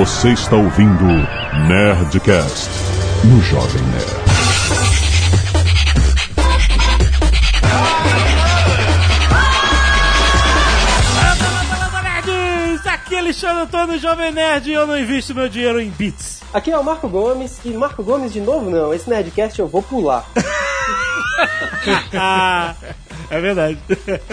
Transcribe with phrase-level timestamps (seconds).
[0.00, 1.04] Você está ouvindo
[1.68, 2.70] Nerdcast
[3.22, 4.10] no Jovem Nerd.
[12.86, 16.40] Aqui é Alexandre Antônio, Jovem Nerd, e eu não invisto meu dinheiro em bits.
[16.54, 19.82] Aqui é o Marco Gomes, e Marco Gomes de novo não, esse Nerdcast eu vou
[19.82, 20.24] pular.
[23.30, 23.78] É verdade.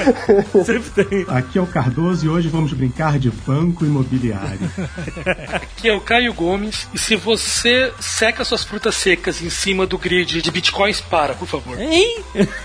[0.66, 1.26] Sempre tem.
[1.30, 4.60] Aqui é o Cardoso e hoje vamos brincar de banco imobiliário.
[5.54, 6.88] Aqui é o Caio Gomes.
[6.94, 11.48] E se você seca suas frutas secas em cima do grid de bitcoins, para, por
[11.48, 11.80] favor.
[11.80, 12.24] Hein?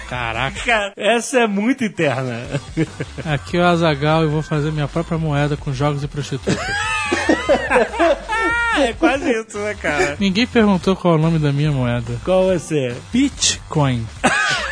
[0.08, 2.46] Caraca, essa é muito interna.
[3.26, 6.56] Aqui é o Azagal e vou fazer minha própria moeda com jogos e prostitutas.
[8.74, 10.16] É quase isso, né, cara?
[10.18, 12.18] Ninguém perguntou qual é o nome da minha moeda.
[12.24, 12.96] Qual vai ser?
[13.12, 14.06] Bitcoin.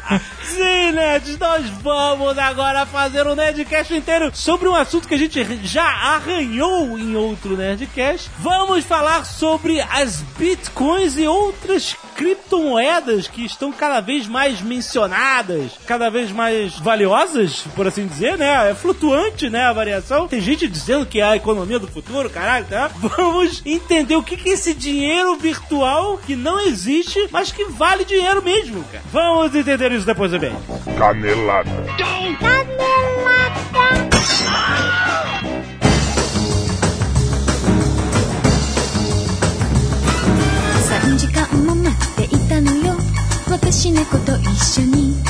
[0.43, 5.43] Sim, nerds, nós vamos agora fazer um Nerdcast inteiro sobre um assunto que a gente
[5.63, 8.29] já arranhou em outro Nerdcast.
[8.39, 16.09] Vamos falar sobre as bitcoins e outras criptomoedas que estão cada vez mais mencionadas, cada
[16.09, 18.69] vez mais valiosas, por assim dizer, né?
[18.71, 20.27] É flutuante, né, a variação.
[20.27, 22.91] Tem gente dizendo que é a economia do futuro, caralho, tá?
[23.17, 28.43] Vamos entender o que é esse dinheiro virtual que não existe, mas que vale dinheiro
[28.43, 29.03] mesmo, cara.
[29.11, 30.55] Vamos entender isso isso depois do bem.
[30.97, 31.69] Canelada.
[31.97, 32.71] Canelada.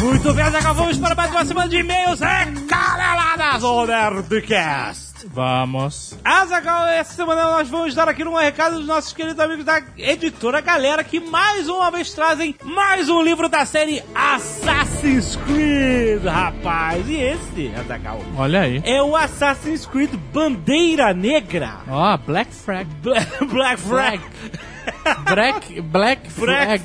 [0.02, 2.22] Muito bem, agora vamos para mais uma semana de e-mails.
[2.22, 5.11] É Caneladas o Nerdcast.
[5.26, 6.18] Vamos.
[6.24, 10.62] Azagal, essa semana nós vamos dar aqui um recado dos nossos queridos amigos da editora
[10.62, 17.08] Galera que mais uma vez trazem mais um livro da série Assassin's Creed, rapaz.
[17.08, 18.82] E esse, Azagal, Olha aí.
[18.86, 21.78] é o Assassin's Creed Bandeira Negra.
[21.90, 22.86] Ó, Black Flag.
[23.02, 24.20] Bla- Black Flag.
[24.20, 24.60] Black,
[25.34, 26.84] Black Black Flag.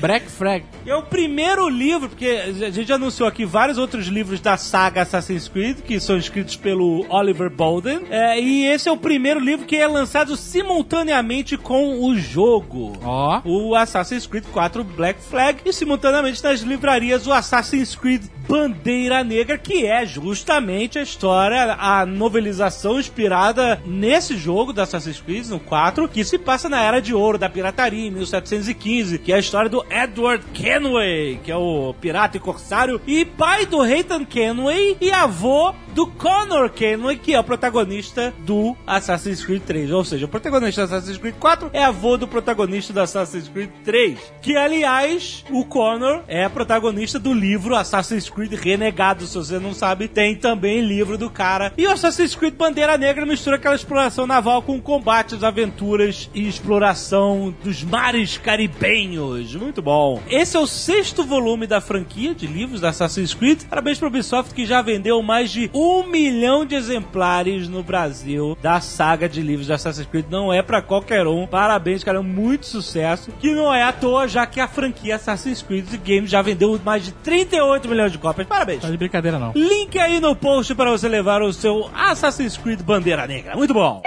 [0.00, 0.64] Black Flag.
[0.86, 5.48] É o primeiro livro, porque a gente anunciou aqui vários outros livros da saga Assassin's
[5.48, 8.02] Creed, que são escritos pelo Oliver Bolden.
[8.10, 12.98] É, e esse é o primeiro livro que é lançado simultaneamente com o jogo.
[13.02, 13.40] Ó.
[13.44, 19.56] O Assassin's Creed 4 Black Flag e simultaneamente nas livrarias o Assassin's Creed Bandeira Negra,
[19.56, 26.08] que é justamente a história, a novelização inspirada nesse jogo do Assassin's Creed, no 4,
[26.08, 29.68] que se passa na Era de Ouro da pirataria, em 1715, que é a história
[29.68, 35.10] do Edward Kenway, que é o pirata e corsário, e pai do Haytham Kenway e
[35.10, 39.90] avô do Connor Kenway, que é o protagonista do Assassin's Creed 3.
[39.90, 43.70] Ou seja, o protagonista do Assassin's Creed 4 é avô do protagonista do Assassin's Creed
[43.84, 44.18] 3.
[44.42, 49.26] Que, aliás, o Connor é protagonista do livro Assassin's Creed Renegado.
[49.26, 51.72] Se você não sabe, tem também livro do cara.
[51.76, 57.54] E o Assassin's Creed Bandeira Negra mistura aquela exploração naval com combates, aventuras e exploração
[57.62, 59.54] dos mares caribenhos.
[59.54, 60.20] Muito bom.
[60.28, 63.64] Esse é o sexto volume da franquia de livros da Assassin's Creed.
[63.64, 68.80] Parabéns para Ubisoft que já vendeu mais de um milhão de exemplares no Brasil da
[68.80, 70.26] saga de livros da Assassin's Creed.
[70.28, 71.46] Não é para qualquer um.
[71.46, 72.22] Parabéns, cara.
[72.22, 73.32] Muito sucesso.
[73.40, 77.04] Que não é à toa, já que a franquia Assassin's Creed Games já vendeu mais
[77.04, 78.46] de 38 milhões de cópias.
[78.46, 78.82] Parabéns.
[78.82, 79.52] Tá de brincadeira não.
[79.54, 83.56] Link aí no post para você levar o seu Assassin's Creed Bandeira Negra.
[83.56, 84.02] Muito bom.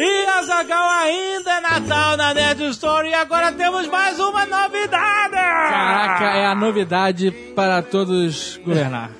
[0.00, 5.32] E Azagal ainda é Natal na Nerd Story e agora temos mais uma novidade!
[5.34, 9.10] Caraca, é a novidade para todos governar.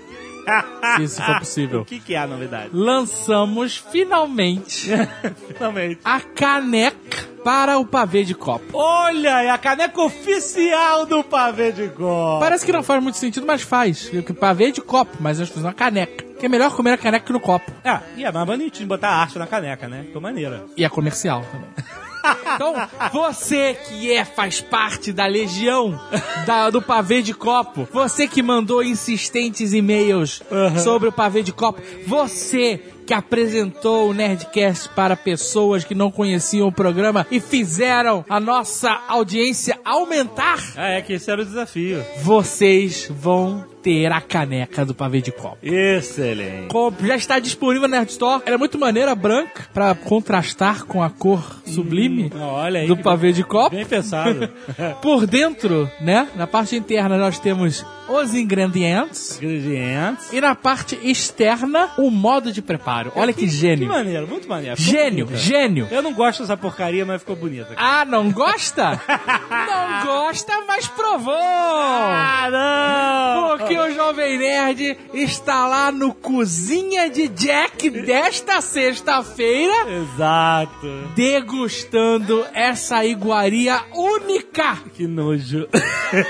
[0.97, 1.81] Se isso for possível.
[1.81, 2.71] O que, que é a novidade?
[2.73, 4.89] Lançamos finalmente
[5.53, 6.01] Finalmente.
[6.05, 8.67] a caneca para o pavê de copo.
[8.75, 12.39] Olha, é a caneca oficial do pavê de gol.
[12.41, 14.11] Parece que não faz muito sentido, mas faz.
[14.11, 16.25] Porque pavê é de copo, mas nós fizemos uma caneca.
[16.39, 17.73] Que é melhor comer a caneca que no copo.
[17.83, 20.03] Ah, e é mais bonitinho botar arte na caneca, né?
[20.07, 20.67] Ficou maneira.
[20.77, 21.69] E é comercial também.
[22.55, 22.75] Então,
[23.13, 25.99] você que é, faz parte da legião
[26.45, 30.43] da- do pavê de copo, você que mandou insistentes e-mails
[30.83, 36.69] sobre o pavê de copo, você que apresentou o Nerdcast para pessoas que não conheciam
[36.69, 42.05] o programa e fizeram a nossa audiência aumentar, Ah, é que esse era o desafio.
[42.23, 45.59] vocês vão ter a caneca do pavê de copo.
[45.63, 46.69] Excelente.
[46.69, 48.43] Com- Já está disponível na Nerd Store.
[48.47, 52.87] Ela é muito maneira, branca, pra contrastar com a cor sublime Olha aí.
[52.87, 53.75] do que pavê de copo.
[53.77, 54.49] Bem pensado.
[55.03, 56.29] Por dentro, né?
[56.37, 59.37] Na parte interna nós temos os ingredientes.
[59.37, 60.33] Ingredientes.
[60.33, 63.13] E na parte externa, o modo de preparo.
[63.15, 63.89] Olha que Que gênio.
[63.89, 64.81] maneiro, muito maneiro.
[64.81, 65.43] Gênio, bonita.
[65.43, 65.89] gênio.
[65.91, 67.69] Eu não gosto dessa porcaria, mas ficou bonita.
[67.77, 68.99] Ah, não gosta?
[69.51, 71.35] não gosta, mas provou.
[71.35, 73.59] Ah, não!
[73.59, 80.87] Porque o Jovem Nerd está lá no Cozinha de Jack desta sexta-feira, Exato.
[81.15, 85.69] degustando essa iguaria única Que nojo.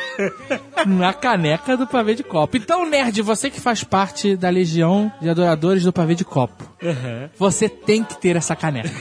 [0.87, 2.57] na caneca do pavê de copo.
[2.57, 6.65] Então, Nerd, você que faz parte da legião de adoradores do pavê de copo,
[7.37, 8.91] você tem que ter essa caneca.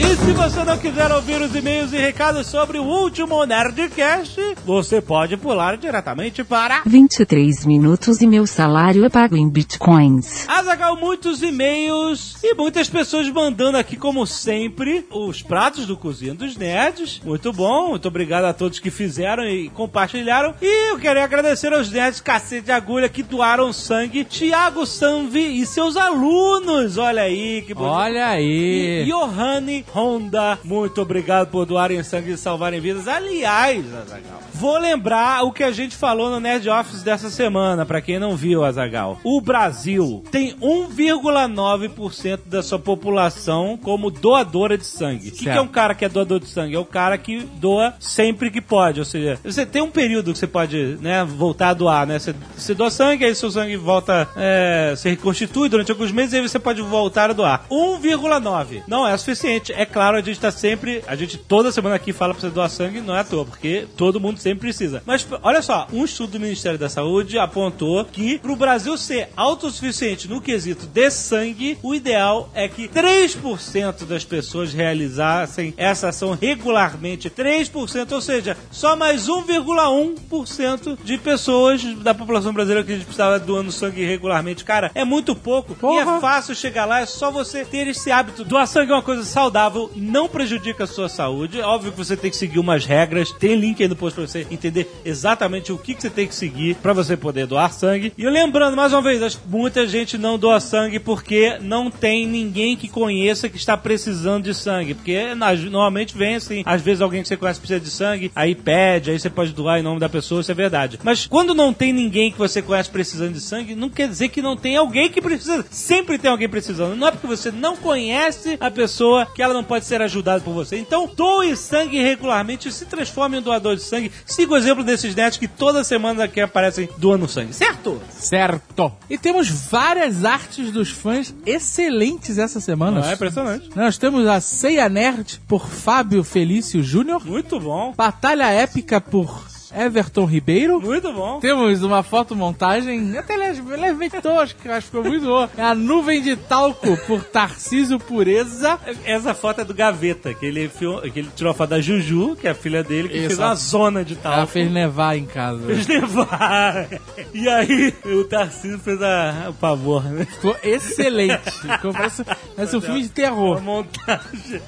[0.00, 5.00] E se você não quiser ouvir os e-mails e recados sobre o último Nerdcast, você
[5.00, 10.48] pode pular diretamente para 23 minutos e meu salário é pago em bitcoins.
[10.48, 16.56] Azagal, muitos e-mails e muitas pessoas mandando aqui, como sempre, os pratos do Cozinha dos
[16.56, 17.20] Nerds.
[17.24, 20.54] Muito bom, muito obrigado a todos que fizeram e compartilharam.
[20.62, 24.22] E eu queria agradecer aos nerds cacete de agulha que doaram sangue.
[24.22, 26.96] Tiago Sanvi e seus alunos.
[26.98, 27.92] Olha aí, que bonito.
[27.92, 29.02] Olha aí.
[29.02, 33.08] E Johanny Honda, muito obrigado por doarem sangue e salvarem vidas.
[33.08, 38.00] Aliás, Azagal, vou lembrar o que a gente falou no Nerd Office dessa semana, pra
[38.00, 39.18] quem não viu, Azagal.
[39.24, 45.28] O Brasil tem 1,9% da sua população como doadora de sangue.
[45.28, 46.74] O que, que é um cara que é doador de sangue?
[46.74, 49.00] É o cara que doa sempre que pode.
[49.00, 52.18] Ou seja, você tem um período que você pode né, voltar a doar, né?
[52.18, 56.40] Você, você doa sangue, aí seu sangue volta, é, se reconstitui durante alguns meses, aí
[56.40, 57.64] você pode voltar a doar.
[57.70, 59.72] 1,9 não é suficiente.
[59.78, 62.68] É claro, a gente tá sempre, a gente toda semana aqui fala pra você doar
[62.68, 65.04] sangue, não é à toa, porque todo mundo sempre precisa.
[65.06, 70.26] Mas olha só, um estudo do Ministério da Saúde apontou que pro Brasil ser autossuficiente
[70.26, 77.30] no quesito de sangue, o ideal é que 3% das pessoas realizassem essa ação regularmente.
[77.30, 83.38] 3%, ou seja, só mais 1,1% de pessoas da população brasileira que a gente precisava
[83.38, 84.64] doando sangue regularmente.
[84.64, 88.42] Cara, é muito pouco e é fácil chegar lá, é só você ter esse hábito.
[88.42, 91.60] Doar sangue é uma coisa saudável, não prejudica a sua saúde.
[91.60, 94.46] Óbvio que você tem que seguir umas regras, tem link aí no post pra você
[94.50, 98.12] entender exatamente o que, que você tem que seguir pra você poder doar sangue.
[98.16, 102.26] E lembrando, mais uma vez, acho que muita gente não doa sangue porque não tem
[102.26, 104.94] ninguém que conheça que está precisando de sangue.
[104.94, 109.10] Porque normalmente vem assim, às vezes alguém que você conhece precisa de sangue, aí pede,
[109.10, 110.98] aí você pode doar em nome da pessoa, isso é verdade.
[111.02, 114.42] Mas quando não tem ninguém que você conhece precisando de sangue, não quer dizer que
[114.42, 115.64] não tem alguém que precisa.
[115.70, 116.96] Sempre tem alguém precisando.
[116.96, 120.52] Não é porque você não conhece a pessoa que ela não pode ser ajudada por
[120.52, 120.78] você.
[120.78, 124.12] Então, doe sangue regularmente, se transforme em doador de sangue.
[124.26, 128.00] Siga o exemplo desses netos que toda semana aqui aparecem doando sangue, certo?
[128.10, 128.92] Certo.
[129.08, 133.08] E temos várias artes dos fãs excelentes essa semana.
[133.08, 133.70] é impressionante.
[133.74, 137.24] Nós temos a Ceia Nerd por Fábio Felício Júnior.
[137.24, 137.92] Muito bom.
[137.96, 140.80] Batalha Épica por Everton Ribeiro.
[140.80, 141.40] Muito bom.
[141.40, 145.50] Temos uma fotomontagem até leve- levemente tosca, acho que ficou muito boa.
[145.56, 148.78] É a nuvem de talco por Tarcísio Pureza.
[149.04, 150.68] Essa foto é do Gaveta, que ele,
[151.12, 153.26] que ele tirou a foto da Juju, que é a filha dele, que Isso.
[153.28, 154.32] fez uma zona de tal.
[154.32, 155.66] Ela fez nevar em casa.
[155.66, 156.88] Fez nevar.
[157.34, 160.24] E aí, o Tarcísio fez a, o pavor, né?
[160.24, 161.50] Ficou excelente.
[161.50, 162.24] Ficou, parece,
[162.56, 163.60] parece um filme de terror.
[163.62, 164.60] montagem.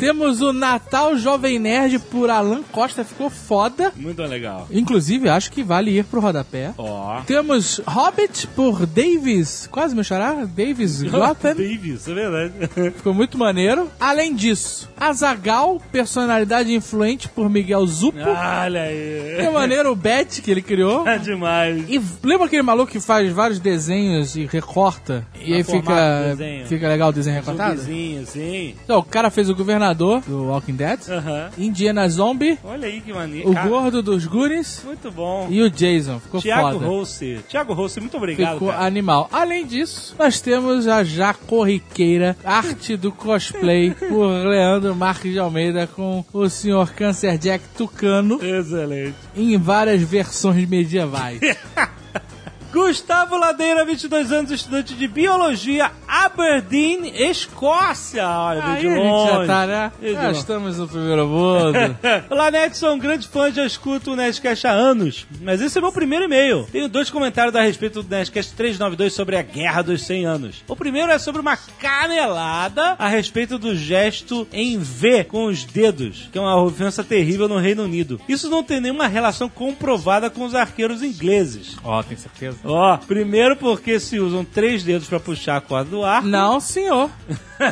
[0.00, 3.92] Temos o Natal Jovem Nerd por Alan Costa, ficou foda.
[3.96, 4.43] Muito legal.
[4.70, 6.72] Inclusive, acho que vale ir pro rodapé.
[6.78, 7.20] Ó.
[7.26, 11.54] Temos Hobbit por Davis, quase meu xará, Davis Gotham.
[11.54, 12.52] Davis, é verdade.
[12.96, 13.90] Ficou muito maneiro.
[13.98, 18.18] Além disso, Azagal, personalidade influente por Miguel Zupo.
[18.18, 19.36] Olha aí.
[19.40, 21.06] Que maneiro o Bet que ele criou.
[21.06, 21.84] É demais.
[21.88, 25.26] E lembra aquele maluco que faz vários desenhos e recorta?
[25.40, 26.36] E A aí fica,
[26.66, 27.76] fica legal o desenho recortado?
[27.80, 28.74] Zumbizinho, sim.
[28.84, 31.50] Então, o cara fez o governador do Walking Dead, Aham.
[31.58, 33.50] Indiana Zombie, Olha aí que maneiro.
[33.50, 35.46] o Cara, gordo dos Goonies Muito bom.
[35.48, 36.18] e o Jason.
[36.18, 36.86] Ficou Tiago foda.
[36.86, 37.38] Rossi.
[37.48, 38.84] Tiago Rossi, muito obrigado, Ficou cara.
[38.84, 39.28] animal.
[39.32, 45.86] Além disso, nós temos a já corriqueira arte do cosplay por Leandro Marques de Almeida
[45.86, 46.92] com o Sr.
[46.96, 49.14] Cancer Jack Tucano Excelente.
[49.36, 51.40] em várias versões medievais.
[52.74, 58.26] Gustavo Ladeira, 22 anos, estudante de biologia, Aberdeen, Escócia.
[58.28, 59.30] Olha, veio de Aí a gente longe.
[59.30, 59.92] já tá, né?
[60.02, 60.38] Já longe.
[60.40, 61.72] estamos no primeiro mundo.
[62.28, 65.80] Olá, Ned, sou um grande fã, já escuto o Nerdcast há anos, mas esse é
[65.80, 66.66] meu primeiro e-mail.
[66.72, 70.64] Tenho dois comentários a respeito do Nerdcast 392 sobre a Guerra dos 100 Anos.
[70.66, 76.28] O primeiro é sobre uma canelada a respeito do gesto em V com os dedos,
[76.32, 78.20] que é uma ofensa terrível no Reino Unido.
[78.28, 81.76] Isso não tem nenhuma relação comprovada com os arqueiros ingleses.
[81.84, 82.63] Ó, tem certeza?
[82.64, 86.22] Ó, primeiro porque se usam três dedos pra puxar a corda do ar.
[86.22, 87.10] Não, senhor.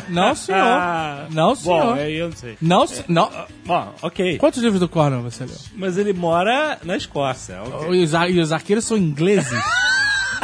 [0.07, 0.79] Não, senhor.
[1.31, 1.83] Não, senhor.
[1.85, 2.57] Bom, aí eu não sei.
[2.61, 3.29] Não, se- não.
[3.65, 4.37] Bom, ok.
[4.37, 5.55] Quantos livros do Cornell você leu?
[5.75, 7.61] Mas ele mora na Escócia.
[7.63, 7.89] ok.
[7.91, 9.51] E os, ar- e os arqueiros são ingleses?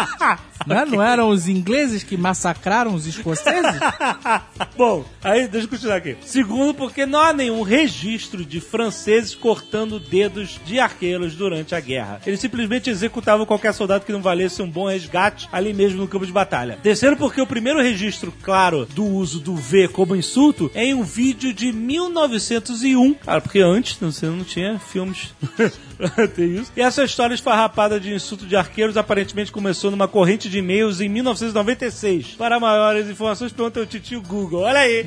[0.65, 0.86] não, é?
[0.86, 3.79] Não eram os ingleses que massacraram os escoceses?
[4.77, 6.18] Bom, aí deixa eu continuar aqui.
[6.22, 12.22] Segundo, porque não há nenhum registro de franceses cortando dedos de arqueiros durante a guerra.
[12.25, 16.25] Eles simplesmente executavam qualquer soldado que não valesse um bom resgate ali mesmo no campo
[16.25, 16.79] de batalha.
[16.82, 21.03] Terceiro, porque o primeiro registro claro do uso do V como insulto é em um
[21.03, 23.13] vídeo de 1901.
[23.15, 25.34] Cara, porque antes você não tinha filmes.
[26.36, 26.72] Tem isso.
[26.75, 31.10] E essa história esfarrapada de insulto de arqueiros aparentemente começou numa corrente de e-mails em
[31.10, 32.36] 1996.
[32.38, 34.62] Para maiores informações, pergunta o titio Google.
[34.62, 35.06] Olha aí.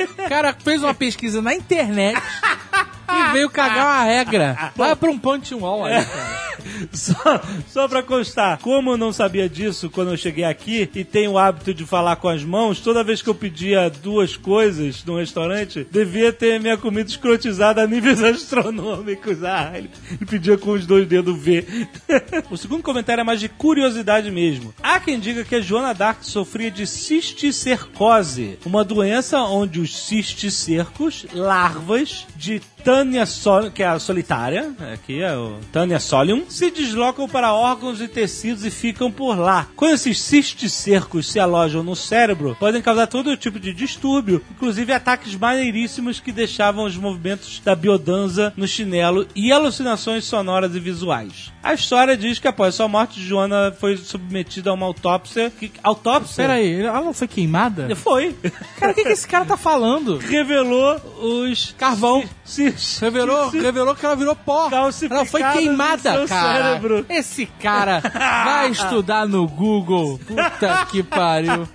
[0.00, 2.20] O cara fez uma pesquisa na internet
[3.08, 4.72] e veio cagar uma regra.
[4.76, 6.44] Vai pra um punch wall aí, cara.
[6.92, 11.32] Só, só pra constar, como eu não sabia disso quando eu cheguei aqui e tenho
[11.32, 15.18] o hábito de falar com as mãos, toda vez que eu pedia duas coisas num
[15.18, 19.42] restaurante, devia ter minha comida escrotizada a níveis astronômicos.
[19.44, 21.66] Ah, ele, ele pedia com os dois dedos V.
[22.50, 24.74] o segundo comentário é mais de curiosidade mesmo.
[24.82, 31.26] Há quem diga que a Joana Dark sofria de cisticercose, uma doença onde os cisticercos,
[31.32, 37.26] larvas de Tânia Sol, que é a solitária, aqui é o Tânia Solium, se deslocam
[37.26, 39.66] para órgãos e tecidos e ficam por lá.
[39.74, 45.34] Quando esses cisticercos se alojam no cérebro, podem causar todo tipo de distúrbio, inclusive ataques
[45.34, 51.53] maneiríssimos que deixavam os movimentos da biodanza no chinelo e alucinações sonoras e visuais.
[51.64, 55.50] A história diz que após sua morte, Joana foi submetida a uma autópsia.
[55.50, 56.36] Que, autópsia?
[56.44, 57.96] Pera aí, ela não foi queimada?
[57.96, 58.36] Foi.
[58.78, 60.18] Cara, o que, que esse cara tá falando?
[60.18, 62.22] Revelou os Carvão.
[62.44, 64.68] ci- Revelou, ci- revelou que ela virou pó.
[64.68, 66.62] Calcificada Ela foi no queimada, seu cara.
[66.64, 67.06] cérebro.
[67.08, 68.00] Esse cara
[68.44, 70.20] vai estudar no Google.
[70.26, 71.66] Puta que pariu.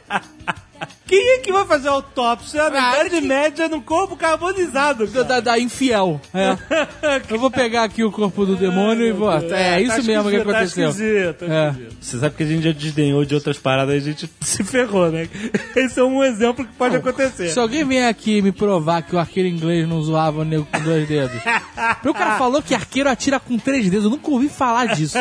[1.09, 5.07] Quem é que vai fazer autópsia na Ah, Idade que- Média num corpo carbonizado?
[5.07, 5.25] Da, cara?
[5.25, 6.21] da- da infiel.
[6.31, 6.55] É.
[7.33, 9.31] Eu vou pegar aqui o corpo do demônio e vou.
[9.31, 10.83] É, isso tá mesmo que esquisito, aconteceu.
[10.83, 11.75] Tá esquisito, tá É.
[11.99, 15.27] Você sabe que a gente já desdenhou de outras paradas, a gente se ferrou, né?
[15.75, 17.49] Esse é um exemplo que pode acontecer.
[17.49, 20.79] Se alguém vier aqui me provar que o arqueiro inglês não zoava o nego com
[20.83, 21.41] dois dedos.
[21.95, 24.03] Porque o cara falou que arqueiro atira com três dedos.
[24.05, 25.17] Eu nunca ouvi falar disso.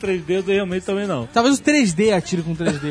[0.00, 1.28] Três dedos realmente também não.
[1.32, 2.90] Talvez o 3D atire com 3D.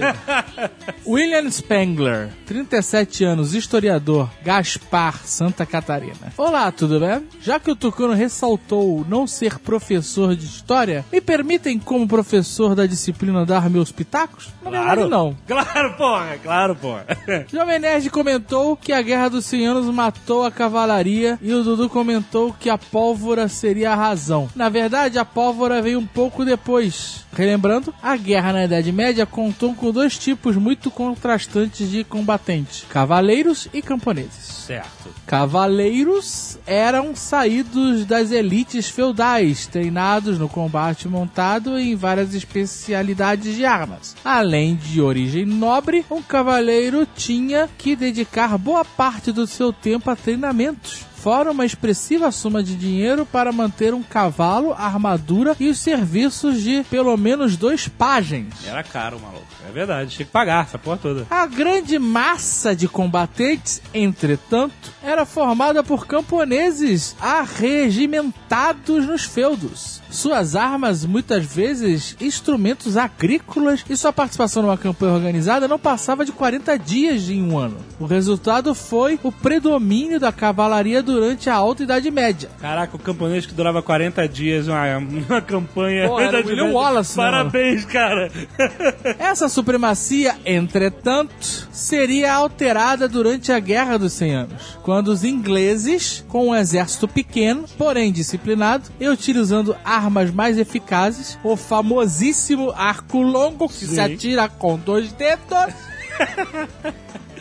[1.06, 6.34] William Spengler, 37 anos, historiador, Gaspar, Santa Catarina.
[6.38, 7.28] Olá, tudo bem?
[7.42, 12.86] Já que o Tucano ressaltou não ser professor de história, me permitem, como professor da
[12.86, 14.50] disciplina, dar meus pitacos?
[14.64, 15.36] Na verdade, não.
[15.52, 17.06] Claro, porra, claro, porra.
[17.52, 21.90] Jovem Nerd comentou que a Guerra dos 100 Anos matou a cavalaria e o Dudu
[21.90, 24.50] comentou que a pólvora seria a razão.
[24.56, 27.26] Na verdade, a pólvora veio um pouco depois.
[27.34, 33.70] Relembrando, a guerra na Idade Média contou com dois tipos muito contrastantes de combatentes: cavaleiros
[33.74, 34.46] e camponeses.
[34.68, 35.10] Certo.
[35.26, 44.16] Cavaleiros eram saídos das elites feudais, treinados no combate montado em várias especialidades de armas.
[44.24, 50.16] Além de origem nobre, um cavaleiro tinha que dedicar boa parte do seu tempo a
[50.16, 51.11] treinamentos.
[51.22, 56.84] Fora uma expressiva soma de dinheiro para manter um cavalo, armadura e os serviços de
[56.90, 58.66] pelo menos dois pajens.
[58.66, 59.46] Era caro, maluco.
[59.70, 61.28] É verdade, tinha que pagar essa porra toda.
[61.30, 70.01] A grande massa de combatentes, entretanto, era formada por camponeses arregimentados nos feudos.
[70.12, 76.34] Suas armas, muitas vezes, instrumentos agrícolas, e sua participação numa campanha organizada não passava de
[76.34, 77.78] 40 dias em um ano.
[77.98, 82.50] O resultado foi o predomínio da cavalaria durante a Alta Idade Média.
[82.60, 86.10] Caraca, o camponês que durava 40 dias, uma, uma campanha.
[86.10, 86.78] Pô, era William Média.
[86.78, 88.30] Wallace, né, Parabéns, cara.
[89.18, 96.50] Essa supremacia, entretanto, seria alterada durante a Guerra dos 100 Anos, quando os ingleses, com
[96.50, 103.86] um exército pequeno, porém disciplinado, e utilizando armas mais eficazes, o famosíssimo arco longo que
[103.86, 103.88] Sim.
[103.94, 105.74] se atira com dois dedos,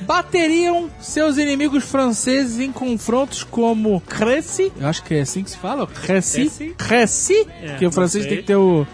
[0.02, 5.56] bateriam seus inimigos franceses em confrontos como Crécy, eu acho que é assim que se
[5.58, 8.82] fala, Crécy, Crécy, É, que o francês tem que ter o...
[8.82, 8.86] o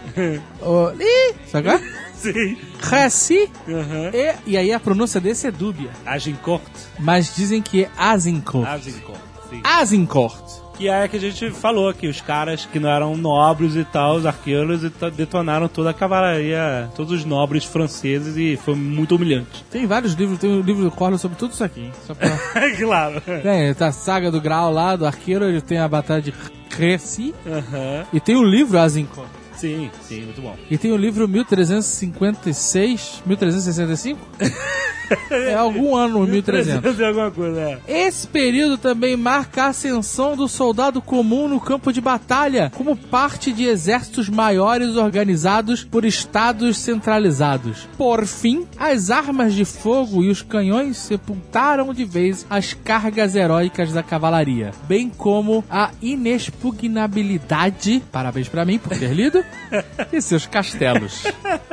[0.61, 0.93] qual
[1.65, 1.81] é?
[2.17, 2.57] Sim.
[2.81, 4.11] Crécy, Aham.
[4.13, 6.63] e, e aí a pronúncia desse é dúbia, Agincourt.
[6.99, 8.67] mas dizem que é Azincourt.
[8.67, 9.19] Agincourt.
[9.49, 9.61] Sim.
[9.63, 10.66] Azincourt.
[10.77, 14.15] Que é que a gente falou que os caras que não eram nobres e tal,
[14.15, 14.81] os arqueiros,
[15.15, 19.65] detonaram toda a cavalaria, todos os nobres franceses e foi muito humilhante.
[19.71, 21.81] Tem vários livros, tem um livro do Corlo sobre tudo isso aqui.
[21.81, 21.91] hein?
[22.05, 22.29] Só pra...
[22.77, 23.21] claro.
[23.41, 26.33] tem, tá a saga do Graal lá, do arqueiro, ele tem a batalha de
[27.47, 28.05] Aham.
[28.13, 29.36] e tem o livro Azincourt.
[29.57, 30.55] Sim, sim, muito bom.
[30.69, 34.19] E tem o livro 1356, 1365?
[35.31, 36.81] é algum ano 1300.
[36.81, 37.79] Fazer alguma coisa, é.
[37.87, 43.51] Esse período também marca a ascensão do soldado comum no campo de batalha, como parte
[43.51, 47.87] de exércitos maiores organizados por estados centralizados.
[47.97, 53.93] Por fim, as armas de fogo e os canhões sepultaram de vez as cargas heróicas
[53.93, 59.43] da cavalaria, bem como a inexpugnabilidade, parabéns pra mim por ter lido,
[60.13, 61.23] e seus castelos.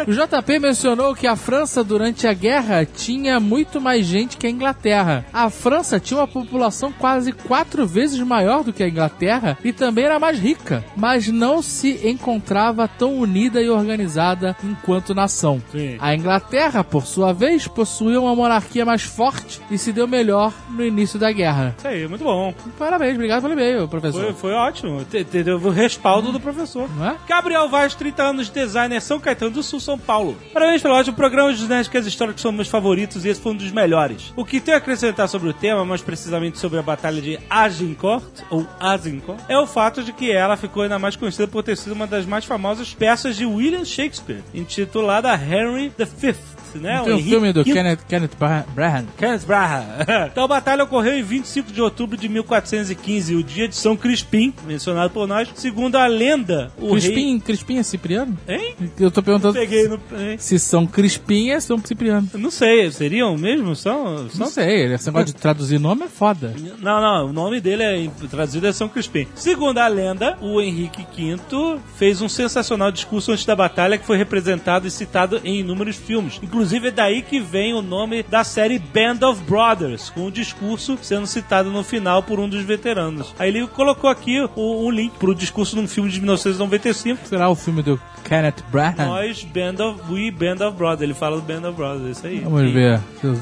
[0.07, 4.51] O JP mencionou que a França durante a guerra tinha muito mais gente que a
[4.51, 5.25] Inglaterra.
[5.33, 10.05] A França tinha uma população quase quatro vezes maior do que a Inglaterra e também
[10.05, 15.63] era mais rica, mas não se encontrava tão unida e organizada enquanto nação.
[15.71, 15.97] Sim.
[16.01, 20.85] A Inglaterra, por sua vez, possuía uma monarquia mais forte e se deu melhor no
[20.85, 21.75] início da guerra.
[21.79, 22.53] Isso aí, muito bom.
[22.79, 24.23] Parabéns, obrigado pelo e-mail, professor.
[24.25, 25.05] Foi, foi ótimo.
[25.05, 26.89] Te- te- Teve o respaldo do professor.
[26.97, 27.17] Não é?
[27.29, 30.37] Gabriel Vaz, 30 anos, designer São Caetano do Sul, São Paulo.
[30.53, 33.41] Parabéns pelo ótimo programa dos nerds, que as histórias que são meus favoritos e esse
[33.41, 34.33] foi um dos melhores.
[34.37, 38.43] O que tenho a acrescentar sobre o tema, mais precisamente sobre a batalha de Agincourt,
[38.51, 41.93] ou Azincourt, é o fato de que ela ficou ainda mais conhecida por ter sido
[41.93, 46.54] uma das mais famosas peças de William Shakespeare, intitulada Henry V.
[46.79, 47.01] Né?
[47.03, 47.65] Tem O um Henrique filme do.
[47.65, 49.07] Kenneth, Kenneth Bra- Branagh.
[49.17, 49.85] Kenneth Branagh.
[50.31, 54.53] então a batalha ocorreu em 25 de outubro de 1415, o dia de São Crispim,
[54.67, 55.49] mencionado por nós.
[55.55, 58.37] Segundo a lenda, o Crispim, Crispim é Cipriano?
[58.47, 58.75] rei...
[58.81, 58.91] Hein?
[58.99, 60.01] Eu tô perguntando Peguei no...
[60.39, 62.29] se são Crispim é São Cipriano.
[62.35, 63.75] Não sei, seriam mesmo?
[63.75, 64.25] São...
[64.25, 64.47] Não são...
[64.49, 66.55] sei, esse negócio de traduzir nome é foda.
[66.81, 69.27] Não, não, o nome dele é traduzido é São Crispim.
[69.35, 74.17] Segundo a lenda, o Henrique V fez um sensacional discurso antes da batalha que foi
[74.17, 76.39] representado e citado em inúmeros filmes.
[76.43, 80.99] Inclusive é daí que vem o nome da série Band of Brothers, com o discurso
[81.03, 83.35] sendo citado no final por um dos veteranos.
[83.39, 87.27] Aí ele colocou aqui o, um link pro discurso num filme de 1995.
[87.29, 89.07] Será o filme do Kenneth Branagh?
[89.07, 91.03] Nós, Band of, we Band of Brothers.
[91.03, 92.41] Ele fala do Band of Brothers, isso aí.
[92.41, 93.01] Vamos E- ver,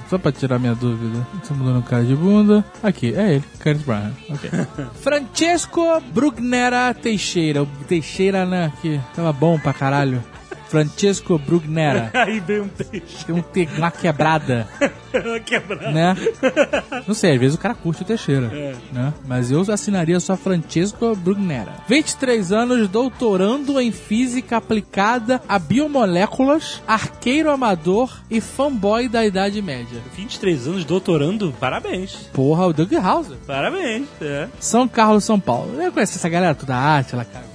[0.09, 1.27] só pra tirar minha dúvida.
[1.43, 2.65] Você mudou no cara de bunda.
[2.83, 4.13] Aqui, é ele, Kenneth Branagh.
[4.31, 4.51] Ok.
[5.01, 7.63] Francesco Brugnera Teixeira.
[7.63, 10.23] O Teixeira, né, que tava bom pra caralho.
[10.73, 12.11] Francesco Brugnera.
[12.17, 14.67] Aí vem um peixe Tem um T na quebrada,
[15.45, 15.93] quebrado.
[15.93, 16.17] né?
[17.07, 18.49] Não sei, às vezes o cara curte o Teixeira,
[18.91, 19.13] né?
[19.27, 21.75] Mas eu assinaria só Francesco Brugnera.
[21.87, 30.01] 23 anos, doutorando em física aplicada a biomoléculas, arqueiro amador e fanboy da Idade Média.
[30.17, 32.31] 23 anos doutorando, parabéns.
[32.33, 33.37] Porra, o Doug Hauser.
[33.47, 34.49] Parabéns, é.
[34.59, 35.79] São Carlos, São Paulo.
[35.79, 37.52] Eu conheço essa galera toda arte, ela cara.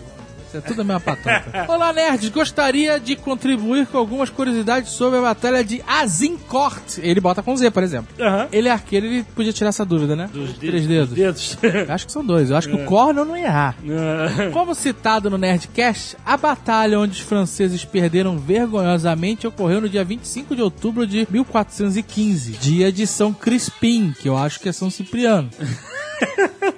[0.57, 1.65] É tudo a mesma patota.
[1.71, 2.29] Olá, nerds!
[2.29, 6.97] Gostaria de contribuir com algumas curiosidades sobre a batalha de Azincourt.
[6.97, 8.07] Ele bota com Z, por exemplo.
[8.19, 8.47] Aham.
[8.51, 10.29] Ele é arqueiro, ele podia tirar essa dúvida, né?
[10.33, 11.13] Dos três dedos.
[11.13, 11.57] dedos.
[11.89, 12.49] acho que são dois.
[12.49, 13.75] Eu acho que o Corno não ia errar.
[13.87, 14.49] É.
[14.49, 20.55] Como citado no Nerdcast, a batalha onde os franceses perderam vergonhosamente ocorreu no dia 25
[20.55, 25.49] de outubro de 1415, dia de São Crispim, que eu acho que é São Cipriano.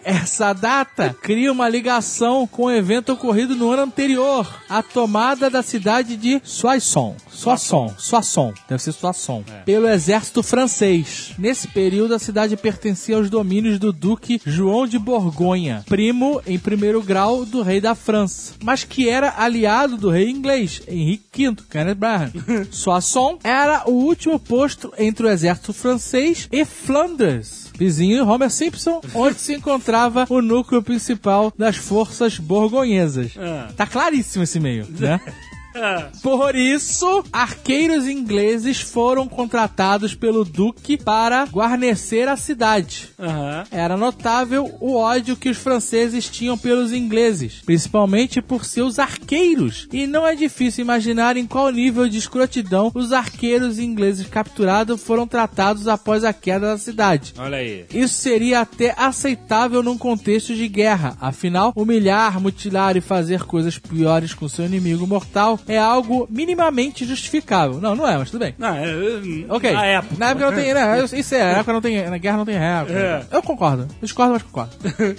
[0.10, 5.62] Essa data cria uma ligação com o evento ocorrido no ano anterior, a tomada da
[5.62, 7.17] cidade de Soissons.
[7.30, 11.36] Soissons, Soissons, deve ser Soissons, pelo exército francês.
[11.38, 17.04] Nesse período, a cidade pertencia aos domínios do duque João de Borgonha, primo em primeiro
[17.04, 21.95] grau do rei da França, mas que era aliado do rei inglês, Henrique V, Kenneth
[21.95, 22.32] Branagh.
[22.72, 29.00] Soissons era o último posto entre o exército francês e Flandres vizinho de Homer Simpson,
[29.15, 33.32] onde se encontrava o núcleo principal das forças borgonhesas.
[33.38, 33.70] Ah.
[33.76, 35.20] Tá claríssimo esse meio, né?
[36.22, 43.10] Por isso, arqueiros ingleses foram contratados pelo Duque para guarnecer a cidade.
[43.20, 43.64] Aham.
[43.72, 49.88] Era notável o ódio que os franceses tinham pelos ingleses, principalmente por seus arqueiros.
[49.92, 55.28] E não é difícil imaginar em qual nível de escrotidão os arqueiros ingleses capturados foram
[55.28, 57.34] tratados após a queda da cidade.
[57.38, 57.86] Olha aí.
[57.94, 61.18] Isso seria até aceitável num contexto de guerra.
[61.20, 67.80] Afinal, humilhar, mutilar e fazer coisas piores com seu inimigo mortal é algo minimamente justificável.
[67.80, 68.56] Não, não é, mas tudo bem.
[68.58, 68.86] Não, é,
[69.50, 69.72] Ok.
[69.72, 70.15] Na época.
[70.17, 70.74] Na época não tem.
[70.74, 72.10] Né, isso é, na época não tem.
[72.10, 72.93] Na guerra não tem época.
[72.98, 73.26] É.
[73.32, 73.88] Eu concordo.
[74.02, 74.72] Discordo, mas concordo.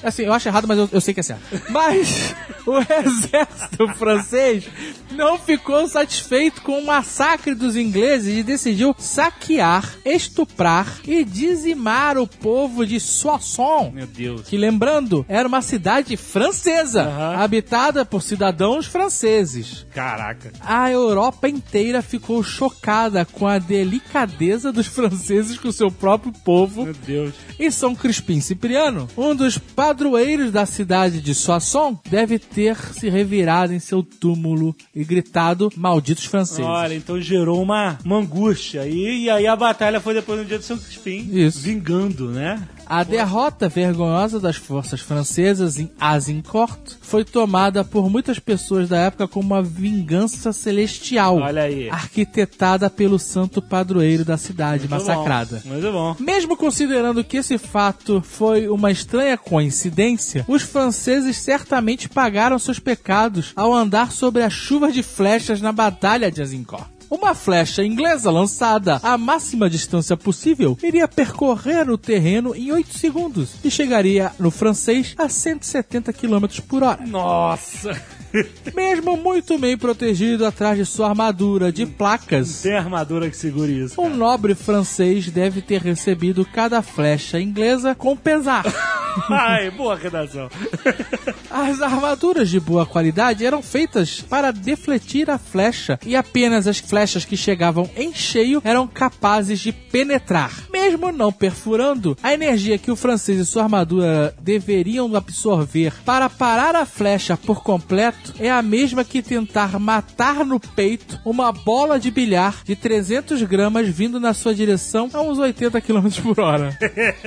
[0.02, 1.42] Assim, eu acho errado, mas eu, eu sei que é certo.
[1.70, 2.34] Mas
[2.66, 4.64] o exército francês
[5.12, 12.26] não ficou satisfeito com o massacre dos ingleses e decidiu saquear, estuprar e dizimar o
[12.26, 13.92] povo de Soissons.
[13.92, 14.42] Meu Deus.
[14.42, 17.36] Que lembrando, era uma cidade francesa, Aham.
[17.42, 19.86] habitada por cidadãos franceses.
[19.94, 20.29] Caraca.
[20.60, 26.84] A Europa inteira ficou chocada com a delicadeza dos franceses com seu próprio povo.
[26.84, 27.34] Meu Deus.
[27.58, 33.72] E São Crispim Cipriano, um dos padroeiros da cidade de Soissons, deve ter se revirado
[33.72, 36.64] em seu túmulo e gritado malditos franceses.
[36.64, 38.86] Olha, então gerou uma, uma angústia.
[38.86, 41.28] E, e aí a batalha foi depois no dia de São Crispim.
[41.32, 41.60] Isso.
[41.60, 42.66] Vingando, né?
[42.92, 49.28] A derrota vergonhosa das forças francesas em Azincourt foi tomada por muitas pessoas da época
[49.28, 51.88] como uma vingança celestial, Olha aí.
[51.88, 55.62] arquitetada pelo santo padroeiro da cidade Muito massacrada.
[55.64, 56.16] bom, Muito bom.
[56.18, 63.52] Mesmo considerando que esse fato foi uma estranha coincidência, os franceses certamente pagaram seus pecados
[63.54, 66.99] ao andar sobre a chuva de flechas na Batalha de Azincourt.
[67.10, 73.54] Uma flecha inglesa lançada à máxima distância possível iria percorrer o terreno em 8 segundos
[73.64, 77.04] e chegaria no francês a 170 km por hora.
[77.04, 78.00] Nossa.
[78.76, 84.00] Mesmo muito bem protegido atrás de sua armadura de placas, Tem armadura que segure isso.
[84.00, 84.16] um cara.
[84.16, 88.64] nobre francês deve ter recebido cada flecha inglesa com pesar.
[89.28, 90.48] Ai, boa redação.
[91.50, 97.24] As armaduras de boa qualidade eram feitas para defletir a flecha e apenas as flechas
[97.24, 100.52] que chegavam em cheio eram capazes de penetrar.
[100.70, 106.76] Mesmo não perfurando, a energia que o francês e sua armadura deveriam absorver para parar
[106.76, 112.12] a flecha por completo é a mesma que tentar matar no peito uma bola de
[112.12, 116.78] bilhar de 300 gramas vindo na sua direção a uns 80 km por hora.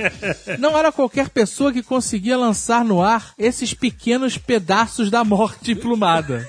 [0.58, 6.46] Não era qualquer pessoa que conseguia lançar no ar esses pequenos pedaços da morte emplumada.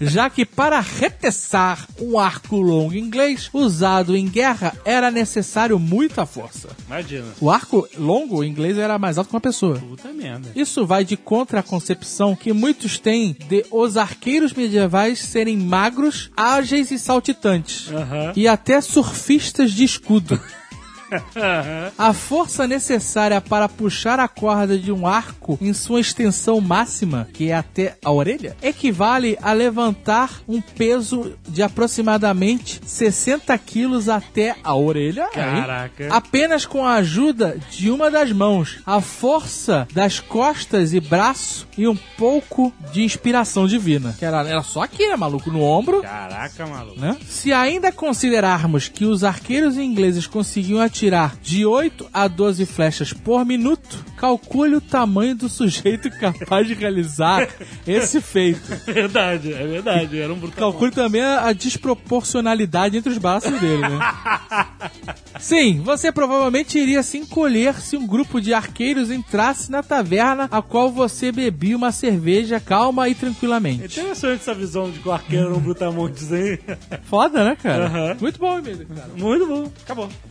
[0.00, 6.68] Já que para reteçar um arco longo inglês usado em guerra era necessário muita força.
[6.86, 7.26] Imagina.
[7.40, 9.78] O arco longo inglês era mais alto que uma pessoa.
[9.78, 10.50] Puta merda.
[10.54, 16.30] Isso vai de contra a concepção que muitos têm de os arqueiros medievais serem magros,
[16.36, 17.90] ágeis e saltitantes.
[17.90, 18.32] Aham.
[18.36, 20.40] E até surfistas de escudo.
[21.96, 27.50] A força necessária para puxar a corda de um arco em sua extensão máxima, que
[27.50, 34.74] é até a orelha, equivale a levantar um peso de aproximadamente 60 quilos até a
[34.74, 35.28] orelha.
[35.32, 36.08] Caraca.
[36.10, 41.86] Apenas com a ajuda de uma das mãos, a força das costas e braço e
[41.86, 44.14] um pouco de inspiração divina.
[44.18, 45.50] Que era, era só aqui, né, maluco?
[45.50, 46.02] No ombro.
[46.02, 47.00] Caraca, maluco.
[47.00, 47.16] Né?
[47.26, 53.44] Se ainda considerarmos que os arqueiros ingleses conseguiam atirar de 8 a 12 flechas por
[53.44, 57.46] minuto, calcule o tamanho do sujeito capaz de realizar
[57.86, 58.72] esse feito.
[58.86, 60.18] É verdade, é verdade.
[60.18, 60.72] Era um brutal.
[60.72, 63.98] Calcule também a, a desproporcionalidade entre os braços dele, né?
[65.38, 70.62] Sim, você provavelmente iria se encolher se um grupo de arqueiros entrasse na taverna a
[70.62, 74.00] qual você bebia uma cerveja calma e tranquilamente.
[74.00, 76.58] Interessante essa visão de que o arqueiro era um brutamontes aí.
[77.04, 78.16] Foda, né, cara?
[78.20, 79.10] Muito bom, Emílio, cara.
[79.16, 79.70] Muito bom.
[79.82, 80.08] Acabou.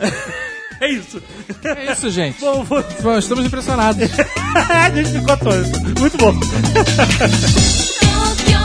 [0.82, 1.22] é isso.
[1.64, 2.40] É isso, gente.
[2.40, 2.84] Bom, vou...
[3.02, 4.04] Bom, Estamos impressionados.
[4.70, 6.00] a gente ficou todo.
[6.00, 6.34] Muito bom.
[8.06, 8.56] 東京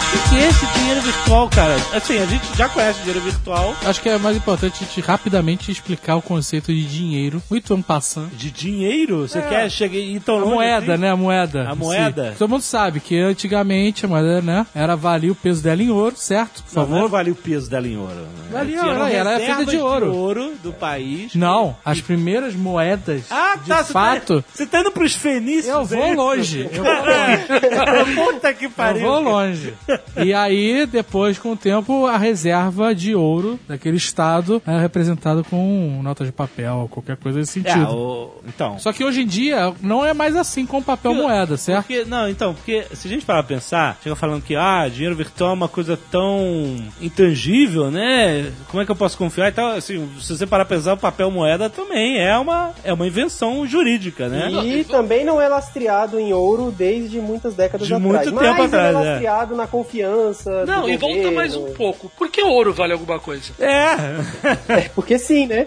[0.00, 1.76] O que é esse dinheiro virtual, cara?
[1.92, 5.70] Assim, a gente já conhece dinheiro virtual Acho que é mais importante a gente rapidamente
[5.70, 7.42] explicar o conceito de dinheiro.
[7.50, 8.28] Muito ano passando.
[8.30, 9.28] de dinheiro.
[9.28, 11.02] Você quer chegar e tão A moeda, assim?
[11.02, 11.10] né?
[11.10, 11.68] A moeda.
[11.68, 12.34] A moeda?
[12.38, 14.66] Todo mundo sabe que antigamente a moeda, né?
[14.74, 16.62] Era valia o peso dela em ouro, certo?
[16.64, 17.08] Por Não, não favor.
[17.10, 18.14] valia o peso dela em ouro.
[18.14, 18.26] né?
[18.50, 20.12] Valia, Eram ela era feita de ouro.
[20.14, 21.34] ouro do país.
[21.34, 23.84] Não, as primeiras moedas, Ah, de tá.
[23.84, 25.66] você fato, Tá, você tá indo pros fenícios?
[25.66, 26.16] eu é vou isso?
[26.16, 26.68] longe.
[26.72, 28.14] Eu vou longe.
[28.32, 29.02] Puta que Eu pariu.
[29.02, 29.74] vou longe.
[30.22, 36.00] E aí, depois, com o tempo, a reserva de ouro daquele estado era representada com
[36.02, 37.90] notas de papel, qualquer coisa nesse É, sentido.
[37.94, 38.30] o...
[38.46, 38.78] Então.
[38.78, 41.86] Só que hoje em dia não é mais assim com papel moeda, certo?
[41.86, 45.14] Porque, não, então, porque se a gente parar pra pensar, chega falando que, ah, dinheiro
[45.16, 48.52] virtual é uma coisa tão intangível, né?
[48.68, 49.70] Como é que eu posso confiar e tal?
[49.72, 53.66] Assim, se você parar pra pensar, o papel moeda também é uma, é uma invenção
[53.66, 54.50] jurídica, né?
[54.64, 58.12] E também não é lastreado em ouro desde muitas décadas De atrás.
[58.12, 59.10] muito Mas tempo ele atrás, é é.
[59.10, 62.10] lastreado na confiança Não, do e Volta mais um pouco.
[62.16, 63.52] Por que ouro vale alguma coisa?
[63.58, 65.66] É, Porque sim, né?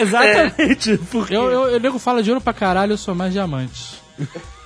[0.00, 0.98] exatamente.
[1.10, 1.34] Porque...
[1.34, 4.02] Eu, eu, eu nego fala de ouro pra caralho, eu sou mais diamante.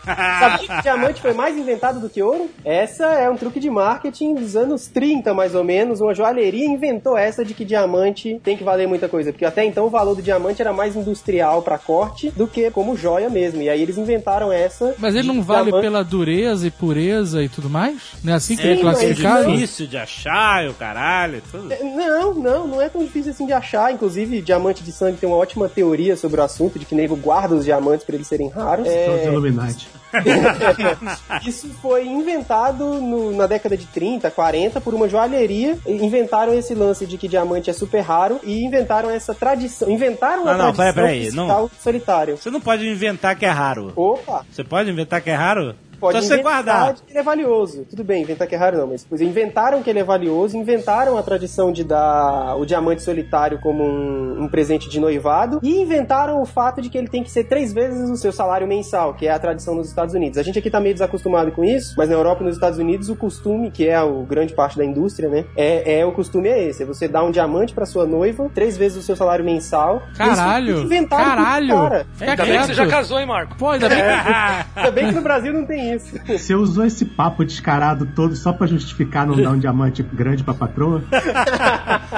[0.40, 2.48] Sabia que diamante foi mais inventado do que ouro?
[2.64, 6.00] Essa é um truque de marketing dos anos 30, mais ou menos.
[6.00, 9.32] Uma joalheria inventou essa de que diamante tem que valer muita coisa.
[9.32, 12.96] Porque até então o valor do diamante era mais industrial pra corte do que como
[12.96, 13.60] joia mesmo.
[13.62, 14.94] E aí eles inventaram essa.
[14.98, 17.98] Mas ele não vale diamante- pela dureza e pureza e tudo mais?
[18.24, 19.52] Não é assim que Sim, ele é classificado?
[19.52, 21.72] difícil de achar, o caralho, tudo.
[21.72, 23.92] É, Não, não, não é tão difícil assim de achar.
[23.92, 27.54] Inclusive, diamante de sangue tem uma ótima teoria sobre o assunto, de que nego guarda
[27.54, 28.86] os diamantes pra eles serem raros.
[28.86, 29.88] É, Illuminati.
[31.46, 35.78] Isso foi inventado no- na década de 30, 40 por uma joalheria.
[35.86, 39.90] Inventaram esse lance de que diamante é super raro e inventaram essa tradição.
[39.90, 42.36] Inventaram uma Não, não, tradição peraí, peraí, fiscal solitário.
[42.36, 43.92] Você não pode inventar que é raro.
[43.96, 44.44] Opa!
[44.50, 45.74] Você pode inventar que é raro?
[45.98, 46.94] Pode você inventar guardar.
[46.94, 47.84] que ele é valioso.
[47.88, 51.16] Tudo bem, inventar que é raro não, mas pois, inventaram que ele é valioso, inventaram
[51.16, 56.40] a tradição de dar o diamante solitário como um, um presente de noivado e inventaram
[56.40, 59.26] o fato de que ele tem que ser três vezes o seu salário mensal, que
[59.26, 60.38] é a tradição nos Estados Unidos.
[60.38, 63.08] A gente aqui tá meio desacostumado com isso, mas na Europa e nos Estados Unidos
[63.08, 66.64] o costume, que é o grande parte da indústria, né, é, é o costume é
[66.64, 70.02] esse, é você dar um diamante pra sua noiva, três vezes o seu salário mensal.
[70.16, 70.76] Caralho!
[70.76, 71.68] Isso inventaram Caralho!
[71.68, 72.06] cara.
[72.12, 73.56] Fica Ainda bem que você já casou, hein, Marco?
[73.56, 73.98] Pô, ainda bem
[74.76, 76.18] Ainda bem que no Brasil não tem isso.
[76.26, 80.54] Você usou esse papo descarado todo só pra justificar não dar um diamante grande pra
[80.54, 81.02] patroa?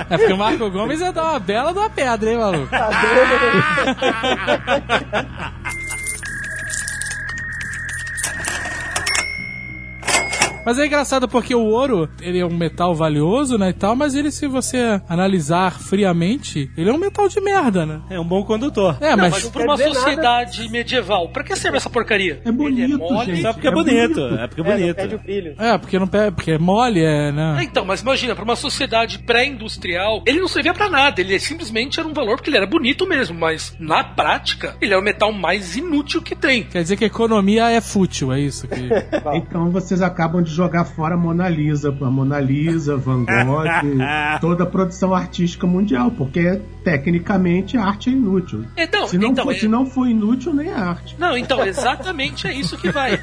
[0.08, 2.68] É porque o Marco Gomes ia dar uma bela de uma pedra, hein, maluco?
[10.70, 14.14] Mas é engraçado porque o ouro, ele é um metal valioso, né, e tal, mas
[14.14, 18.00] ele, se você analisar friamente, ele é um metal de merda, né?
[18.08, 18.96] É um bom condutor.
[19.00, 19.32] É, Não, mas...
[19.32, 22.40] mas pra uma sociedade medieval, pra que serve essa porcaria?
[22.44, 23.26] É bonito, Ele é mole.
[23.26, 23.42] gente.
[23.42, 24.14] Só porque é, É bonito.
[24.14, 24.38] bonito.
[24.38, 24.94] É porque é É, não bonito.
[24.96, 25.54] perde o brilho.
[25.58, 27.58] É, porque não pega, porque é mole, é, né?
[27.64, 32.08] Então, mas imagina, pra uma sociedade pré-industrial, ele não servia pra nada, ele simplesmente era
[32.08, 35.76] um valor porque ele era bonito mesmo, mas na prática, ele é o metal mais
[35.76, 36.62] inútil que tem.
[36.62, 38.88] Quer dizer que a economia é fútil, é isso que...
[39.34, 43.64] Então vocês acabam de jogar fora a Mona Lisa, a Mona Lisa, Van Gogh,
[44.40, 48.64] toda a produção artística mundial, porque tecnicamente a arte é inútil.
[48.76, 51.16] Então, Se não, então, for, é- se não for inútil, nem é arte.
[51.18, 53.14] Não, então, exatamente é isso que vai.
[53.14, 53.20] O-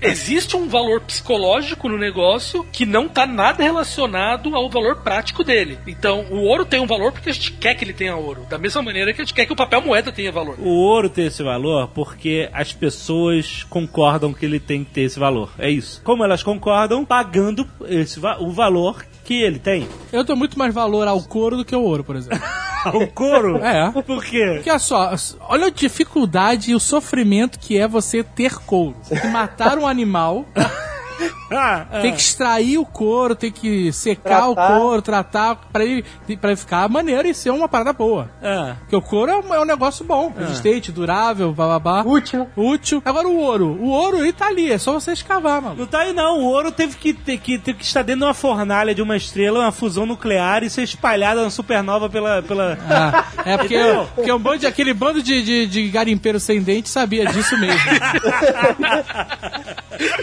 [0.00, 5.78] Existe um valor psicológico no negócio que não tá nada relacionado ao valor prático dele.
[5.86, 8.46] Então, o ouro tem um valor porque a gente quer que ele tenha ouro.
[8.48, 10.56] Da mesma maneira que a gente quer que o papel moeda tenha valor.
[10.58, 15.13] O ouro tem esse valor porque as pessoas concordam que ele tem que ter esse
[15.18, 15.50] valor.
[15.58, 16.00] É isso.
[16.04, 19.88] Como elas concordam, pagando esse o valor que ele tem.
[20.12, 22.40] Eu dou muito mais valor ao couro do que ao ouro, por exemplo.
[22.92, 23.56] O couro?
[23.64, 23.90] É.
[24.02, 24.44] Por quê?
[24.56, 25.14] Porque olha só,
[25.48, 28.94] olha a dificuldade e o sofrimento que é você ter couro.
[29.32, 30.44] Matar um animal,
[32.02, 34.48] tem que extrair o couro, tem que secar Tratar.
[34.48, 36.04] o couro, tratar pra ele,
[36.40, 38.30] pra ele ficar maneiro e ser uma parada boa.
[38.42, 38.76] ah.
[38.80, 42.02] Porque o couro é um, é um negócio bom, resistente, durável, bababá.
[42.02, 42.48] Útil.
[42.56, 43.02] Útil.
[43.04, 43.78] Agora o ouro.
[43.80, 45.76] O ouro, ele tá ali, é só você escavar, mano.
[45.78, 48.26] Não tá aí não, o ouro teve que, ter, que, teve que estar dentro de
[48.26, 52.42] uma fornalha de uma estrela, uma fusão nuclear e ser espalhada na supernova pela...
[52.42, 52.78] pela...
[52.88, 53.78] Ah, é porque,
[54.14, 57.80] porque um bando de, aquele bando de, de, de garimpeiro sem dente sabia disso mesmo.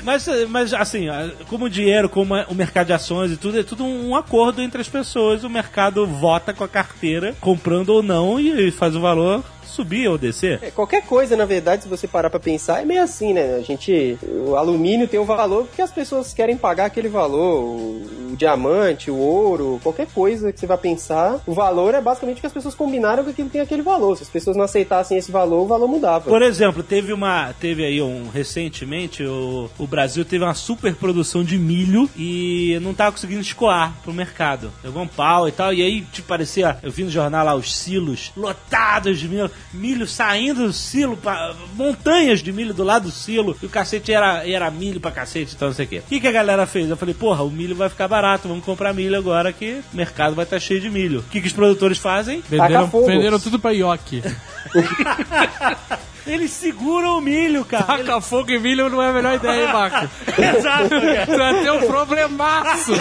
[0.03, 1.07] Mas, mas assim,
[1.47, 4.81] como o dinheiro, como o mercado de ações e tudo, é tudo um acordo entre
[4.81, 5.43] as pessoas.
[5.43, 10.17] O mercado vota com a carteira, comprando ou não, e faz o valor subir ou
[10.17, 10.59] descer.
[10.61, 13.55] É, qualquer coisa, na verdade, se você parar pra pensar, é meio assim, né?
[13.55, 14.17] A gente.
[14.45, 17.63] O alumínio tem um valor porque as pessoas querem pagar aquele valor.
[17.63, 22.39] O, o diamante, o ouro, qualquer coisa que você vai pensar, o valor é basicamente
[22.39, 24.15] que as pessoas combinaram que aquilo tem aquele valor.
[24.17, 26.29] Se as pessoas não aceitassem esse valor, o valor mudava.
[26.29, 27.53] Por exemplo, teve uma.
[27.53, 28.29] Teve aí um.
[28.29, 33.93] Recentemente, o, o Brasil teve uma super produção de milho e não tava conseguindo escoar
[34.03, 34.71] pro mercado.
[34.83, 35.73] Levou um pau e tal.
[35.73, 36.77] E aí, tipo, parecia.
[36.81, 41.53] Eu vi no jornal lá os silos lotados de milho, milho saindo do silo, pra,
[41.75, 43.57] montanhas de milho do lado do silo.
[43.61, 45.99] E o cacete era, era milho pra cacete, então não sei o quê.
[45.99, 46.89] O que, que a galera fez?
[46.89, 50.35] Eu falei, porra, o milho vai ficar barato, vamos comprar milho agora que o mercado
[50.35, 51.19] vai estar cheio de milho.
[51.19, 52.43] O que, que os produtores fazem?
[52.49, 54.21] Venderam, venderam tudo pra Ioki.
[56.27, 57.83] Eles seguram o milho, cara.
[57.83, 60.09] Taca fogo em milho não é a melhor ideia, hein, Marco?
[60.57, 61.25] Exato, cara.
[61.25, 62.91] Tu vai ter um problemaço.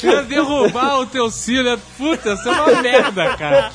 [0.00, 1.68] Tu derrubar o teu cílio.
[1.72, 3.70] é- Puta, isso é uma merda, cara.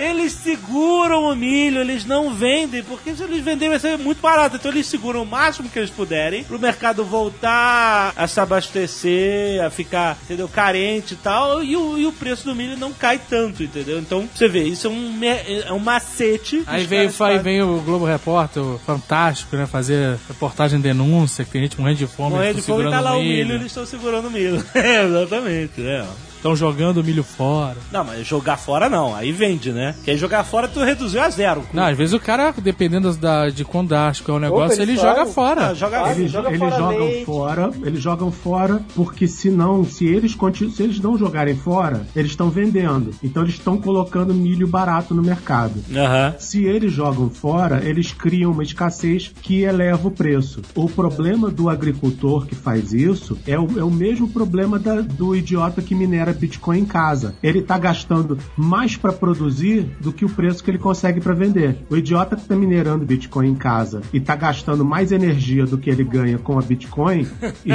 [0.00, 4.56] Eles seguram o milho, eles não vendem, porque se eles venderem vai ser muito barato.
[4.56, 9.70] Então eles seguram o máximo que eles puderem pro mercado voltar a se abastecer, a
[9.70, 13.62] ficar, entendeu, carente e tal, e o, e o preço do milho não cai tanto,
[13.62, 13.98] entendeu?
[13.98, 16.62] Então, você vê, isso é um, me- é um macete.
[16.66, 17.42] Aí caras aí fazem.
[17.42, 19.66] vem o Globo Repórter, Fantástico, né?
[19.66, 23.04] Fazer reportagem denúncia, que tem gente morrendo de fome, Morrer eles de fome tá segurando
[23.04, 23.54] lá o milho, milho.
[23.54, 24.64] eles estão segurando o milho.
[24.74, 26.06] É, exatamente, é.
[26.38, 27.76] Estão jogando milho fora.
[27.92, 29.92] Não, mas jogar fora não, aí vende, né?
[29.96, 31.62] Porque aí jogar fora tu reduziu a zero.
[31.72, 34.96] Não, às vezes o cara, dependendo da, de quão drástico é o negócio, eles ele
[34.96, 35.32] joga fazem.
[35.34, 35.66] fora.
[35.68, 37.24] Ah, joga Ah, Eles, joga eles fora jogam leite.
[37.24, 42.30] fora, eles jogam fora porque senão, se eles continu, se eles não jogarem fora, eles
[42.30, 43.10] estão vendendo.
[43.22, 45.82] Então eles estão colocando milho barato no mercado.
[45.94, 46.34] Aham.
[46.38, 50.62] Se eles jogam fora, eles criam uma escassez que eleva o preço.
[50.74, 55.34] O problema do agricultor que faz isso é o, é o mesmo problema da- do
[55.34, 57.34] idiota que minera Bitcoin em casa.
[57.42, 61.78] Ele está gastando mais para produzir do que o preço que ele consegue para vender.
[61.90, 65.90] O idiota que está minerando Bitcoin em casa e está gastando mais energia do que
[65.90, 67.26] ele ganha com a Bitcoin,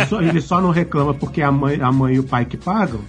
[0.08, 3.00] só- ele só não reclama porque a mãe, a mãe e o pai que pagam,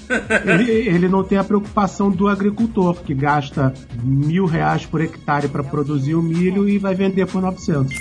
[0.44, 5.62] ele, ele não tem a preocupação do agricultor que gasta mil reais por hectare para
[5.62, 7.94] produzir o milho e vai vender por 900.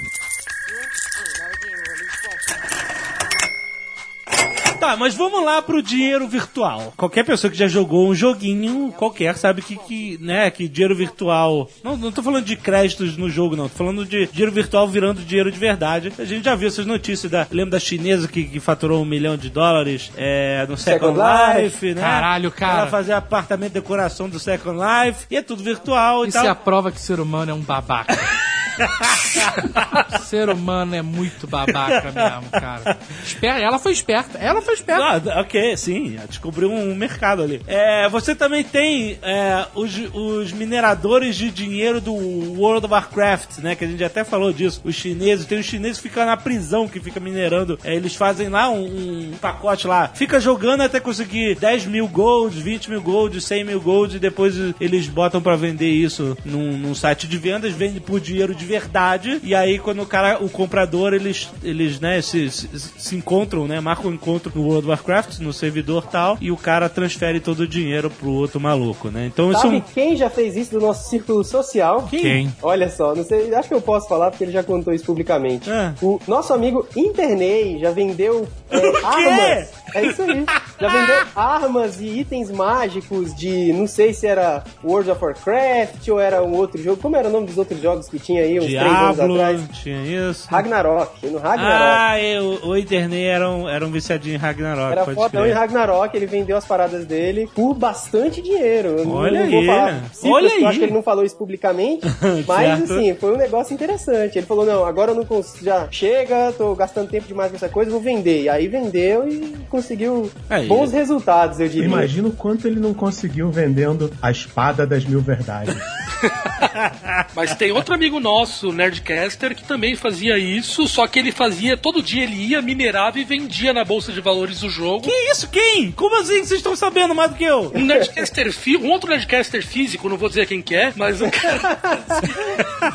[4.84, 6.94] Tá, mas vamos lá pro dinheiro virtual.
[6.98, 11.70] Qualquer pessoa que já jogou um joguinho qualquer sabe que, que né, que dinheiro virtual.
[11.82, 13.70] Não, não tô falando de créditos no jogo, não.
[13.70, 16.12] Tô falando de dinheiro virtual virando dinheiro de verdade.
[16.20, 17.48] A gente já viu essas notícias da.
[17.50, 21.94] Lembra da chinesa que, que faturou um milhão de dólares é, no Second, Second Life,
[21.94, 22.02] né?
[22.02, 22.82] Caralho, cara.
[22.82, 25.28] Ela fazia apartamento de decoração do Second Life.
[25.32, 26.46] E é tudo virtual e Isso tal.
[26.46, 28.14] é a prova que o ser humano é um babaca.
[30.26, 32.98] ser humano é muito babaca mesmo, cara.
[33.26, 34.38] Esper- Ela foi esperta.
[34.38, 35.32] Ela foi esperta.
[35.36, 37.62] Ah, ok, sim, descobriu um mercado ali.
[37.68, 43.76] É, você também tem é, os, os mineradores de dinheiro do World of Warcraft, né?
[43.76, 44.82] Que a gente até falou disso.
[44.84, 47.80] Os chineses, tem os chineses que ficam na prisão, que fica minerando.
[47.84, 52.60] É, eles fazem lá um, um pacote lá, fica jogando até conseguir 10 mil gold,
[52.62, 56.96] 20 mil gold, 100 mil gold, e depois eles botam pra vender isso num, num
[56.96, 59.40] site de vendas, vende por dinheiro de verdade.
[59.44, 63.80] E aí, quando o cara, o comprador, eles, eles né, se, se, se encontram, né?
[63.80, 67.62] Marcam um encontro no World of Warcraft, no servidor tal, e o cara transfere todo
[67.62, 69.30] o dinheiro pro outro maluco, né?
[69.32, 69.82] Então isso é Sabe um.
[69.82, 72.08] quem já fez isso do nosso círculo social?
[72.10, 72.54] Quem?
[72.62, 75.70] Olha só, não sei, acho que eu posso falar porque ele já contou isso publicamente.
[75.70, 75.94] É.
[76.02, 79.70] O nosso amigo Internei já vendeu é, armas.
[79.94, 80.46] É isso aí.
[80.80, 86.20] Já vendeu armas e itens mágicos de, não sei se era World of Warcraft ou
[86.20, 87.02] era um outro jogo.
[87.02, 89.62] Como era o nome dos outros jogos que tinha aí uns três anos Diablo, atrás?
[89.74, 90.48] tinha isso.
[90.50, 91.28] Ragnarok.
[91.28, 91.98] No Ragnarok.
[92.00, 94.92] Ah, eu, o Internei era um, era um viciadinho em Ragnarok.
[94.92, 95.52] Era pode fodão em.
[95.52, 98.90] Ragnarok, ele vendeu as paradas dele por bastante dinheiro.
[99.00, 99.66] Eu Olha não vou aí.
[99.66, 100.66] falar Olha porque eu aí.
[100.66, 102.06] acho que ele não falou isso publicamente,
[102.48, 104.38] mas assim, foi um negócio interessante.
[104.38, 107.70] Ele falou, não, agora eu não consigo, já chega, tô gastando tempo demais com essa
[107.70, 108.44] coisa, vou vender.
[108.44, 110.68] E aí vendeu e conseguiu Aí.
[110.68, 111.86] bons resultados, eu diria.
[111.86, 115.76] Imagina o quanto ele não conseguiu vendendo a espada das mil verdades.
[117.36, 122.02] Mas tem outro amigo nosso, Nerdcaster, que também fazia isso, só que ele fazia, todo
[122.02, 125.04] dia ele ia, minerava e vendia na bolsa de valores do jogo.
[125.04, 125.48] Que isso?
[125.50, 125.92] Quem?
[125.92, 126.38] Como assim?
[126.44, 127.72] Vocês estão sabendo mais do que eu?
[127.76, 131.30] Um Nerdcaster fi- um outro Nerdcaster físico, não vou dizer quem que é, mas o
[131.30, 131.80] cara.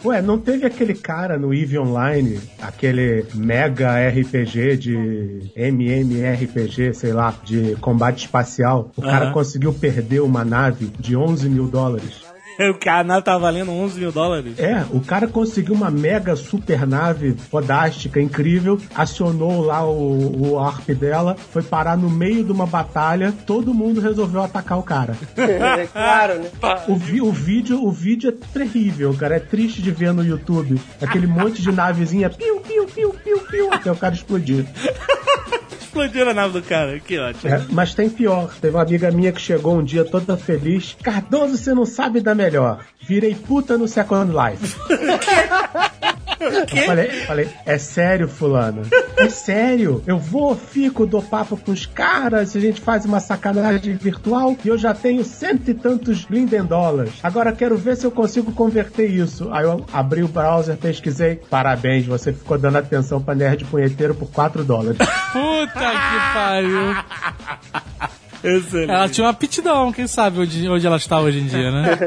[0.05, 7.33] Ué, não teve aquele cara no EVE Online, aquele mega RPG de MMRPG, sei lá,
[7.45, 8.91] de combate espacial?
[8.97, 9.33] O cara Aham.
[9.33, 12.21] conseguiu perder uma nave de 11 mil dólares.
[12.71, 14.59] O canal tá valendo 11 mil dólares.
[14.59, 20.91] É, o cara conseguiu uma mega super nave fodástica, incrível, acionou lá o, o ARP
[20.91, 25.17] dela, foi parar no meio de uma batalha, todo mundo resolveu atacar o cara.
[25.83, 26.51] É claro, né?
[26.89, 29.37] O, vi- o vídeo, o vídeo é terrível, cara.
[29.37, 30.81] É triste de ver no YouTube.
[31.01, 34.67] Aquele monte de navezinha, piu, piu, piu, piu, piu, até o cara explodir.
[35.93, 36.99] Explodiu a nave do cara.
[37.01, 37.53] Que ótimo.
[37.53, 38.51] É, mas tem pior.
[38.63, 40.97] Teve uma amiga minha que chegou um dia toda feliz.
[41.03, 42.83] Cardoso, você não sabe da melhor.
[42.99, 44.75] Virei puta no Second Life.
[46.43, 48.83] Eu falei, falei, é sério, fulano?
[49.17, 50.03] É sério?
[50.07, 54.69] Eu vou, fico, dou papo com os caras, a gente faz uma sacanagem virtual e
[54.69, 57.15] eu já tenho cento e tantos linden dólares.
[57.23, 59.49] Agora quero ver se eu consigo converter isso.
[59.53, 61.37] Aí eu abri o browser, pesquisei.
[61.49, 64.99] Parabéns, você ficou dando atenção pra nerd punheteiro por 4 dólares.
[64.99, 68.13] Puta que pariu.
[68.45, 68.91] Excelente.
[68.91, 71.99] Ela tinha uma aptidão, quem sabe onde, onde ela está hoje em dia, né?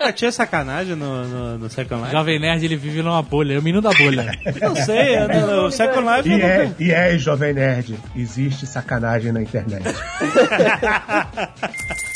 [0.00, 2.12] Ah, Tinha sacanagem no, no, no Second Life?
[2.12, 4.32] Jovem Nerd, ele vive numa bolha, é o menino da bolha.
[4.60, 8.66] Não sei, eu não- o Second Life E é, tenho- e é, jovem nerd, existe
[8.66, 9.84] sacanagem na internet.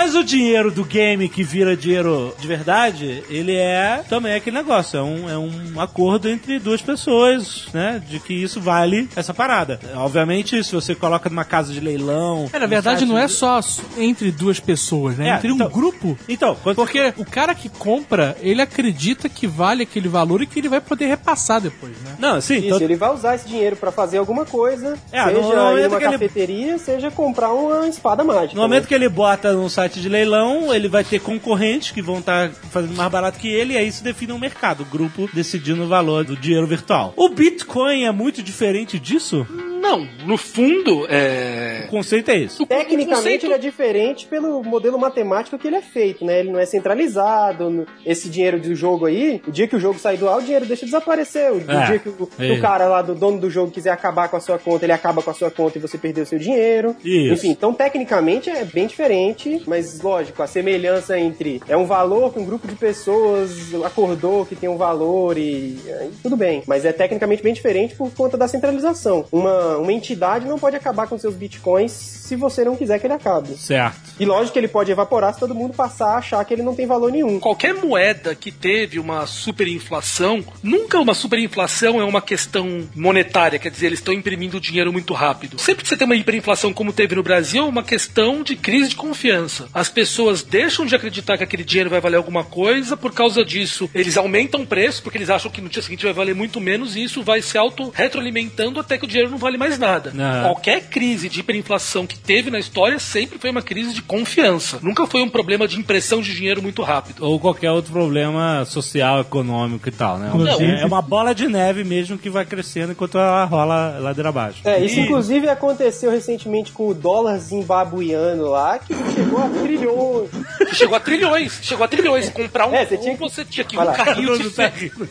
[0.00, 4.98] Mas o dinheiro do game que vira dinheiro de verdade, ele é também aquele negócio.
[4.98, 8.02] É um, é um acordo entre duas pessoas, né?
[8.08, 9.78] De que isso vale essa parada.
[9.96, 12.48] Obviamente, se você coloca numa casa de leilão.
[12.50, 13.60] É, na verdade, não é só
[13.98, 15.28] entre duas pessoas, né?
[15.28, 16.16] É, entre um então- grupo.
[16.26, 20.58] Então, quando Porque o cara que compra, ele acredita que vale aquele valor e que
[20.60, 22.14] ele vai poder repassar depois, né?
[22.18, 22.54] Não, sim.
[22.56, 25.56] Isso, então- ele vai usar esse dinheiro pra fazer alguma coisa, É, seja no- no
[25.56, 28.54] momento ir numa que ele- cafeteria, seja comprar uma espada mágica.
[28.54, 28.88] No momento né?
[28.88, 32.94] que ele bota num site de leilão, ele vai ter concorrentes que vão estar fazendo
[32.94, 36.24] mais barato que ele, e aí isso define um mercado, o grupo decidindo o valor
[36.24, 37.14] do dinheiro virtual.
[37.16, 39.46] O Bitcoin é muito diferente disso?
[39.80, 41.84] Não, no fundo, é.
[41.86, 42.66] O conceito é isso.
[42.66, 46.40] Tecnicamente conceito- ele é diferente pelo modelo matemático que ele é feito, né?
[46.40, 47.86] Ele não é centralizado.
[48.04, 50.66] Esse dinheiro do jogo aí, o dia que o jogo sair do ar, o dinheiro
[50.66, 51.50] deixa de desaparecer.
[51.52, 52.52] O, É, dia que o, é.
[52.52, 55.22] o cara lá do dono do jogo quiser acabar com a sua conta, ele acaba
[55.22, 56.94] com a sua conta e você perdeu o seu dinheiro.
[57.04, 57.32] Isso.
[57.34, 62.38] Enfim, então tecnicamente é bem diferente, mas lógico, a semelhança entre é um valor que
[62.38, 63.50] um grupo de pessoas
[63.84, 66.62] acordou que tem um valor e aí tudo bem.
[66.66, 69.24] Mas é tecnicamente bem diferente por conta da centralização.
[69.32, 73.14] Uma, uma entidade não pode acabar com seus bitcoins se você não quiser que ele
[73.14, 73.56] acabe.
[73.56, 73.98] Certo.
[74.20, 76.76] E lógico que ele pode evaporar se todo mundo passar a achar que ele não
[76.76, 77.40] tem valor nenhum.
[77.40, 83.86] Qualquer moeda que teve uma superinflação, nunca uma superinflação é uma questão monetária, quer dizer,
[83.86, 85.58] eles estão imprimindo dinheiro muito rápido.
[85.58, 88.90] Sempre que você tem uma hiperinflação como teve no Brasil, é uma questão de crise
[88.90, 89.68] de confiança.
[89.74, 93.90] As pessoas deixam de acreditar que aquele dinheiro vai valer alguma coisa, por causa disso,
[93.92, 96.94] eles aumentam o preço, porque eles acham que no dia seguinte vai valer muito menos,
[96.94, 100.10] e isso vai se auto-retroalimentando até que o dinheiro não vale mais nada.
[100.16, 100.42] Aham.
[100.44, 104.78] Qualquer crise de hiperinflação que teve na história sempre foi uma crise de confiança.
[104.82, 107.24] Nunca foi um problema de impressão de dinheiro muito rápido.
[107.24, 110.28] Ou qualquer outro problema social, econômico e tal, né?
[110.34, 114.60] Inclusive- É uma bola de neve mesmo que vai crescendo enquanto ela rola ladeira abaixo.
[114.64, 120.30] É, isso inclusive aconteceu recentemente com o dólar zimbabuiano lá, que chegou a trilhões.
[120.72, 122.30] Chegou a trilhões, chegou a trilhões.
[122.30, 125.08] Comprar um É, você tinha que- você tinha que um carrinho de Não tá ferro.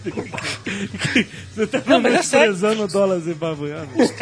[1.56, 2.48] Você tá Não, mas é sério.
[2.54, 3.88] menosprezando o dólar zimbabweano.
[3.96, 4.14] Tem que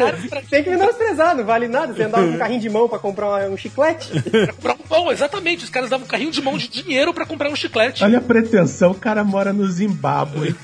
[0.66, 1.92] menosprezar, não vale nada.
[1.92, 4.10] Você andava com um carrinho de mão pra comprar um chiclete.
[4.54, 5.64] comprar um pão, exatamente.
[5.64, 8.02] Os caras davam um carrinho de mão de dinheiro pra comprar um chiclete.
[8.04, 10.54] Olha a pretensão, o cara mora no Zimbábue.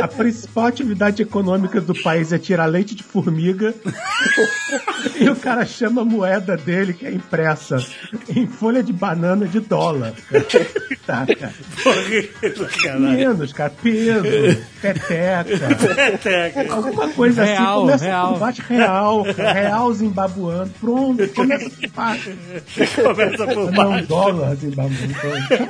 [0.00, 3.74] A principal atividade econômica do país é tirar leite de formiga.
[5.20, 7.76] e o cara chama a moeda dele, que é impressa,
[8.34, 10.12] em folha de banana de dólar.
[11.06, 11.54] Tá, cara.
[12.98, 13.72] Menos, cara.
[13.80, 14.24] Peso,
[14.82, 16.74] peteca.
[16.74, 17.80] Alguma coisa Real, assim.
[17.86, 18.32] Começa real.
[18.32, 20.70] com bate real, real zimbabuano.
[20.80, 22.32] Pronto, começa por baixo.
[22.96, 24.06] Começa por Não, baixo.
[24.08, 25.14] dólar zimbabuano.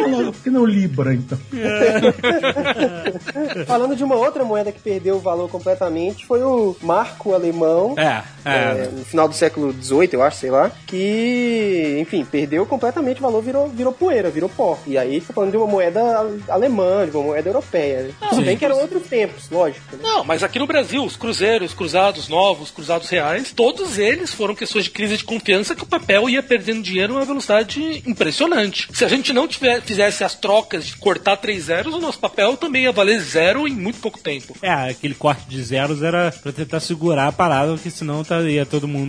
[0.09, 1.39] Logo, Por que não libra, então?
[3.67, 7.95] Falando de uma outra moeda que perdeu o valor completamente, foi o marco alemão.
[7.99, 8.89] É, é, é.
[8.91, 13.43] no final do século XVIII, eu acho, sei lá, que, enfim, perdeu completamente o valor,
[13.43, 14.79] virou, virou poeira, virou pó.
[14.87, 16.01] E aí, tá falando de uma moeda
[16.49, 18.11] alemã, de uma moeda europeia.
[18.29, 19.97] Tudo bem que eram outros tempos, lógico.
[19.97, 20.03] Né?
[20.03, 24.85] Não, mas aqui no Brasil, os cruzeiros, cruzados novos, cruzados reais, todos eles foram questões
[24.85, 28.89] de crise de confiança que o papel ia perdendo dinheiro a uma velocidade impressionante.
[28.93, 32.57] Se a gente não tiver, fizesse as trocas de cortar três zeros, o nosso papel
[32.57, 34.57] também ia valer zero em muito pouco tempo.
[34.63, 38.67] É, aquele corte de zeros era pra tentar segurar a parada, porque senão tá, ia
[38.67, 39.06] todo mundo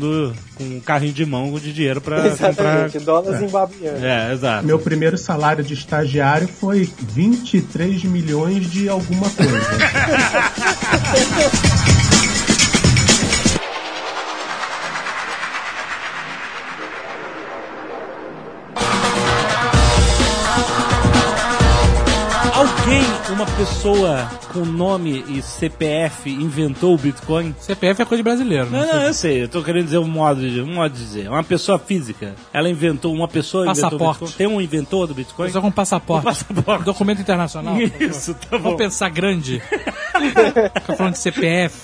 [0.55, 2.49] com um carrinho de mão de dinheiro pra comprar.
[2.49, 4.05] Exatamente, dólar zimbabuiano.
[4.05, 4.65] É, exato.
[4.65, 9.57] Meu primeiro salário de estagiário foi 23 milhões de alguma coisa.
[23.37, 27.53] uma pessoa com nome e CPF inventou o Bitcoin?
[27.59, 28.91] CPF é coisa de brasileiro, Não, né?
[28.91, 31.29] não, eu sei, eu tô querendo dizer um modo de, um modo de dizer.
[31.29, 34.19] Uma pessoa física, ela inventou, uma pessoa inventou Passaporte.
[34.21, 34.37] Bitcoin.
[34.39, 35.51] Tem um inventor do Bitcoin?
[35.51, 36.25] Só com passaporte.
[36.25, 36.83] Com passaporte.
[36.85, 37.77] Documento internacional.
[37.79, 38.63] Isso, tá bom.
[38.63, 39.61] Vamos pensar grande.
[40.87, 41.77] Tô falando de CPF.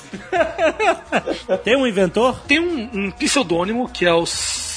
[1.63, 2.39] Tem um inventor?
[2.47, 4.25] Tem um, um pseudônimo que é o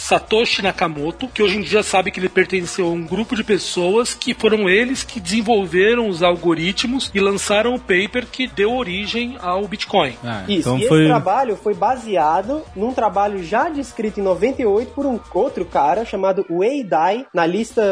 [0.06, 4.14] Satoshi Nakamoto, que hoje em dia sabe que ele pertenceu a um grupo de pessoas
[4.14, 9.66] que foram eles que desenvolveram os algoritmos e lançaram o paper que deu origem ao
[9.66, 10.14] Bitcoin.
[10.24, 10.98] Ah, Isso, então e foi.
[11.00, 16.46] esse trabalho foi baseado num trabalho já descrito em 98 por um outro cara chamado
[16.48, 17.82] Wei Dai na lista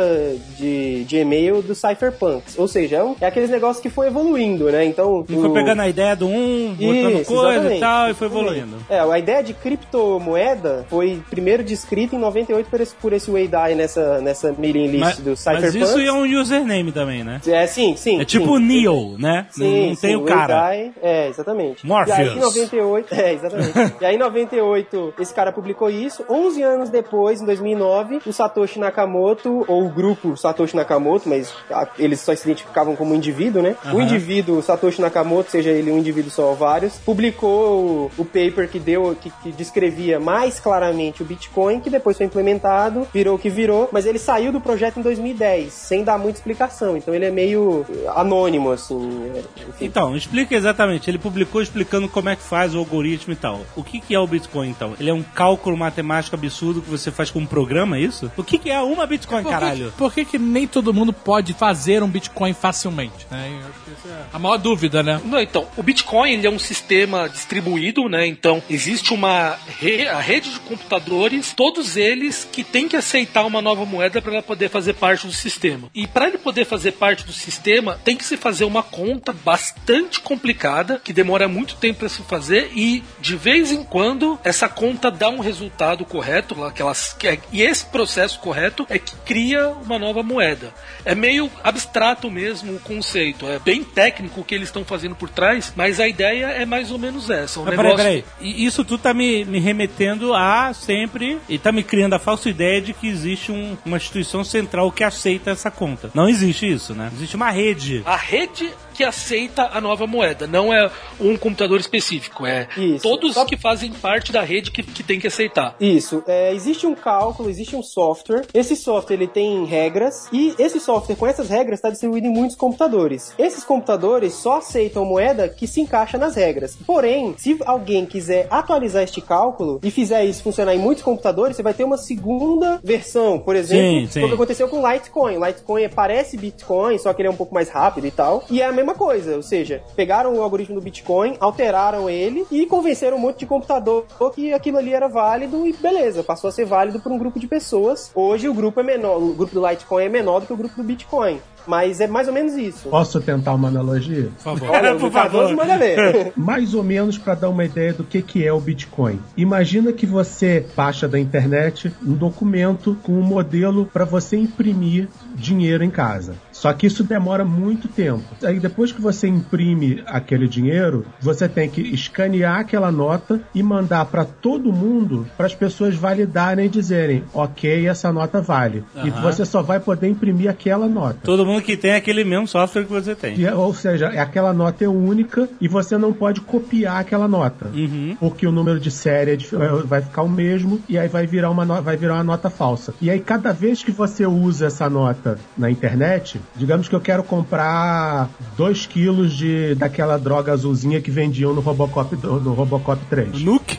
[0.57, 2.57] de, de e-mail dos cypherpunks.
[2.57, 4.85] Ou seja, é, um- é aqueles negócios que foi evoluindo, né?
[4.85, 5.25] Então.
[5.29, 8.15] Ele foi o- pegando a ideia do um, botando Isso, coisa e exatamente, tal, e
[8.15, 8.77] foi evoluindo.
[8.89, 13.31] É, a ideia de criptomoeda foi primeiro descrita inscrito em 98 por esse, por esse
[13.31, 15.83] Weidai nessa, nessa mailing list Mas, do mas Cypherpunk.
[15.83, 17.41] isso é um username também, né?
[17.47, 18.21] É, sim, sim.
[18.21, 18.65] É tipo sim.
[18.65, 19.47] Neo, né?
[19.51, 20.69] Sim, não tem o cara.
[20.69, 21.87] Weidai, é, exatamente.
[21.87, 22.19] Morpheus.
[22.19, 23.95] E aí, em 98, é, exatamente.
[24.01, 26.25] e aí, em 98, esse cara publicou isso.
[26.29, 31.53] 11 anos depois, em 2009, o Satoshi Nakamoto, ou o grupo Satoshi Nakamoto, mas
[31.99, 33.77] eles só se identificavam como indivíduo, né?
[33.93, 38.69] O indivíduo Satoshi Nakamoto, seja ele um indivíduo só ou vários, publicou o, o paper
[38.69, 43.39] que deu, que, que descrevia mais claramente o Bitcoin, que depois foi implementado, virou o
[43.39, 46.97] que virou, mas ele saiu do projeto em 2010, sem dar muita explicação.
[46.97, 47.85] Então ele é meio
[48.15, 49.31] anônimo, assim.
[49.35, 49.39] é,
[49.69, 49.85] enfim.
[49.85, 51.09] Então, explica exatamente.
[51.11, 53.61] Ele publicou explicando como é que faz o algoritmo e tal.
[53.77, 54.95] O que, que é o Bitcoin, então?
[55.01, 58.31] Ele é um cálculo matemático absurdo que você faz com um programa, é isso?
[58.37, 59.93] O que, que é uma Bitcoin, Por que- caralho?
[59.97, 63.27] Por que, que nem todo mundo pode fazer um Bitcoin facilmente?
[63.31, 63.51] né?
[63.53, 65.21] Eu acho que essa é a maior dúvida, né?
[65.25, 68.27] Não, então, o Bitcoin ele é um sistema distribuído, né?
[68.27, 73.61] Então, existe uma re- a rede de computadores, todos eles que têm que aceitar uma
[73.63, 75.89] nova moeda para ela poder fazer parte do sistema.
[75.95, 80.21] E para ele poder fazer parte do sistema, tem que se fazer uma conta bastante
[80.21, 85.11] complicada, que demora muito tempo para se fazer e de vez em quando essa conta
[85.11, 89.69] dá um resultado correto, lá que elas que- e esse processo correto é que cria
[89.69, 90.73] uma nova moeda.
[91.05, 95.29] É meio abstrato mesmo o conceito, é bem técnico o que eles estão fazendo por
[95.29, 97.61] trás, mas a ideia é mais ou menos essa.
[97.61, 97.97] Um negócio...
[97.97, 98.25] peraí, peraí.
[98.41, 101.39] E Isso tudo tá me, me remetendo a sempre.
[101.49, 105.05] E tá me criando a falsa ideia de que existe um- uma instituição central que
[105.05, 106.11] aceita essa conta.
[106.15, 107.11] Não existe isso, né?
[107.15, 108.03] Existe uma rede.
[108.07, 110.91] A rede que aceita a nova moeda, não é
[111.21, 113.03] um computador específico, é Isso.
[113.03, 115.75] todos Só- que fazem parte da rede que, que tem que aceitar.
[115.81, 116.23] Isso.
[116.27, 118.43] É, existe um cálculo, existe um software.
[118.55, 122.57] Esse software ele tem regras e esse software com essas regras está distribuído em muitos
[122.57, 123.35] computadores.
[123.39, 126.77] Esses computadores só aceitam moeda que se encaixa nas regras.
[126.87, 131.63] Porém, se alguém quiser atualizar este cálculo e fizer isso funcionar em muitos computadores, você
[131.63, 133.39] vai ter uma segunda versão.
[133.39, 134.25] Por exemplo, Sim, sim.
[134.25, 135.39] o que aconteceu com Litecoin.
[135.39, 138.45] Litecoin parece Bitcoin, só que ele é um pouco mais rápido e tal.
[138.51, 142.67] E é a mesma coisa, ou seja, pegaram o algoritmo do Bitcoin, alteraram ele e
[142.67, 144.05] convenceram um monte de computador
[144.35, 147.47] que aquilo ali era válido e beleza, passou a ser válido por um grupo de
[147.47, 148.11] pessoas.
[148.15, 150.75] Hoje o grupo é menor, o grupo do Litecoin é menor do que o grupo
[150.75, 151.41] do Bitcoin.
[151.67, 152.89] Mas é mais ou menos isso.
[152.89, 154.29] Posso tentar uma analogia?
[154.37, 154.71] Por favor.
[154.71, 155.55] Olha, Por favor.
[155.55, 156.33] manda ver.
[156.37, 159.19] Mais ou menos para dar uma ideia do que, que é o Bitcoin.
[159.37, 165.83] Imagina que você baixa da internet um documento com um modelo para você imprimir dinheiro
[165.83, 166.35] em casa.
[166.53, 168.25] Só que isso demora muito tempo.
[168.43, 174.05] Aí depois que você imprime aquele dinheiro, você tem que escanear aquela nota e mandar
[174.07, 178.85] para todo mundo para as pessoas validarem e dizerem, ok, essa nota vale.
[178.97, 179.23] E Aham.
[179.23, 181.19] você só vai poder imprimir aquela nota.
[181.23, 183.45] Todo mundo que tem aquele mesmo software que você tem.
[183.45, 187.67] É- ou seja, é aquela nota é única e você não pode copiar aquela nota.
[187.75, 188.17] Uhum.
[188.21, 191.51] Porque o número de série é é- vai ficar o mesmo e aí vai virar,
[191.51, 192.95] uma vai virar uma nota falsa.
[193.01, 197.23] E aí, cada vez que você usa essa nota na internet, digamos que eu quero
[197.23, 203.43] comprar 2 quilos de, daquela droga azulzinha que vendiam no Robocop, do- no Robocop 3.
[203.43, 203.79] Nuke?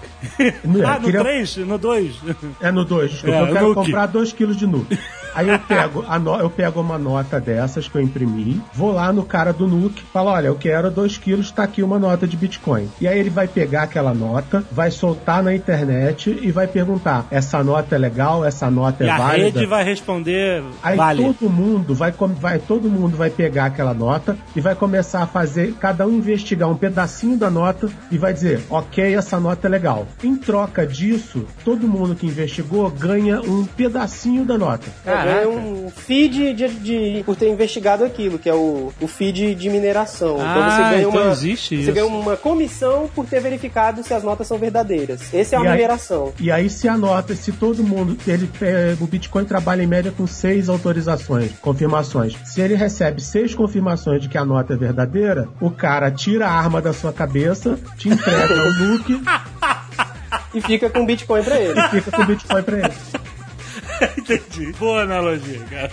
[0.63, 1.57] Não, ah, no queria- 3?
[1.57, 2.13] No 2?
[2.61, 3.36] É no 2, desculpa.
[3.38, 3.76] É, eu quero nuke.
[3.86, 4.97] comprar 2 quilos de nuke.
[5.36, 9.11] Aí eu pego, a no- eu pego uma nota dessas que eu imprimi, vou lá
[9.11, 12.38] no cara do nuke, falo, olha, eu quero 2 quilos, tá aqui uma nota de
[12.38, 12.89] Bitcoin.
[12.99, 17.63] E aí ele vai pegar aquela nota, vai soltar na internet e vai perguntar, essa
[17.63, 19.43] nota é legal, essa nota E é a válida?
[19.59, 21.23] rede vai responder Aí vale.
[21.23, 25.73] todo mundo vai, vai todo mundo vai pegar aquela nota e vai começar a fazer
[25.79, 30.07] cada um investigar um pedacinho da nota e vai dizer, ok, essa nota é legal.
[30.23, 34.88] Em troca disso, todo mundo que investigou ganha um pedacinho da nota.
[35.26, 39.69] É um feed de, de- por ter investigado aquilo, que é o, o feed de
[39.69, 40.38] mineração.
[40.39, 41.91] Ah, então existe você isso.
[41.93, 45.34] ganha uma comissão por ter verificado se as notas são verdadeiras.
[45.34, 46.34] Essa é a E aí- mineração.
[46.39, 50.11] E aí se a nota, se todo mundo, ele, é, o Bitcoin trabalha em média
[50.15, 52.36] com seis autorizações, confirmações.
[52.45, 56.51] Se ele recebe seis confirmações de que a nota é verdadeira, o cara tira a
[56.51, 59.21] arma da sua cabeça, te entrega o nuke
[60.53, 61.80] E fica com Bitcoin pra ele.
[61.80, 62.93] e fica com o Bitcoin pra ele.
[64.18, 64.72] Entendi.
[64.74, 65.91] Boa analogia, cara.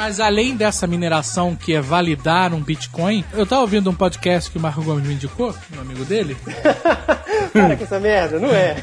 [0.00, 4.56] Mas além dessa mineração que é validar um Bitcoin, eu tava ouvindo um podcast que
[4.56, 6.34] o Marco Gomes me indicou, um amigo dele,
[7.52, 8.76] Para com essa merda, não é?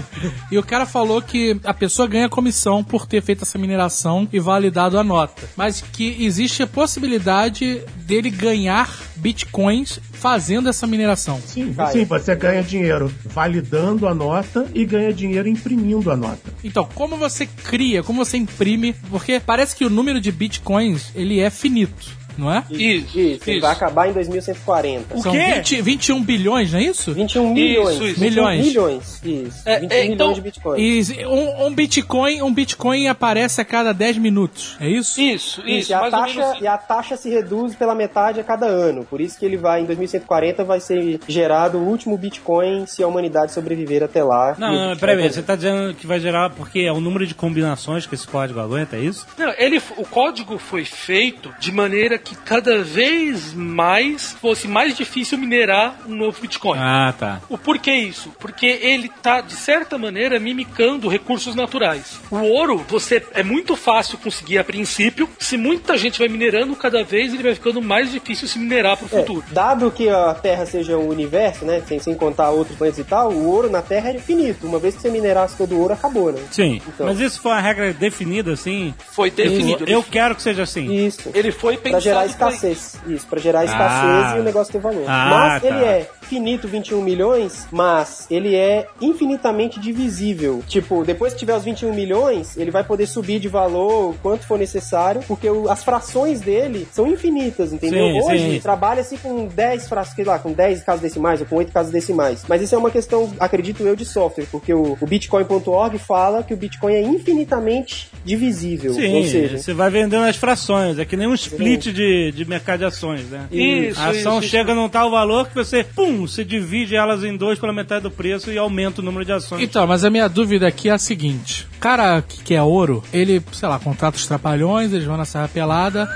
[0.50, 4.40] e o cara falou que a pessoa ganha comissão por ter feito essa mineração e
[4.40, 5.42] validado a nota.
[5.56, 11.38] Mas que existe a possibilidade dele ganhar bitcoins fazendo essa mineração.
[11.46, 11.92] Sim, Vai.
[11.92, 16.50] sim, você ganha dinheiro validando a nota e ganha dinheiro imprimindo a nota.
[16.64, 21.40] Então, como você cria, como você imprime, porque parece que o número de bitcoins, ele
[21.40, 22.23] é finito.
[22.38, 22.64] Não é?
[22.70, 23.60] Isso, Isso, ele isso.
[23.60, 25.16] vai acabar em 2140.
[25.16, 25.54] O São quê?
[25.56, 27.12] 20, 21 bilhões, não é isso?
[27.12, 27.94] 21 milhões.
[27.94, 28.04] isso.
[28.04, 28.66] 21 Milhões.
[28.66, 29.20] milhões.
[29.24, 29.62] Isso.
[29.64, 31.10] É, 21 é, então- milhões de bitcoins.
[31.26, 35.20] Um, um Bitcoin, um Bitcoin aparece a cada 10 minutos, é isso?
[35.20, 36.60] Isso, isso, Isso, e a, mais ou taxa, menos.
[36.60, 39.04] e a taxa se reduz pela metade a cada ano.
[39.04, 43.06] Por isso que ele vai, em 2140, vai ser gerado o último Bitcoin se a
[43.06, 44.54] humanidade sobreviver até lá.
[44.58, 47.34] Não, não, Bitcoin peraí, você tá dizendo que vai gerar porque é o número de
[47.34, 49.26] combinações que esse código aguenta, é isso?
[49.36, 55.36] Não, ele, o código foi feito de maneira que cada vez mais fosse mais difícil
[55.38, 56.78] minerar um novo Bitcoin.
[56.80, 57.40] Ah, tá.
[57.48, 58.30] O porquê isso?
[58.40, 62.18] Porque ele tá, de certa maneira, mimicando recursos naturais.
[62.30, 65.28] O ouro, você é muito fácil conseguir a princípio.
[65.38, 69.06] Se muita gente vai minerando, cada vez ele vai ficando mais difícil se minerar pro
[69.06, 69.44] É, futuro.
[69.50, 73.30] dado que a Terra seja um universo, né, sem, sem contar outros planetas e tal,
[73.32, 74.66] o ouro na Terra é infinito.
[74.66, 76.40] Uma vez que você minerasse todo o ouro, acabou, né?
[76.50, 77.06] Sim, Então.
[77.06, 78.94] mas isso foi uma regra definida assim?
[79.12, 79.84] Foi definido.
[79.86, 80.90] Eu quero que seja assim.
[81.06, 81.30] Isso.
[81.34, 82.96] Ele foi pensado gerar escassez.
[83.06, 84.34] Isso, pra gerar escassez Ah.
[84.36, 85.04] e o negócio ter valor.
[85.06, 85.68] Ah, mas tá.
[85.68, 90.62] ele é finito 21 milhões, mas ele é infinitamente divisível.
[90.66, 94.46] Tipo, depois que tiver os 21 milhões, ele vai poder subir de valor o quanto
[94.46, 98.06] for necessário, porque o- as frações dele são infinitas, entendeu?
[98.06, 101.72] Sim, Hoje trabalha-se com 10 frações, sei lá, com 10 casas decimais ou com 8
[101.72, 102.44] casas decimais.
[102.48, 106.54] Mas isso é uma questão, acredito eu, de software, porque o, o Bitcoin.org fala que
[106.54, 108.94] o Bitcoin é infinitamente divisível.
[108.94, 110.98] Sim, ou seja, você vai vendendo as frações.
[110.98, 111.92] É que nem um split de,
[112.34, 113.46] de mercado de ações, né?
[113.50, 117.36] Isso, A ação isso, chega num tal valor que você, pum, você divide elas em
[117.36, 119.62] dois pela metade do preço e aumenta o número de ações.
[119.62, 123.42] Então, mas a minha dúvida aqui é a seguinte: o cara que quer ouro, ele,
[123.52, 126.08] sei lá, contrata os trapalhões, eles vão na Serra Pelada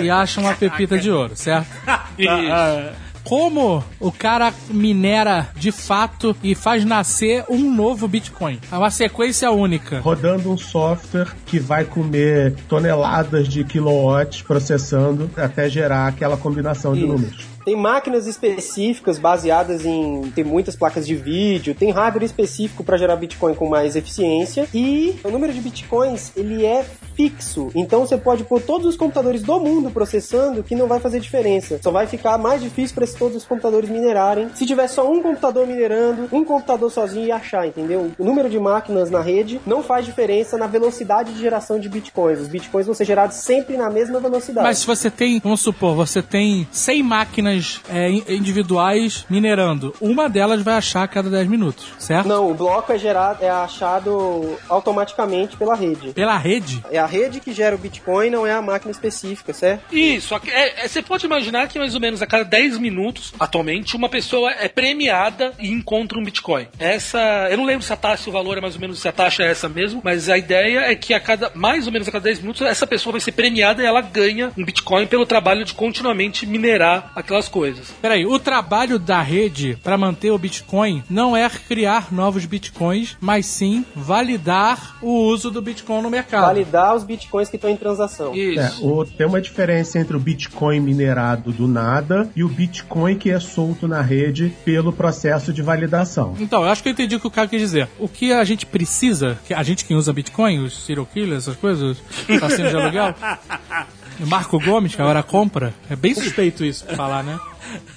[0.00, 1.68] e acham uma pepita de ouro, certo?
[2.18, 2.30] Isso.
[2.30, 2.92] Ah,
[3.26, 8.60] Como o cara minera de fato e faz nascer um novo Bitcoin?
[8.70, 9.98] É uma sequência única.
[9.98, 17.00] rodando um software que vai comer toneladas de kilowatts processando até gerar aquela combinação de
[17.00, 17.08] Isso.
[17.08, 17.55] números.
[17.66, 20.30] Tem máquinas específicas baseadas em.
[20.36, 24.68] Tem muitas placas de vídeo, tem hardware específico para gerar Bitcoin com mais eficiência.
[24.72, 26.86] E o número de Bitcoins ele é
[27.16, 27.72] fixo.
[27.74, 31.80] Então você pode pôr todos os computadores do mundo processando que não vai fazer diferença.
[31.82, 34.48] Só vai ficar mais difícil para todos os computadores minerarem.
[34.54, 38.12] Se tiver só um computador minerando, um computador sozinho e achar, entendeu?
[38.16, 42.42] O número de máquinas na rede não faz diferença na velocidade de geração de Bitcoins.
[42.42, 44.64] Os Bitcoins vão ser gerados sempre na mesma velocidade.
[44.64, 47.55] Mas se você tem, vamos supor, você tem 100 máquinas
[47.88, 52.26] é, in- individuais minerando, uma delas vai achar a cada 10 minutos, certo?
[52.28, 56.12] Não, o bloco é gerado, é achado automaticamente pela rede.
[56.12, 56.82] Pela rede.
[56.90, 59.94] É a rede que gera o Bitcoin, não é a máquina específica, certo?
[59.94, 63.32] Isso, aqui- é- é- você pode imaginar que mais ou menos a cada 10 minutos,
[63.38, 66.66] atualmente, uma pessoa é premiada e encontra um Bitcoin.
[66.78, 69.12] Essa, eu não lembro se a taxa, o valor é mais ou menos, se a
[69.12, 72.12] taxa é essa mesmo, mas a ideia é que a cada, mais ou menos a
[72.12, 75.64] cada 10 minutos, essa pessoa vai ser premiada e ela ganha um Bitcoin pelo trabalho
[75.64, 77.92] de continuamente minerar aquelas coisas.
[78.00, 83.46] Peraí, o trabalho da rede para manter o Bitcoin não é criar novos Bitcoins, mas
[83.46, 86.46] sim validar o uso do Bitcoin no mercado.
[86.46, 88.32] Validar os Bitcoins que estão em transação.
[88.34, 88.86] É, Isso.
[88.86, 93.40] o, tem uma diferença entre o Bitcoin minerado do nada e o Bitcoin que é
[93.40, 96.34] solto na rede pelo processo de validação.
[96.38, 97.88] Então, eu acho que eu entendi o que o cara quis dizer.
[97.98, 101.56] O que a gente precisa, que a gente que usa Bitcoin, os serial killers, essas
[101.56, 103.14] coisas, os assassinos de aluguel,
[104.24, 107.38] Marco Gomes, que agora compra, é bem suspeito isso pra falar, né?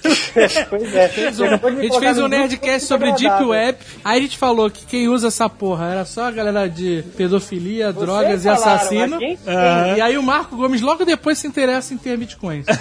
[0.70, 1.08] pois é.
[1.08, 4.84] Fez um- a gente fez um Nerdcast sobre Deep Web, aí a gente falou que
[4.86, 9.08] quem usa essa porra era só a galera de pedofilia, drogas e falaram, assassino.
[9.10, 12.66] mas quem- Ah, E aí o Marco Gomes logo depois se interessa em ter bitcoins.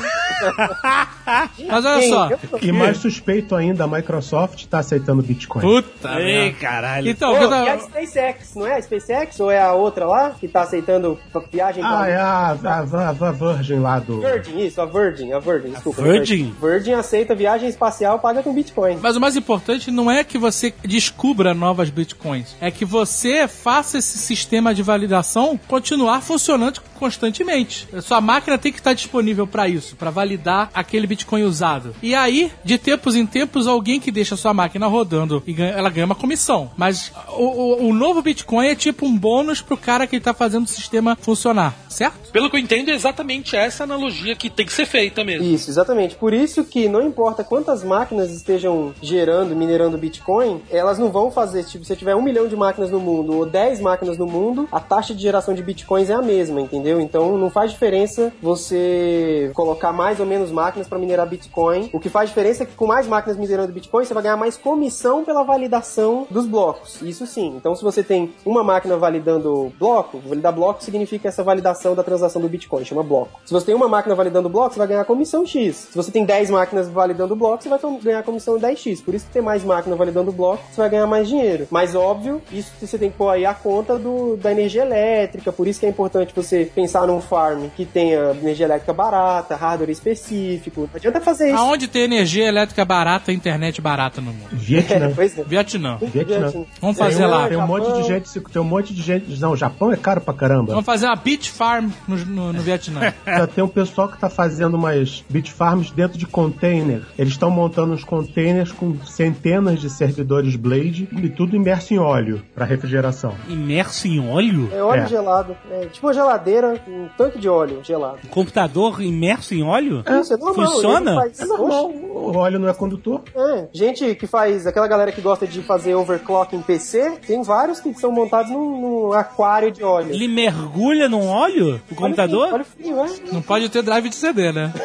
[1.67, 2.09] Mas olha Quem?
[2.09, 2.29] só.
[2.61, 5.61] E mais suspeito ainda, a Microsoft está aceitando Bitcoin.
[5.61, 6.57] Puta Ei, merda.
[6.59, 7.09] caralho.
[7.09, 9.39] Então, Pô, eu e a tava- SpaceX, não é a SpaceX?
[9.39, 11.19] Ou é a outra lá que tá aceitando
[11.51, 12.01] viagem pra...
[12.01, 14.21] Ah, é a, a, a, a Virgin lá do.
[14.21, 16.01] Virgin, isso, a Virgin, a Virgin, desculpa.
[16.01, 16.55] Virgin?
[16.61, 18.97] Virgin aceita viagem espacial paga com Bitcoin.
[19.01, 23.97] Mas o mais importante não é que você descubra novas bitcoins, é que você faça
[23.97, 27.87] esse sistema de validação continuar funcionando constantemente.
[27.93, 31.95] A sua máquina tem que estar disponível para isso, para validar aquele bitcoin usado.
[32.01, 35.71] E aí, de tempos em tempos, alguém que deixa a sua máquina rodando e ganha-
[35.71, 36.71] ela ganha uma comissão.
[36.77, 40.65] Mas o, o- o novo bitcoin é tipo um bônus pro cara que está fazendo
[40.65, 42.31] o sistema funcionar, certo?
[42.31, 45.45] Pelo que eu entendo, é exatamente essa analogia que tem que ser feita mesmo.
[45.47, 46.15] Isso, exatamente.
[46.15, 51.63] Por isso que não importa quantas máquinas estejam gerando, minerando Bitcoin, elas não vão fazer,
[51.65, 54.79] tipo, se tiver um milhão de máquinas no mundo ou 10 máquinas no mundo, a
[54.79, 56.88] taxa de geração de Bitcoins é a mesma, entendeu?
[56.89, 56.99] Entendeu?
[56.99, 61.89] Então não faz diferença você colocar mais ou menos máquinas para minerar Bitcoin.
[61.93, 64.57] O que faz diferença é que com mais máquinas minerando Bitcoin, você vai ganhar mais
[64.57, 67.01] comissão pela validação dos blocos.
[67.01, 67.53] Isso sim.
[67.55, 72.41] Então se você tem uma máquina validando bloco, validar bloco significa essa validação da transação
[72.41, 73.39] do Bitcoin, chama bloco.
[73.45, 75.89] Se você tem uma máquina validando bloco, você vai ganhar comissão X.
[75.91, 79.03] Se você tem 10 máquinas validando bloco, você vai ganhar comissão 10X.
[79.03, 81.67] Por isso que tem mais máquina validando bloco, você vai ganhar mais dinheiro.
[81.69, 85.67] Mas óbvio, isso você tem que pôr aí a conta do, da energia elétrica, por
[85.67, 90.81] isso que é importante você pensar num farm que tenha energia elétrica barata, hardware específico.
[90.81, 91.57] Não adianta fazer isso.
[91.57, 94.49] Aonde tem energia elétrica barata, internet barata no mundo?
[94.53, 95.11] Vietnã.
[95.15, 95.43] pois é.
[95.43, 95.97] Vietnã.
[96.01, 96.65] Vietnã.
[96.79, 97.47] Vamos fazer tem, lá.
[97.49, 99.39] Tem um monte de gente, tem um monte de gente.
[99.39, 100.71] Não, o Japão é caro pra caramba.
[100.71, 103.13] Vamos fazer uma beach farm no, no, no Vietnã.
[103.27, 107.01] Já tem um pessoal que tá fazendo umas beach farms dentro de container.
[107.17, 112.41] Eles estão montando uns containers com centenas de servidores Blade e tudo imerso em óleo
[112.55, 113.33] para refrigeração.
[113.49, 114.69] Imerso em óleo?
[114.73, 115.07] É óleo É.
[115.07, 115.57] gelado.
[115.71, 118.19] É tipo uma geladeira, um tanque de óleo gelado.
[118.29, 120.03] Computador imerso em óleo?
[120.21, 120.71] Isso é normal.
[120.71, 121.15] Funciona?
[121.15, 121.89] faz- É normal.
[121.89, 123.21] O óleo não é condutor.
[123.35, 127.79] É, gente que faz, aquela galera que gosta de fazer overclock em PC, tem vários
[127.79, 130.13] que são montados num, num aquário de óleo.
[130.13, 131.81] Ele mergulha num óleo?
[131.89, 132.49] O computador?
[132.53, 133.09] Olha o frio, é.
[133.33, 134.71] Não pode ter drive de CD, né?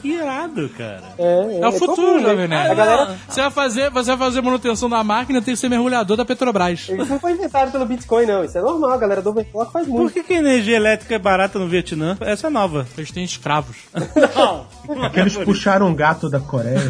[0.00, 1.02] que irado, cara.
[1.18, 2.28] É, É o futuro, né?
[2.28, 2.70] Jovem Nerd.
[2.70, 6.16] A galera, Você vai fazer, você vai fazer manutenção da máquina, tem que ser mergulhador
[6.16, 6.80] da Petrobras.
[6.80, 8.44] isso não foi inventado pelo Bitcoin, não.
[8.44, 10.12] Isso é normal, a galera do overclock faz Por muito.
[10.12, 12.16] que, que a energia elétrica é barata no Vietnã?
[12.20, 12.86] Essa é nova.
[12.96, 13.76] Eles têm escravos.
[14.86, 16.78] Porque eles puxaram um gato da Coreia.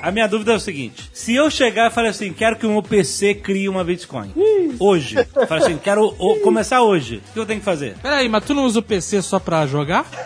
[0.00, 2.70] A minha dúvida é o seguinte: se eu chegar e falar assim, quero que o
[2.70, 4.32] meu PC crie uma Bitcoin.
[4.78, 5.16] Hoje.
[5.48, 7.20] Falo assim, quero o- começar hoje.
[7.30, 7.96] O que eu tenho que fazer?
[8.00, 10.06] Peraí, mas tu não usa o PC só pra jogar?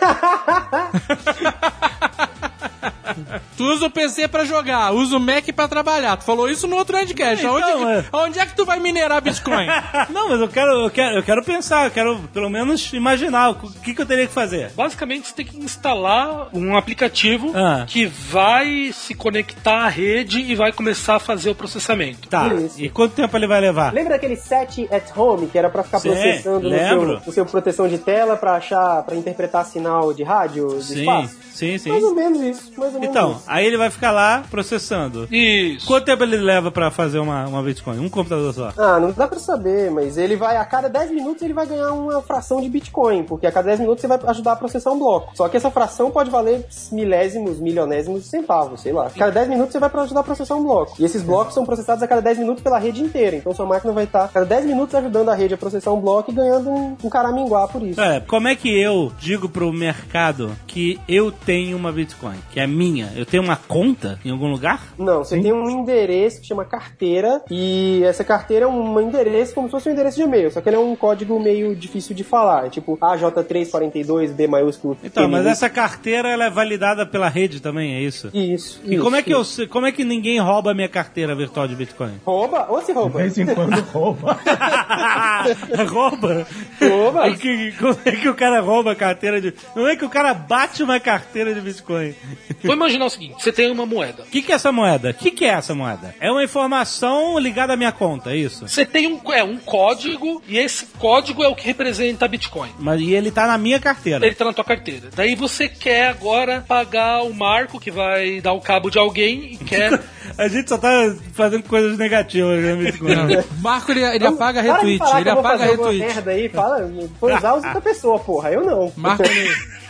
[3.57, 6.17] tu usa o PC pra jogar, usa o Mac pra trabalhar.
[6.17, 7.43] Tu falou isso no outro Nerdcast.
[7.45, 8.01] Então, Aonde, é.
[8.01, 9.67] que, aonde é que tu vai minerar Bitcoin?
[10.09, 13.55] Não, mas eu quero, eu quero, eu quero pensar, eu quero pelo menos imaginar o
[13.55, 14.71] que, que eu teria que fazer.
[14.75, 17.85] Basicamente, você tem que instalar um aplicativo Ah.
[17.87, 22.27] que vai se conectar à rede e vai começar a fazer o processamento.
[22.27, 22.47] Tá.
[22.53, 22.81] Isso.
[22.81, 23.93] E quanto tempo ele vai levar?
[23.93, 27.17] Lembra aquele set at home que era pra ficar Sim, processando no lembro.
[27.17, 30.99] seu, no seu proteção de tela pra achar, para interpretar sinal de rádio, de Sim,
[30.99, 31.35] espaço?
[31.53, 31.89] sim, sim.
[31.89, 33.43] Mais ou menos isso, mais ou menos Então, isso.
[33.47, 35.27] aí ele vai ficar lá processando.
[35.31, 35.85] Isso.
[35.87, 37.99] Quanto tempo ele leva pra fazer uma, uma Bitcoin?
[37.99, 38.71] Um computador só?
[38.77, 41.91] Ah, não dá pra saber, mas ele vai, a cada 10 minutos ele vai ganhar
[41.91, 44.99] uma fração de Bitcoin, porque a cada 10 minutos você vai ajudar a processar um
[44.99, 45.31] bloco.
[45.35, 49.09] Só que essa fração pode valer milésimos, milionésimos de centavos, sei lá.
[49.09, 50.95] Cada 10 minutos você vai pra ajudar a processar um bloco.
[50.99, 53.35] E esses blocos são processados a cada 10 minutos pela rede inteira.
[53.35, 55.99] Então sua máquina vai estar a cada 10 minutos ajudando a rede a processar um
[55.99, 57.99] bloco e ganhando um, um caraminguá por isso.
[57.99, 62.37] É, como é que eu digo pro mercado que eu tenho uma Bitcoin?
[62.51, 62.82] Que é minha?
[63.15, 64.93] Eu tenho uma conta em algum lugar?
[64.97, 69.67] Não, você tem um endereço que chama carteira e essa carteira é um endereço como
[69.67, 72.23] se fosse um endereço de e-mail, só que ele é um código meio difícil de
[72.23, 74.97] falar, é tipo AJ342B maiúsculo.
[75.03, 78.29] Então, mas essa carteira ela é validada pela rede também, é isso?
[78.33, 78.81] Isso.
[78.83, 79.51] E isso, como é que eu isso.
[79.53, 82.13] sei- como é que ninguém rouba a minha carteira virtual de Bitcoin?
[82.25, 82.67] Rouba?
[82.69, 83.19] Ou se De rouba?
[83.19, 84.37] vez em quando rouba.
[85.89, 86.47] rouba?
[86.81, 87.27] Rouba.
[87.29, 89.51] O que- como é que o cara rouba a carteira de.
[89.73, 92.13] Como é que o cara bate uma carteira de Bitcoin?
[92.73, 94.23] Vou imaginar o seguinte: você tem uma moeda.
[94.23, 95.11] O que, que é essa moeda?
[95.11, 96.15] O que, que é essa moeda?
[96.19, 98.67] É uma informação ligada à minha conta, é isso?
[98.67, 102.71] Você tem um, é, um código e esse código é o que representa Bitcoin.
[102.79, 104.25] Mas, e ele tá na minha carteira.
[104.25, 105.09] Ele tá na tua carteira.
[105.15, 109.57] Daí você quer agora pagar o marco que vai dar o cabo de alguém e
[109.63, 110.01] quer.
[110.37, 115.17] A gente só tá fazendo coisas negativas, né, Marco, ele, ele apaga Para de retweet.
[115.17, 115.99] Ele apaga retweet.
[115.99, 118.91] merda aí, fala, foi usar usa outra pessoa, porra, eu não.
[118.97, 119.49] Marco, ele,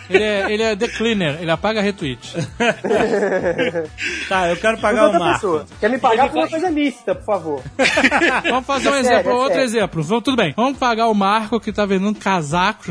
[0.10, 1.38] ele é, ele é the cleaner.
[1.41, 2.34] Ele apaga retweet.
[4.30, 5.34] tá, eu quero pagar o marco.
[5.36, 5.66] pessoa.
[5.80, 7.62] Quer me pagar Ele por uma coisa lícita, por favor.
[8.49, 9.64] Vamos fazer um É exemplo, sério, é outro sério.
[9.66, 10.04] exemplo.
[10.04, 10.54] Vamos, tudo bem.
[10.56, 12.88] Vamos pagar o Marco que tá vendendo casacos.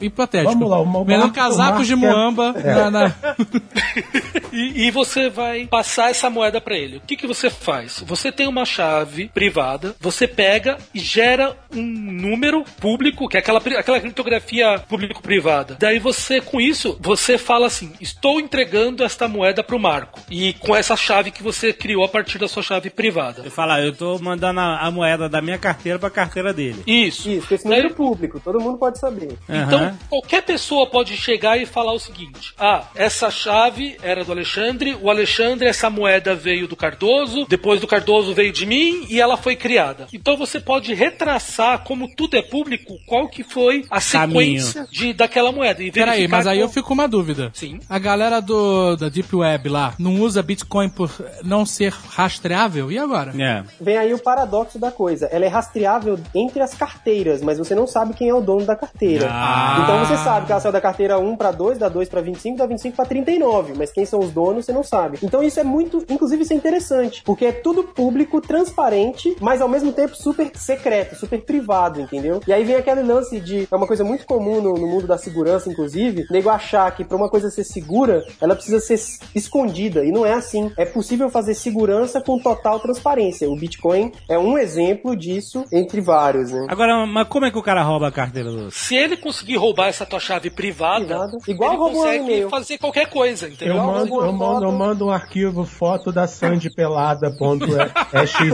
[0.00, 0.52] Hipotético.
[0.52, 3.14] Vamos lá, o Marco- vendendo casacos de é- muamba na- na,
[4.52, 6.96] E, e você vai passar essa moeda para ele.
[6.96, 8.02] O que, que você faz?
[8.06, 13.58] Você tem uma chave privada, você pega e gera um número público, que é aquela,
[13.58, 15.76] aquela criptografia público-privada.
[15.78, 20.20] Daí você, com isso, você fala assim: estou entregando esta moeda pro Marco.
[20.30, 23.42] E com essa chave que você criou a partir da sua chave privada.
[23.44, 26.82] Eu falo, ah, eu tô mandando a, a moeda da minha carteira pra carteira dele.
[26.86, 27.28] Isso.
[27.28, 29.38] Isso, porque esse número é público, todo mundo pode saber.
[29.48, 29.98] Então, Aham.
[30.08, 35.10] qualquer pessoa pode chegar e falar o seguinte: Ah, essa chave era do Alexandre o
[35.10, 39.56] Alexandre, essa moeda veio do Cardoso, depois do Cardoso veio de mim e ela foi
[39.56, 40.06] criada.
[40.12, 45.52] Então você pode retraçar, como tudo é público, qual que foi a sequência de, daquela
[45.52, 45.82] moeda.
[45.82, 47.50] E Peraí, mas aí eu fico com uma dúvida.
[47.52, 47.80] Sim.
[47.88, 51.10] A galera do, da Deep Web lá não usa Bitcoin por
[51.44, 52.90] não ser rastreável?
[52.90, 53.32] E agora?
[53.40, 53.62] É.
[53.80, 55.26] Vem aí o paradoxo da coisa.
[55.26, 58.74] Ela é rastreável entre as carteiras, mas você não sabe quem é o dono da
[58.74, 59.28] carteira.
[59.30, 59.80] Ah.
[59.82, 62.56] Então você sabe que ela saiu da carteira 1 para 2, da 2 para 25,
[62.56, 65.18] da 25 para 39, mas quem são os donos você não sabe.
[65.22, 69.68] Então isso é muito, inclusive isso é interessante, porque é tudo público, transparente, mas ao
[69.68, 72.40] mesmo tempo super secreto, super privado, entendeu?
[72.46, 75.18] E aí vem aquele lance de, é uma coisa muito comum no, no mundo da
[75.18, 78.98] segurança, inclusive, nego achar que pra uma coisa ser segura, ela precisa ser
[79.34, 80.70] escondida, e não é assim.
[80.76, 83.48] É possível fazer segurança com total transparência.
[83.48, 86.66] O Bitcoin é um exemplo disso entre vários, né?
[86.68, 88.70] Agora, mas como é que o cara rouba a carteira do...
[88.70, 91.38] Se ele conseguir roubar essa tua chave privada, Privada.
[91.46, 92.48] Igual ele um consegue e-mail.
[92.50, 93.74] fazer qualquer coisa, Eu entendeu?
[93.74, 98.50] Legal, mando, eu, mando, eu mando um arquivo foto da sandpelada.exe.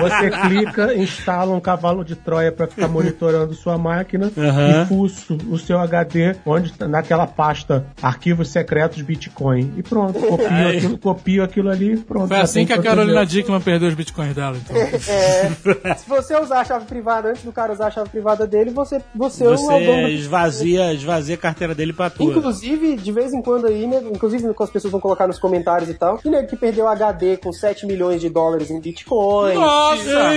[0.00, 4.82] Você clica, instala um cavalo de Troia para ficar monitorando sua máquina Aham.
[4.82, 9.72] e fuço o seu HD onde naquela pasta arquivos secretos Bitcoin.
[9.76, 12.28] E pronto, copio, aquilo, copio aquilo ali e pronto.
[12.28, 12.82] Foi assim que a.
[12.82, 14.76] Carolina Dickman perdeu os bitcoins dela, então.
[14.76, 18.70] É, se você usar a chave privada antes do cara usar a chave privada dele,
[18.70, 22.26] você, você, é Você do esvazia, esvazia a carteira dele pra tua.
[22.26, 25.94] Inclusive, de vez em quando aí, né, inclusive as pessoas vão colocar nos comentários e
[25.94, 29.54] tal, que nego que perdeu HD com 7 milhões de dólares em Bitcoin.
[29.54, 30.30] Nossa!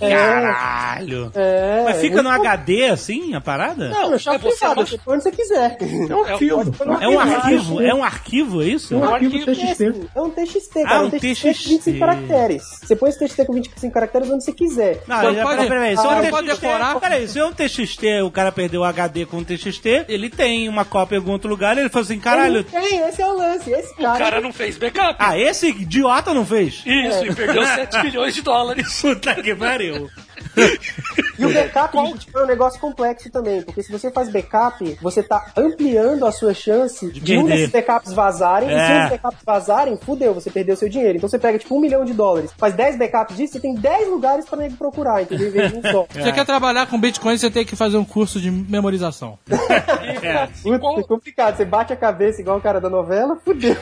[0.00, 0.14] É.
[0.14, 1.30] Caralho!
[1.34, 3.88] É, Mas fica no HD assim, a parada?
[3.88, 5.76] Não, na chave é não- você põe onde você quiser.
[5.80, 6.74] É um arquivo.
[7.00, 8.94] É um arquivo, é um arquivo, é isso?
[8.94, 10.08] É um arquivo TXT.
[10.14, 11.02] É um TXT, Ah, cara.
[11.02, 11.64] um um TXT, TXT.
[11.64, 12.62] com 25 caracteres.
[12.82, 15.02] Você põe esse TXT com 25 caracteres onde você quiser.
[15.06, 17.00] Não, já, pode- peraí, se é Ah, um pode TXT, decorar?
[17.00, 20.68] Peraí, se é um TXT, o cara perdeu o HD com um TXT, ele tem
[20.68, 23.70] uma cópia em algum outro lugar, ele falou assim, caralho, Tem, esse é o lance.
[23.70, 24.18] Esse O cara.
[24.18, 25.16] cara não fez backup.
[25.18, 26.82] ah, esse idiota não fez?
[26.86, 29.00] Isso, e perdeu 7 milhões de dólares.
[29.00, 29.87] Puta que pariu.
[29.90, 30.27] Braille
[31.38, 34.98] E o backup do Bitcoin é um negócio complexo também, porque se você faz backup,
[35.02, 37.68] você tá ampliando a sua chance de, um perder.
[37.68, 38.96] desses backups vazarem, e se É.
[38.96, 41.16] um dos backups vazarem, fudeu, você perdeu seu dinheiro.
[41.18, 44.08] Então você pega tipo um milhão de dólares, faz 10 backups disso, você tem 10
[44.08, 45.48] lugares pra nego procurar, entendeu?
[45.48, 46.06] Em vez de um só.
[46.18, 49.38] Você quer trabalhar com Bitcoin, você tem que fazer um curso de memorização.
[50.20, 50.46] É.
[50.62, 51.56] Puta, é complicado.
[51.56, 53.76] Você bate a cabeça igual o cara da novela, fudeu.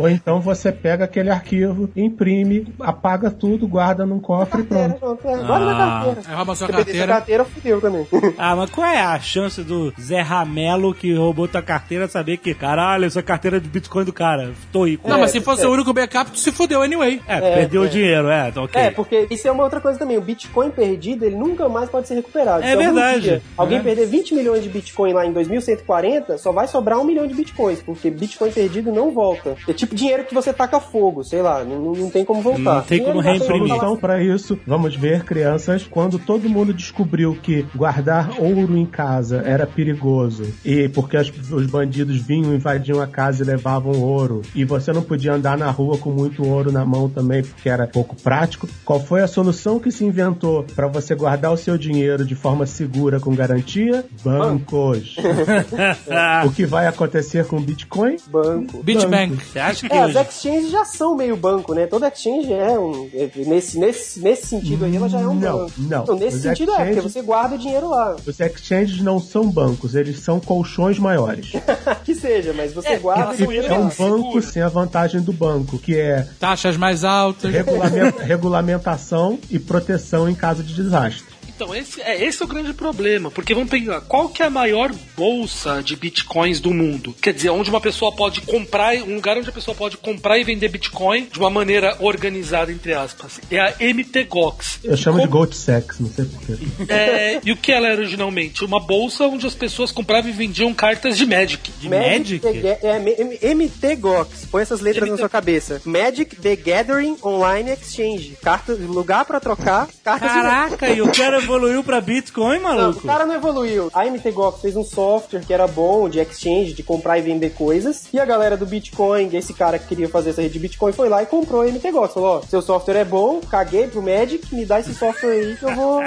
[0.00, 5.18] Ou então você pega aquele arquivo, imprime, apaga tudo, guarda num cofre e pronto.
[5.26, 5.46] Pronto, é.
[5.46, 6.20] Guarda na carteira.
[6.28, 7.12] Aí rouba a sua Se perder carteira.
[7.12, 8.06] carteira, fudeu também.
[8.38, 12.54] Ah, mas qual é a chance do Zé Ramelo que roubou tua carteira saber que,
[12.54, 15.08] caralho, essa carteira é de Bitcoin do cara, tô rico.
[15.08, 15.66] Não, mas se fosse é.
[15.66, 17.20] o único backup, tu se fudeu anyway.
[17.26, 18.80] É, perdeu o dinheiro, é, tá ok.
[18.80, 20.16] É, porque isso é uma outra coisa também.
[20.18, 22.62] O Bitcoin perdido, ele nunca mais pode ser recuperado.
[22.62, 23.20] É Se algum verdade.
[23.20, 23.82] dia alguém É.
[23.82, 27.82] perder 20 milhões de Bitcoin lá em 2140, só vai sobrar um milhão de Bitcoins,
[27.82, 29.56] porque Bitcoin perdido não volta.
[29.68, 32.74] É tipo dinheiro que você taca fogo, sei lá, não, não tem como voltar.
[32.76, 33.68] Não tem como reimprimir.
[33.68, 39.42] Solução para isso, vamos ver, crianças, quando todo mundo descobriu que guardar ouro em casa
[39.44, 44.64] era perigoso e porque as- os bandidos vinham, invadiam a casa e levavam ouro e
[44.64, 48.16] você não podia andar na rua com muito ouro na mão também porque era pouco
[48.16, 52.34] prático, qual foi a solução que se inventou para você guardar o seu dinheiro de
[52.34, 54.04] forma segura com garantia?
[54.24, 55.16] Bancos.
[56.46, 58.16] o que vai acontecer com o Bitcoin?
[58.30, 58.82] Banco.
[58.82, 59.36] Bitbank.
[59.44, 60.18] Você acha que É, as hoje...
[60.28, 61.86] exchanges já são meio banco, né?
[61.86, 63.08] Toda exchange é um.
[63.46, 65.72] Nesse, nesse, nesse sentido aí, ela já é um Não, banco.
[65.78, 66.04] não.
[66.16, 68.16] nesse Os sentido é, porque exchanges- você guarda o dinheiro lá.
[68.26, 71.52] Os exchanges não são bancos, eles são colchões maiores.
[72.04, 73.90] que seja, mas você É, guarda elas o dinheiro É um lá.
[73.98, 77.50] Banco sem a vantagem do banco, que é Taxas mais altas.
[77.52, 81.35] regulamen- regulamentação e proteção em caso de desastre.
[81.56, 83.30] Então, esse é, esse é o grande problema.
[83.30, 87.14] Porque vamos pegar, qual que é a maior bolsa de bitcoins do mundo?
[87.20, 90.44] Quer dizer, onde uma pessoa pode comprar, um lugar onde a pessoa pode comprar e
[90.44, 93.40] vender bitcoin de uma maneira organizada, entre aspas.
[93.50, 94.80] É a MTGOX.
[94.84, 96.92] Eu chamo de Como- GoldSex, não sei porquê.
[96.92, 98.64] É, e o que ela era originalmente?
[98.64, 101.70] Uma bolsa onde as pessoas compravam e vendiam cartas de Magic.
[101.80, 102.38] De Magic?
[102.38, 104.46] Ga- é, M- M- MTGOX.
[104.50, 105.80] Põe essas letras na sua cabeça.
[105.84, 108.36] Magic The Gathering Online Exchange.
[108.42, 112.76] Carta, lugar pra trocar cartas de Caraca, e o cara evoluiu pra Bitcoin, Não, o
[112.76, 113.06] maluco?
[113.06, 113.90] cara não evoluiu.
[113.94, 118.04] A MTGOX fez um software que era bom de exchange, de comprar e vender coisas.
[118.12, 121.08] E a galera do Bitcoin, esse cara que queria fazer essa rede de Bitcoin, foi
[121.08, 122.14] lá e comprou a MTGOX.
[122.14, 125.64] Falou: ó, seu software é bom, caguei pro Magic, me dá esse software aí que
[125.64, 126.02] eu vou,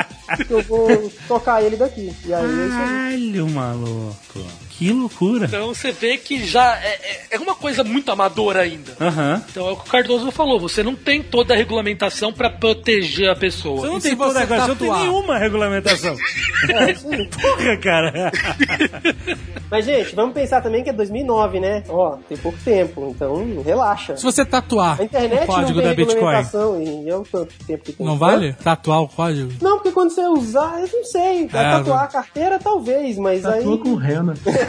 [0.46, 2.14] que eu vou tocar ele daqui.
[2.26, 3.32] E aí é isso aí.
[3.32, 4.40] Caralho, maluco.
[4.80, 5.46] Que loucura.
[5.46, 8.94] Então você vê que já é, é- é uma coisa muito amadora ainda.
[9.00, 9.44] Aham.
[9.52, 13.30] Então é o que o Cardoso falou, você não tem toda a regulamentação pra proteger
[13.30, 13.82] a pessoa.
[13.82, 16.16] Você não E tem toda agora, você não tem nenhuma uma regulamentação.
[16.70, 17.28] É, aí.
[17.28, 18.32] Porra, cara.
[19.72, 21.84] Mas, gente, vamos pensar também que é 2009, né?
[21.88, 24.18] Ó, tem pouco tempo, então relaxa.
[24.18, 27.24] Se você tatuar A internet o código não tem da Bitcoin, regulamentação e é o
[27.24, 28.06] tanto tempo que tem.
[28.06, 28.54] não vale?
[28.54, 29.52] Tatuar o código?
[29.62, 31.44] Não, porque quando você usar, eu não sei.
[31.46, 33.60] É, tatuar a carteira, talvez, mas aí.
[33.60, 34.34] Tatua com rena.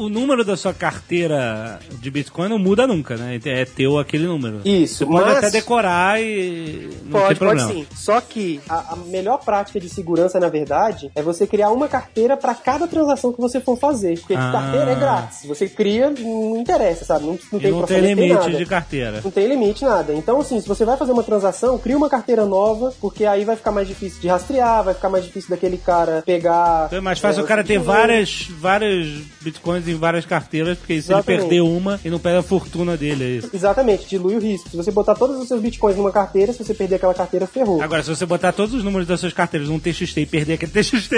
[0.00, 3.38] o número da sua carteira de Bitcoin não muda nunca, né?
[3.44, 4.60] É teu aquele número.
[4.64, 7.86] Isso, Você pode até decorar e não Pode, tem pode sim.
[7.94, 12.36] Só que a, a melhor prática de segurança, na verdade, é você criar uma carteira
[12.36, 14.18] para cada transação que você for fazer.
[14.18, 14.50] Porque Ah.
[14.52, 15.44] carteira é grátis.
[15.46, 17.26] Você cria, não interessa, sabe?
[17.26, 18.50] Não, não tem não tem limite nada.
[18.50, 19.20] de carteira.
[19.22, 20.12] Não tem limite, nada.
[20.14, 23.56] Então, assim, se você vai fazer uma transação, cria uma carteira nova, porque aí vai
[23.56, 26.86] ficar mais difícil de rastrear, vai ficar mais difícil daquele cara pegar.
[26.86, 27.84] Então é mais fácil é, o cara ter dinheiro.
[27.84, 29.06] várias, várias
[29.40, 32.96] bitcoins em várias carteiras, porque aí se ele perder uma, ele não perde a fortuna
[32.96, 33.50] dele, é isso.
[33.52, 34.68] Exatamente, dilui o risco.
[34.70, 37.80] Se você botar todos os seus bitcoins numa carteira, se você perder aquela carteira, ferrou.
[37.82, 40.72] Agora, se você botar todos os números das suas carteiras num TXT e perder aquele
[40.72, 41.10] TXT,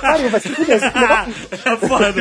[0.00, 0.80] pariu, vai se fuder.
[0.82, 2.14] é foda.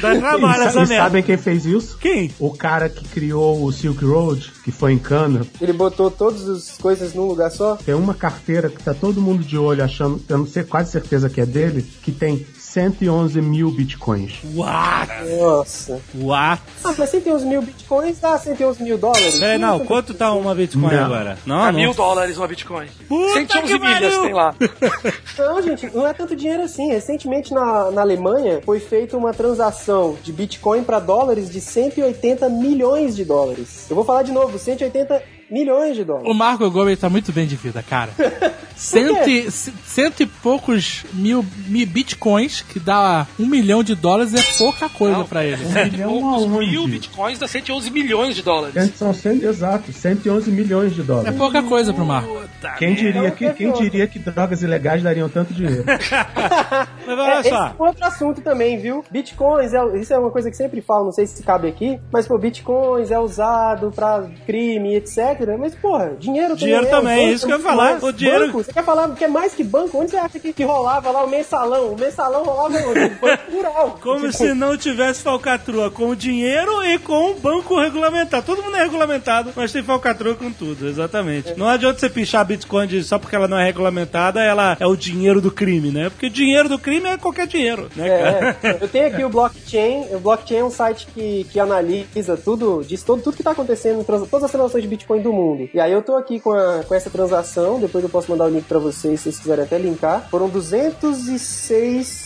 [0.00, 1.04] Dá trabalho E, essa e merda.
[1.04, 1.98] sabem quem fez isso?
[1.98, 2.30] Quem?
[2.38, 6.70] O cara que criou o Silk Road, que foi em cana, Ele botou todas as
[6.78, 7.76] coisas num lugar só.
[7.76, 11.28] tem uma carteira que tá todo mundo de olho achando, eu não sei quase certeza
[11.28, 12.44] que é dele, que tem
[12.74, 14.32] 111 mil bitcoins.
[14.52, 15.08] What?
[15.38, 16.00] Nossa.
[16.12, 16.60] What?
[16.82, 19.38] Ah, mas 111 mil bitcoins dá 111 mil dólares.
[19.38, 21.04] Peraí, não, Não, quanto tá uma Bitcoin Não.
[21.04, 21.38] agora?
[21.46, 21.78] Não, A não.
[21.78, 22.88] mil dólares uma Bitcoin.
[23.08, 24.54] Puta 111 que milhas tem lá.
[25.38, 26.88] Não, gente, não é tanto dinheiro assim.
[26.90, 33.14] Recentemente na, na Alemanha foi feita uma transação de Bitcoin para dólares de 180 milhões
[33.14, 33.86] de dólares.
[33.88, 36.28] Eu vou falar de novo, 180 milhões de dólares.
[36.28, 38.10] O Marco Gomes tá muito bem de vida, cara.
[38.76, 44.42] Cento e, cento e poucos mil, mil bitcoins, que dá um milhão de dólares, é
[44.58, 45.26] pouca coisa Não.
[45.26, 45.64] pra ele.
[45.64, 46.70] Um milhão Poucos aonde?
[46.70, 48.74] mil Bitcoins dá 111 milhões de dólares.
[48.74, 51.36] Cento- São 100, exato, 111 milhões de É dólares.
[51.38, 52.42] pouca coisa pro Marco.
[52.78, 55.84] Quem diria, Então, que, quem diria que drogas ilegais dariam tanto dinheiro?
[57.06, 57.66] Mas olha É, esse só.
[57.68, 59.04] é outro assunto também, viu?
[59.10, 62.26] Bitcoins, é, isso é uma coisa que sempre falo, não sei se cabe aqui, mas,
[62.26, 65.18] pô, bitcoins é usado pra crime, etc.
[65.58, 68.02] Mas, porra, dinheiro, Dinheiro é, também, banco, isso que eu ia falar.
[68.02, 69.98] O dinheiro- você quer falar que é mais que banco?
[69.98, 71.92] Onde você acha que, que rolava lá o mensalão?
[71.92, 73.00] O mensalão rolava onde?
[73.00, 73.98] No banco rural.
[74.02, 78.44] Como Tipo, se não tivesse falcatrua com o dinheiro e com o banco regulamentado.
[78.46, 81.54] Todo mundo é regulamentado, mas tem falcatrua com tudo, exatamente.
[81.56, 84.96] Não adianta você pichar Bitcoin de- só porque ela não é regulamentada, ela é o
[84.96, 86.08] dinheiro do crime, né?
[86.10, 88.56] Porque dinheiro do crime é qualquer dinheiro, né, cara?
[88.62, 90.06] É, eu tenho aqui o blockchain.
[90.14, 94.04] O blockchain é um site que, que analisa tudo, diz todo, tudo que tá acontecendo,
[94.04, 95.68] todas as transações de Bitcoin do mundo.
[95.72, 98.50] E aí eu tô aqui com, a- com essa transação, depois eu posso mandar o
[98.62, 100.28] pra vocês se vocês quiserem até linkar.
[100.30, 102.23] Foram 206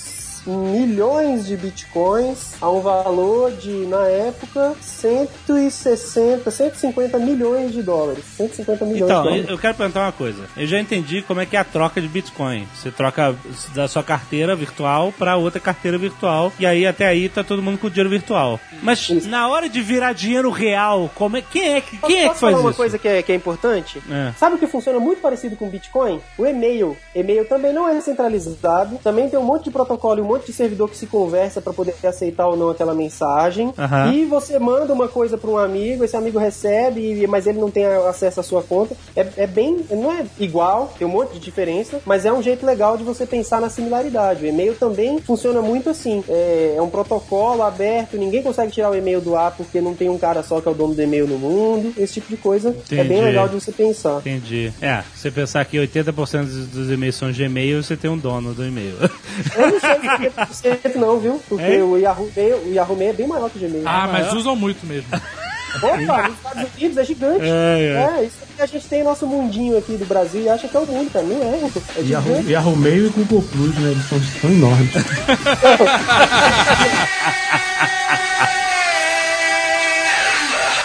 [0.48, 8.24] milhões de bitcoins a um valor de, na época, 160, 150 milhões de dólares.
[8.36, 9.48] 150 milhões Então, de dólares.
[9.50, 10.44] eu quero perguntar uma coisa.
[10.56, 12.66] Eu já entendi como é que é a troca de Bitcoin.
[12.74, 13.34] Você troca
[13.74, 17.78] da sua carteira virtual para outra carteira virtual e aí até aí tá todo mundo
[17.78, 18.58] com dinheiro virtual.
[18.82, 19.28] Mas Isso.
[19.28, 22.28] na hora de virar dinheiro real, como é quem é que Posso- quem é que
[22.28, 22.76] posso faz falar uma isso?
[22.76, 24.02] coisa que é, que é importante?
[24.10, 24.32] É.
[24.38, 26.20] Sabe o que funciona muito parecido com o Bitcoin?
[26.38, 26.96] O e-mail.
[27.14, 28.98] E-mail também não é centralizado.
[29.02, 31.72] Também tem um monte de protocolo e um monte de servidor que se conversa para
[31.72, 33.72] poder aceitar ou não aquela mensagem.
[33.78, 34.12] Aham.
[34.12, 37.84] E você manda uma coisa para um amigo, esse amigo recebe, mas ele não tem
[37.84, 38.96] acesso à sua conta.
[39.14, 39.84] É, é bem.
[39.90, 43.26] Não é igual, tem um monte de diferença, mas é um jeito legal de você
[43.26, 44.44] pensar na similaridade.
[44.44, 46.22] O e-mail também funciona muito assim.
[46.28, 50.08] É, é um protocolo aberto, ninguém consegue tirar o e-mail do ar porque não tem
[50.08, 51.92] um cara só que é o dono do e-mail no mundo.
[51.96, 53.08] Esse tipo de coisa é Entendi.
[53.08, 54.18] bem legal de você pensar.
[54.18, 54.72] Entendi.
[54.80, 58.64] É, se você pensar que 80% dos, e-mails são Gmail, você tem um dono do
[58.64, 58.94] e-mail.
[59.56, 61.40] Eu não sei se 100% não, viu?
[61.48, 61.82] Porque É?
[61.82, 63.82] o Yahoo Mail, o Yahoo Mail é bem maior que o Gmail.
[63.86, 65.08] Ah, mas usam muito mesmo.
[65.82, 67.44] Opa, nos Estados Unidos é gigante.
[67.44, 70.76] É, É, isso que a gente tem nosso mundinho aqui do Brasil e acha que
[70.76, 71.24] é o mundo, cara.
[71.26, 71.70] Não é.
[71.98, 72.50] É Yahoo, gigante.
[72.52, 73.90] Yahoo Mail e Google Plus, né?
[73.90, 74.90] Eles são, são enormes.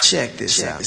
[0.02, 0.84] Check this out.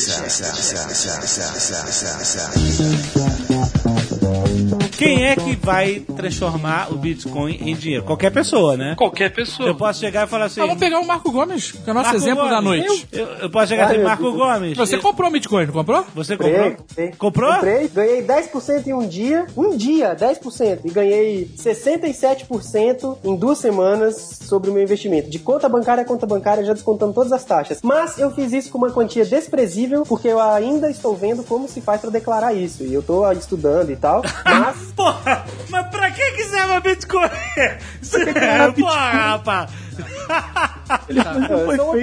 [4.96, 8.04] Quem é que vai transformar o Bitcoin em dinheiro?
[8.04, 8.94] Qualquer pessoa, né?
[8.96, 9.68] Qualquer pessoa.
[9.68, 10.60] Eu posso chegar e falar assim.
[10.60, 13.08] Então, vamos pegar o Marco Gomes, que é o nosso Marco exemplo da Gomes, noite.
[13.12, 14.32] Eu, eu posso chegar e meu Marco.
[14.32, 14.76] Gomes.
[14.76, 16.04] Você comprou Bitcoin, não comprou?
[16.14, 16.76] Você Comprei, comprou?
[16.76, 17.12] comprei.
[17.12, 17.52] Comprou?
[17.54, 19.46] Comprei, ganhei 10% em um dia.
[19.56, 20.80] Um dia, 10%.
[20.84, 25.28] E ganhei 67% em duas semanas sobre o meu investimento.
[25.28, 27.80] De conta bancária a conta bancária, já descontando todas as taxas.
[27.82, 31.80] Mas eu fiz isso com uma quantia desprezível, porque eu ainda estou vendo como se
[31.80, 32.82] faz para declarar isso.
[32.84, 34.22] E eu tô estudando e tal.
[34.44, 37.28] Mas Porra, mas pra que a Bitcoin?
[38.80, 39.70] Porra, rapaz.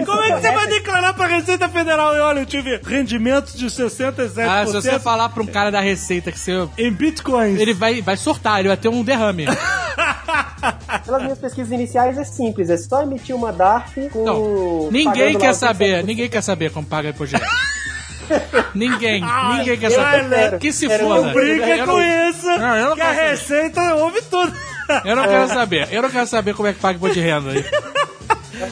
[0.05, 2.15] Como é que você vai declarar pra Receita Federal?
[2.15, 5.79] E olha, eu tive rendimento de 67% Ah, se você falar pra um cara da
[5.79, 6.67] Receita que você...
[6.77, 7.59] em bitcoins.
[7.59, 9.45] Ele vai, vai surtar, ele vai ter um derrame.
[11.05, 14.21] Pelas minhas pesquisas iniciais é simples, é só emitir uma DARF com.
[14.21, 16.05] Então, ninguém quer saber, 37%.
[16.05, 17.43] ninguém quer saber como paga imposto de.
[18.75, 19.21] ninguém,
[19.57, 20.29] ninguém quer saber.
[20.29, 20.57] quero.
[20.59, 21.33] Que se foda.
[21.33, 22.45] Briga Eu com não- isso.
[22.45, 23.11] Não, eu não que a.
[23.11, 24.53] Receita ouve tudo.
[25.05, 25.87] Eu não quero saber.
[25.91, 27.63] Eu não quero saber como é que paga imposto de renda aí.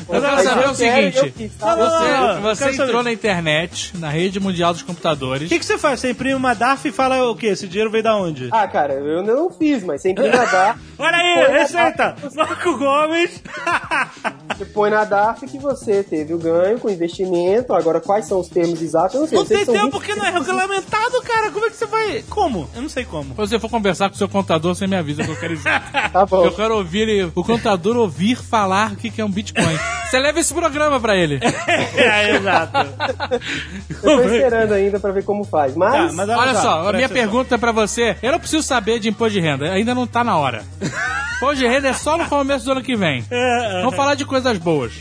[0.10, 1.34] Eu quero saber o seguinte.
[1.36, 1.76] quis, tá?
[1.76, 5.48] Não, não, Você, você entrou na internet, na rede mundial dos computadores.
[5.48, 6.00] O que, que você faz?
[6.00, 7.48] Você imprime uma DARF e fala o quê?
[7.48, 8.50] Esse dinheiro veio da onde?
[8.52, 10.80] Ah, cara, eu ainda não fiz, mas sempre na DARF.
[10.98, 12.16] Olha aí, Receita!
[12.36, 13.42] Marco Gomes!
[14.58, 17.74] Você põe na DARF que você teve o ganho com investimento.
[17.74, 19.16] Agora, quais são os termos exatos?
[19.16, 19.38] Eu não sei.
[19.40, 21.50] Não tem tempo 20 porque não é regulamentado, cara.
[21.52, 22.24] Como é que você vai.
[22.30, 22.70] Como?
[22.76, 23.30] Eu não sei como.
[23.30, 25.56] Se você for conversar com o seu contador, você me avisa o que eu quero
[25.56, 25.72] dizer.
[26.12, 26.44] Tá bom.
[26.46, 29.71] Eu quero ouvir ele- o contador ouvir falar o que é um Bitcoin.
[30.10, 31.40] Você leva esse programa pra ele.
[31.96, 32.78] É, exato.
[34.04, 35.76] Eu tô esperando ainda pra ver como faz.
[35.76, 38.16] Mas, Tá, mas Olha só, a minha pergunta é pra você.
[38.22, 40.64] Eu não preciso saber de imposto de renda, ainda não tá na hora.
[41.38, 43.24] Imposto de renda é só no começo do ano que vem.
[43.30, 44.94] É, Vamos falar de coisas boas.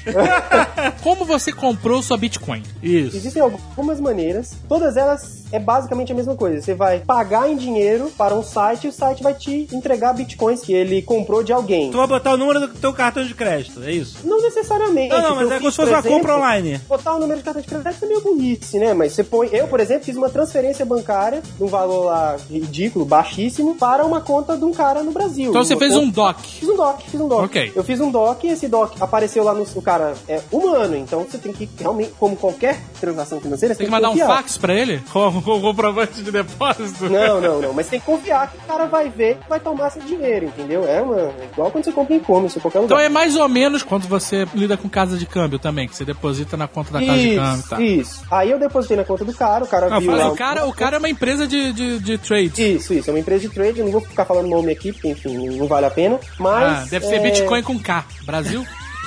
[1.03, 2.63] Como você comprou sua Bitcoin?
[2.83, 3.17] Isso.
[3.17, 6.61] Existem algumas maneiras, todas elas é basicamente a mesma coisa.
[6.63, 10.61] Você vai pagar em dinheiro para um site e o site vai te entregar bitcoins
[10.61, 11.91] que ele comprou de alguém.
[11.91, 14.19] Tu vai botar o número do teu cartão de crédito, é isso?
[14.25, 14.60] Não necessariamente.
[15.09, 16.79] Não, não, O que mas eu é como se fosse uma compra online.
[16.89, 18.95] Botar o número de cartão de crédito é meio burrice, né?
[18.95, 19.49] Mas você põe.
[19.53, 24.57] Eu, por exemplo, fiz uma transferência bancária num valor lá ridículo, baixíssimo, para uma conta
[24.57, 25.51] de um cara no Brasil.
[25.51, 26.41] Então você fez conta- um DOC.
[26.43, 27.45] Fiz um doc, fiz um doc.
[27.45, 27.73] Ok.
[27.75, 29.61] Eu fiz um doc e esse doc apareceu lá no.
[29.75, 33.87] O cara é humano, então você tem que realmente, como qualquer transação financeira, você Tem
[33.87, 34.27] que mandar um confiar.
[34.29, 35.01] fax pra ele?
[35.13, 37.09] Com com o comprovante de depósito?
[37.09, 37.73] Não, não, não.
[37.73, 40.85] Mas tem que confiar que o cara vai ver e vai tomar seu dinheiro, entendeu?
[40.87, 41.31] É uma.
[41.53, 42.95] Igual quando você compra em e-commerce em qualquer lugar.
[42.97, 46.05] Então é mais ou menos quando você lida com casa de câmbio também, que você
[46.05, 48.23] deposita na conta da casa de câmbio e Isso, isso.
[48.31, 50.33] Aí eu depositei na conta do cara, o cara Não, viu fala, lá.
[50.33, 52.75] o, cara, o cara é uma empresa de, de, de trade.
[52.77, 53.11] Isso, isso.
[53.11, 55.67] É uma empresa de trade, eu não vou ficar falando nome aqui, porque, enfim, não
[55.67, 56.19] vale a pena.
[56.39, 56.79] Mas.
[56.79, 58.05] Ah, deve ser é, Bitcoin com K.
[58.25, 58.65] Brasil?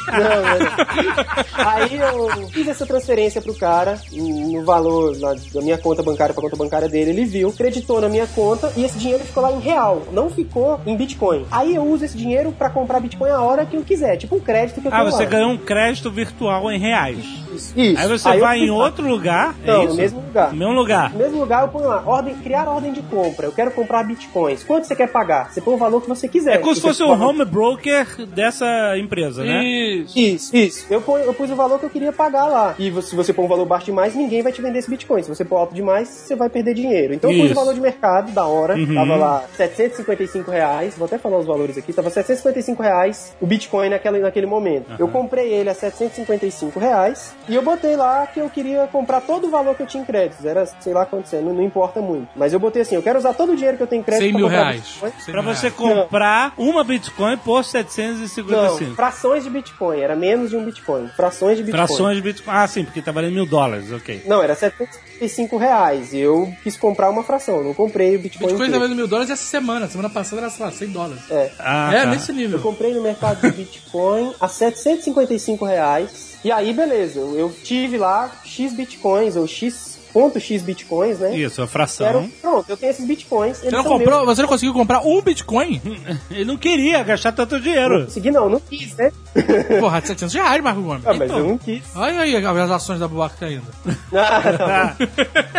[0.08, 1.66] Não.
[1.66, 6.42] Aí eu fiz essa transferência pro cara, no valor lá da minha conta bancária pra
[6.44, 9.60] conta bancária dele, ele viu, creditou na minha conta e esse dinheiro ficou lá em
[9.60, 11.46] real, não ficou em Bitcoin.
[11.52, 14.40] Aí eu uso esse dinheiro pra comprar Bitcoin a hora que eu quiser, tipo um
[14.40, 15.30] crédito que eu Ah, você lá.
[15.30, 17.18] ganhou um crédito virtual em reais.
[17.54, 17.74] Isso.
[17.80, 18.00] isso.
[18.00, 19.56] Aí você eu vai em outro lugar.
[19.64, 19.96] é Não, no isso?
[19.98, 20.52] mesmo lugar.
[20.52, 21.12] No mesmo lugar.
[21.12, 23.46] No mesmo lugar eu ponho lá, ordem, criar ordem de compra.
[23.46, 24.64] Eu quero comprar bitcoins.
[24.64, 25.52] Quanto você quer pagar?
[25.52, 26.56] Você põe o valor que você quiser.
[26.56, 29.64] É como se fosse o home broker dessa empresa, né?
[29.64, 29.93] Isso.
[30.16, 30.86] Isso, isso.
[30.90, 32.76] Eu, ponho- eu pus o valor que eu queria pagar lá.
[32.80, 35.24] E se você pôr um valor baixo demais, ninguém vai te vender esse Bitcoin.
[35.24, 37.14] Se você pôr alto demais, você vai perder dinheiro.
[37.14, 37.54] Então eu pus Isso.
[37.54, 38.76] o valor de mercado da hora.
[38.76, 38.94] Uhum.
[38.96, 40.96] Tava lá 755 reais.
[40.98, 41.92] Vou até falar os valores aqui.
[41.94, 44.92] Tava 755 reais o Bitcoin naquela, naquele momento.
[45.00, 47.34] Eu comprei ele a 755 reais.
[47.48, 50.06] E eu botei lá que eu queria comprar todo o valor que eu tinha em
[50.06, 50.46] créditos.
[50.46, 52.28] Era, sei lá quanto não, não importa muito.
[52.36, 54.24] Mas eu botei assim, eu quero usar todo o dinheiro que eu tenho em crédito
[54.24, 54.82] 100 pra mil reais.
[54.82, 55.12] Bitcoin.
[55.20, 55.76] 100 Pra mil você reais.
[55.76, 58.96] comprar uma Bitcoin por Não, 755.
[58.96, 59.74] frações de Bitcoin.
[59.92, 61.08] Era menos de um Bitcoin.
[61.10, 61.88] Frações de Bitcoin.
[61.88, 62.56] Frações de Bitcoin.
[62.56, 64.22] Ah, sim, porque tá valendo mil dólares, ok.
[64.26, 66.14] Não, era 755 reais.
[66.14, 68.48] E eu quis comprar uma fração, eu não comprei o Bitcoin.
[68.48, 69.88] Bitcoin tá valendo mil dólares essa semana.
[69.88, 71.24] Semana passada era, sei lá, 100 dólares.
[71.32, 71.52] É.
[71.60, 72.12] Ah, é, tá.
[72.12, 72.60] nesse nível.
[72.60, 76.38] Eu comprei no mercado de Bitcoin a 755 reais.
[76.44, 81.36] E aí, beleza, eu, eu tive lá X Bitcoins, ou X ponto X Bitcoins, né?
[81.36, 82.30] Isso, a fração.
[82.40, 83.58] pronto, eu tenho esses Bitcoins.
[83.58, 85.82] Você não, comprou, você não conseguiu comprar um Bitcoin?
[86.30, 88.00] Ele não queria gastar tanto dinheiro.
[88.00, 89.12] Não consegui, não, não quis, né?
[89.80, 91.06] Porra, de 700 reais, Marco Gomes.
[91.06, 91.84] Ah, mas eu não quis.
[91.96, 93.66] Olha aí as ações da Bubaca caindo.
[94.16, 94.96] Ah, tá.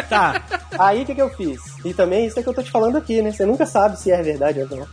[0.09, 0.43] Tá.
[0.79, 1.61] Aí o que, que eu fiz?
[1.85, 3.33] E também isso é que eu tô te falando aqui, né?
[3.33, 4.87] Você nunca sabe se é verdade ou não.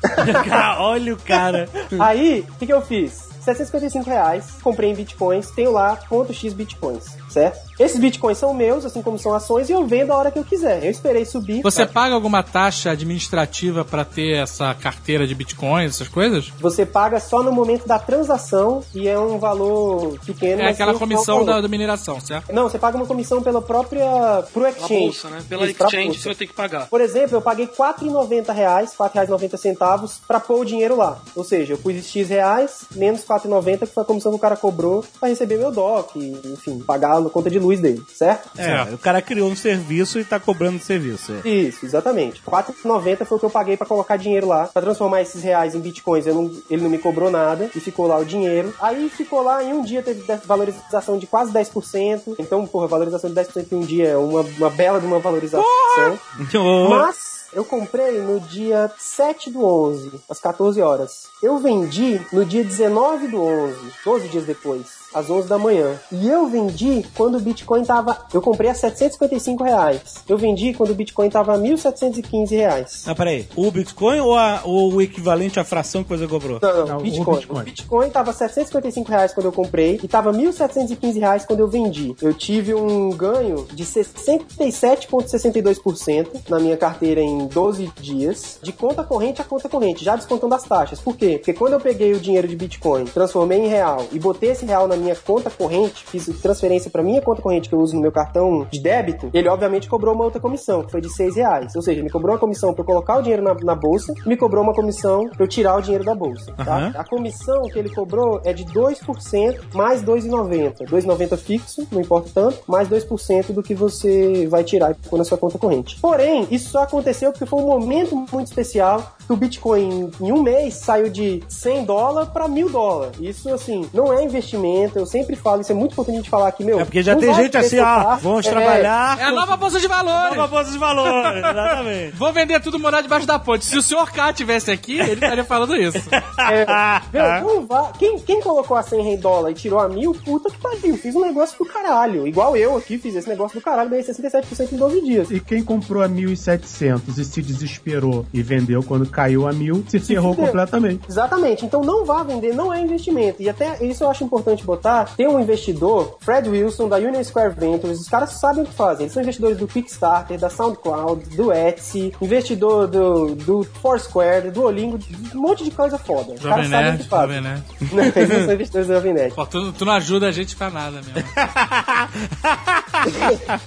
[0.80, 1.70] Olha o cara.
[2.00, 3.30] Aí, o que, que eu fiz?
[3.42, 7.60] 755 reais, comprei em bitcoins, tenho lá ponto .x bitcoins, certo?
[7.80, 10.44] Esses bitcoins são meus, assim como são ações, e eu vendo a hora que eu
[10.44, 10.84] quiser.
[10.84, 11.62] Eu esperei subir.
[11.62, 11.92] Você tá?
[11.92, 16.52] paga alguma taxa administrativa pra ter essa carteira de bitcoins, essas coisas?
[16.60, 20.62] Você paga só no momento da transação e é um valor pequeno.
[20.62, 22.54] É aquela comissão da, da mineração, certo?
[22.54, 24.06] Não, você paga uma comissão pela própria.
[24.54, 24.94] pro Na exchange.
[24.94, 25.44] bolsa, né?
[25.48, 26.88] Pela Isso, exchange você vai ter que pagar.
[26.88, 31.20] Por exemplo, eu paguei R$ 4,90, R$ 4,90 pra pôr o dinheiro lá.
[31.36, 34.42] Ou seja, eu pus X reais, menos R$ 4,90, que foi a comissão que o
[34.42, 36.16] cara cobrou pra receber meu DOC,
[36.46, 38.50] enfim, pagar na conta de luz dele, certo?
[38.58, 41.32] É, o cara criou um serviço e tá cobrando serviço.
[41.44, 41.48] é.
[41.50, 42.42] Isso, exatamente.
[42.46, 45.76] R$ 4,90 foi o que eu paguei pra colocar dinheiro lá, Pra transformar esses reais
[45.76, 46.26] em bitcoins.
[46.26, 48.74] Não- ele não me cobrou nada e ficou lá o dinheiro.
[48.80, 52.36] Aí ficou lá, em um dia teve valorização de quase 10%.
[52.40, 55.66] Então, porra, valorização de 10% em um dia é uma, uma bela de uma valorização.
[55.66, 56.90] Oh!
[56.90, 61.28] Mas Eu comprei no dia 7 do 11, às 14 horas.
[61.44, 66.00] Eu vendi no dia 19 do 11, 12 dias depois às 11 da manhã.
[66.12, 68.18] E eu vendi quando o Bitcoin tava.
[68.34, 70.16] Eu comprei a 755 reais.
[70.28, 73.04] Eu vendi quando o Bitcoin tava a 1.715 reais.
[73.08, 73.48] Ah, peraí.
[73.56, 76.60] O Bitcoin ou, a- ou o equivalente à fração que você cobrou?
[76.62, 77.36] Não, não, Não, o Bitcoin.
[77.36, 77.64] O Bitcoin.
[77.66, 78.10] Bitcoin.
[78.10, 82.16] tava 755 reais quando eu comprei e tava 1.715 reais quando eu vendi.
[82.22, 89.42] Eu tive um ganho de 67,62% na minha carteira em 12 dias, de conta corrente
[89.42, 91.00] a conta corrente, já descontando as taxas.
[91.00, 91.38] Por quê?
[91.38, 94.88] Porque quando eu peguei o dinheiro de Bitcoin, transformei em real e botei esse real
[94.88, 98.12] na minha conta corrente, fiz transferência para minha conta corrente que eu uso no meu
[98.12, 101.76] cartão de débito, ele obviamente cobrou uma outra comissão, que foi de 6 reais.
[101.76, 104.38] Ou seja, me cobrou uma comissão para eu colocar o dinheiro na, na bolsa, me
[104.38, 106.52] cobrou uma comissão para eu tirar o dinheiro da bolsa.
[106.54, 106.78] Tá?
[106.78, 106.94] Aham.
[106.96, 110.86] A comissão que ele cobrou é de 2% mais 2,90.
[110.86, 115.38] 2,90 fixo, não importa tanto, mais 2% do que você vai tirar e na sua
[115.38, 116.00] conta corrente.
[116.02, 120.42] Porém, isso só aconteceu porque foi um momento muito especial que o Bitcoin em um
[120.42, 123.18] mês saiu de 100 dólares para 1000 dólares.
[123.20, 124.91] Isso, assim, não é investimento.
[125.00, 126.80] Eu sempre falo, isso é muito importante a gente falar aqui, meu.
[126.80, 128.20] É porque já tem gente assim, carro.
[128.22, 129.20] vamos É, trabalhar.
[129.20, 130.36] É a nova bolsa de valores.
[130.38, 132.16] Nova bolsa de valores, exatamente.
[132.16, 133.66] Vou vender tudo morar debaixo da ponte.
[133.66, 135.98] Se o senhor K tivesse aqui, ele estaria falando isso.
[136.52, 136.66] É,
[137.14, 140.58] meu, não vá- Quem, quem colocou a 100 dólares e tirou a mil, puta que
[140.58, 140.98] pariu.
[140.98, 142.28] Fiz um negócio do caralho.
[142.28, 145.32] Igual eu aqui fiz esse negócio do caralho, ganhei 67% em 12 dias.
[145.32, 150.00] E quem comprou a 1.700 e se desesperou e vendeu quando caiu a 1.000, se
[150.00, 151.02] ferrou completamente.
[151.08, 151.66] Exatamente.
[151.66, 153.42] Então não vá vender, não é investimento.
[153.42, 154.81] E até isso eu acho importante botar.
[155.16, 158.00] Tem um investidor, Fred Wilson, da Union Square Ventures.
[158.00, 159.04] Os caras sabem o que fazem.
[159.04, 164.98] Eles são investidores do Kickstarter, da SoundCloud, do Etsy, investidor do, do Foursquare, do Duolingo,
[164.98, 166.34] de um monte de coisa foda.
[166.34, 167.42] Os caras sabem o que fazem.
[167.42, 167.64] Jovem.
[167.92, 169.36] Não, eles são investidores do Jovem Nerd.
[169.36, 171.14] Pô, tu, tu não ajuda a gente pra nada mesmo.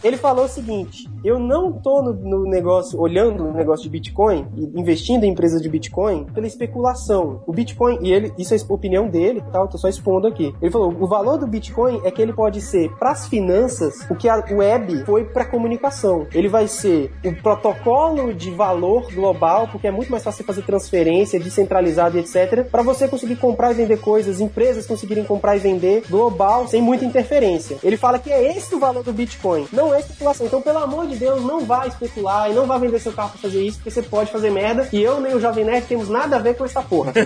[0.02, 4.46] Ele falou o seguinte: eu não tô no, no negócio, olhando no negócio de Bitcoin
[4.74, 7.42] investindo em empresas de Bitcoin pela especulação.
[7.46, 9.58] O Bitcoin, e ele, isso é a opinião dele, tá?
[9.58, 10.54] Eu tô só expondo aqui.
[10.60, 14.26] Ele falou: o valor do Bitcoin é que ele pode ser pras finanças o que
[14.26, 16.26] a web foi pra comunicação.
[16.32, 21.38] Ele vai ser o protocolo de valor global, porque é muito mais fácil fazer transferência
[21.38, 26.04] descentralizada e etc, para você conseguir comprar e vender coisas, empresas conseguirem comprar e vender
[26.08, 27.76] global sem muita interferência.
[27.84, 30.46] Ele fala que é esse o valor do Bitcoin, não é especulação.
[30.46, 33.40] Então, pelo amor de Deus, não vá especular e não vá vender seu carro pra
[33.40, 36.36] fazer isso, porque você pode fazer merda e eu nem o Jovem Nerd temos nada
[36.36, 37.12] a ver com essa porra.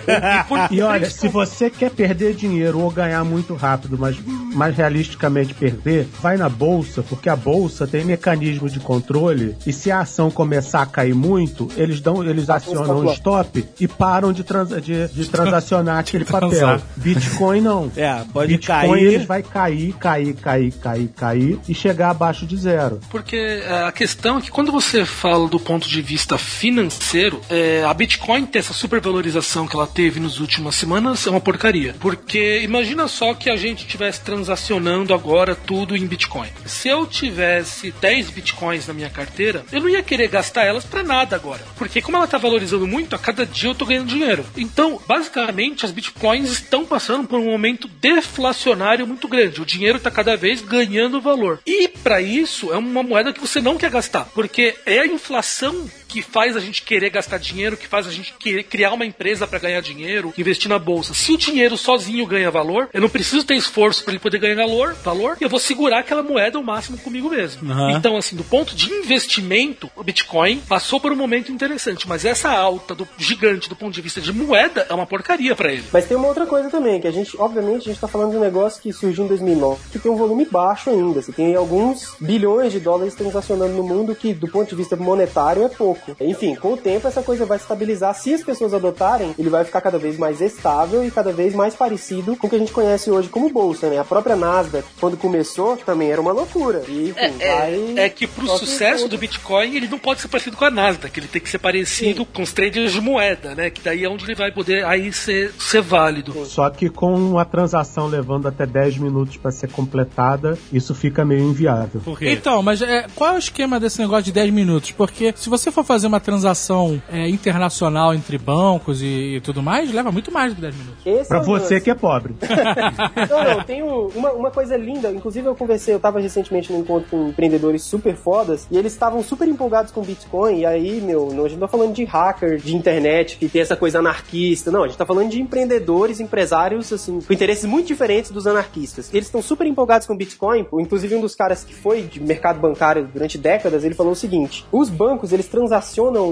[0.70, 3.67] E olha, se você quer perder dinheiro ou ganhar muito rápido,
[3.98, 4.16] mas
[4.54, 9.90] mais realisticamente perder, vai na bolsa, porque a bolsa tem mecanismo de controle e se
[9.90, 14.42] a ação começar a cair muito, eles dão, eles acionam o stop e param de,
[14.44, 16.80] trans- de, de transacionar aquele papel.
[16.96, 17.90] Bitcoin não.
[17.98, 19.02] É, pode Bitcoin cair.
[19.14, 23.00] eles vai cair, cair, cair, cair, cair e chegar abaixo de zero.
[23.10, 27.84] Porque é, a questão é que quando você fala do ponto de vista financeiro, é,
[27.84, 31.94] a Bitcoin ter essa supervalorização que ela teve nas últimas semanas é uma porcaria.
[31.98, 36.48] Porque imagina só que a gente estivesse transacionando agora tudo em Bitcoin.
[36.66, 41.02] Se eu tivesse 10 Bitcoins na minha carteira, eu não ia querer gastar elas pra
[41.02, 41.64] nada agora.
[41.76, 44.44] Porque como ela tá valorizando muito, a cada dia eu tô ganhando dinheiro.
[44.56, 49.60] Então, basicamente, as Bitcoins estão passando por um momento deflacionário muito grande.
[49.60, 51.60] O dinheiro tá cada vez ganhando valor.
[51.66, 54.26] E para isso, é uma moeda que você não quer gastar.
[54.34, 58.32] Porque é a inflação que faz a gente querer gastar dinheiro, que faz a gente
[58.34, 61.14] querer criar uma empresa para ganhar dinheiro, investir na bolsa.
[61.14, 64.56] Se o dinheiro sozinho ganha valor, eu não preciso ter esforço para ele poder ganhar
[64.56, 67.70] valor, valor, e eu vou segurar aquela moeda ao máximo comigo mesmo.
[67.70, 67.92] Aham.
[67.92, 72.50] Então, assim, do ponto de investimento, o Bitcoin passou por um momento interessante, mas essa
[72.50, 75.84] alta do gigante do ponto de vista de moeda é uma porcaria para ele.
[75.92, 78.36] Mas tem uma outra coisa também, que a gente, obviamente, a gente tá falando de
[78.36, 81.20] um negócio que surgiu em 2009, que tem um volume baixo ainda.
[81.20, 85.64] Você tem alguns bilhões de dólares transacionando no mundo que, do ponto de vista monetário,
[85.64, 85.97] é pouco.
[86.20, 88.14] Enfim, com o tempo essa coisa vai se estabilizar.
[88.14, 91.74] Se as pessoas adotarem, ele vai ficar cada vez mais estável e cada vez mais
[91.74, 93.98] parecido com o que a gente conhece hoje como bolsa, né?
[93.98, 96.82] A própria Nasdaq, quando começou, também era uma loucura.
[96.88, 97.94] E, enfim, vai...
[97.96, 100.64] É que pro Só que sucesso outro- do Bitcoin, ele não pode ser parecido com
[100.64, 103.70] a Nasdaq, ele tem que ser parecido com os traders de moeda, né?
[103.70, 106.44] Que daí é onde ele vai poder aí ser, ser válido.
[106.46, 111.42] Só que com a transação levando até 10 minutos para ser completada, isso fica meio
[111.42, 112.00] inviável.
[112.04, 112.30] Por quê?
[112.30, 114.90] Então, mas é, qual é o esquema desse negócio de 10 minutos?
[114.92, 119.92] Porque se você for fazer uma transação é, internacional entre bancos e, e tudo mais,
[119.92, 121.06] leva muito mais do que 10 minutos.
[121.06, 121.80] Esse Pra é você lance.
[121.84, 122.36] que é pobre.
[123.28, 125.10] Não, não, tem um- uma, uma coisa linda.
[125.10, 129.22] Inclusive, eu conversei, eu tava recentemente num encontro com empreendedores super fodas e eles estavam
[129.22, 130.58] super empolgados com Bitcoin.
[130.60, 133.62] E aí, meu, não, a gente não tá falando de hacker de internet que tem
[133.62, 134.70] essa coisa anarquista.
[134.70, 139.08] Não, a gente tá falando de empreendedores, empresários, assim, com interesses muito diferentes dos anarquistas.
[139.12, 140.66] Eles estão super empolgados com Bitcoin.
[140.74, 144.64] Inclusive, um dos caras que foi de mercado bancário durante décadas, ele falou o seguinte:
[144.70, 145.77] os bancos, eles transacionam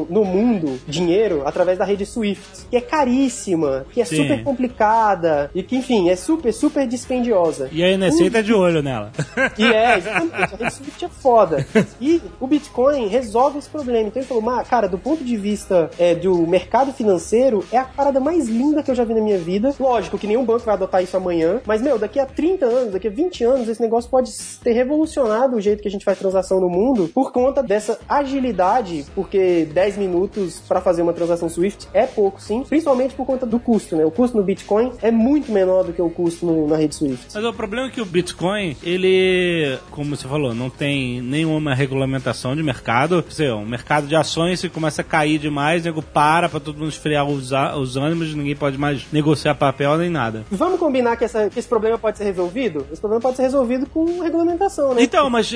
[0.09, 4.17] no mundo dinheiro através da rede SWIFT, que é caríssima, que é Sim.
[4.17, 7.69] super complicada e que, enfim, é super, super dispendiosa.
[7.73, 9.13] E a NSA tá de olho nela.
[9.59, 11.67] E é, exatamente, a rede Swift é foda.
[12.01, 14.09] E o Bitcoin resolve esse problema.
[14.09, 17.85] Então ele falou, "Mas, cara, do ponto de vista é, do mercado financeiro, é a
[17.85, 19.75] parada mais linda que eu já vi na minha vida.
[19.79, 23.09] Lógico que nenhum banco vai adotar isso amanhã, mas, meu, daqui a 30 anos, daqui
[23.09, 24.31] a 20 anos, esse negócio pode
[24.63, 29.07] ter revolucionado o jeito que a gente faz transação no mundo por conta dessa agilidade,
[29.15, 33.59] porque 10 minutos pra fazer uma transação Swift é pouco, sim, principalmente por conta do
[33.59, 34.05] custo, né?
[34.05, 37.27] O custo no Bitcoin é muito menor do que o custo no- na rede Swift.
[37.35, 42.55] Mas o problema é que o Bitcoin, ele, como você falou, não tem nenhuma regulamentação
[42.57, 43.23] de mercado.
[43.23, 46.61] Quer dizer, o mercado de ações, se começa a cair demais, o nego para pra
[46.61, 50.45] todo mundo esfriar os, os ânimos, ninguém pode mais negociar papel nem nada.
[50.51, 52.87] Vamos combinar que, essa- que esse problema pode ser resolvido?
[52.91, 55.03] Esse problema pode ser resolvido com regulamentação, né?
[55.03, 55.53] Então, mas.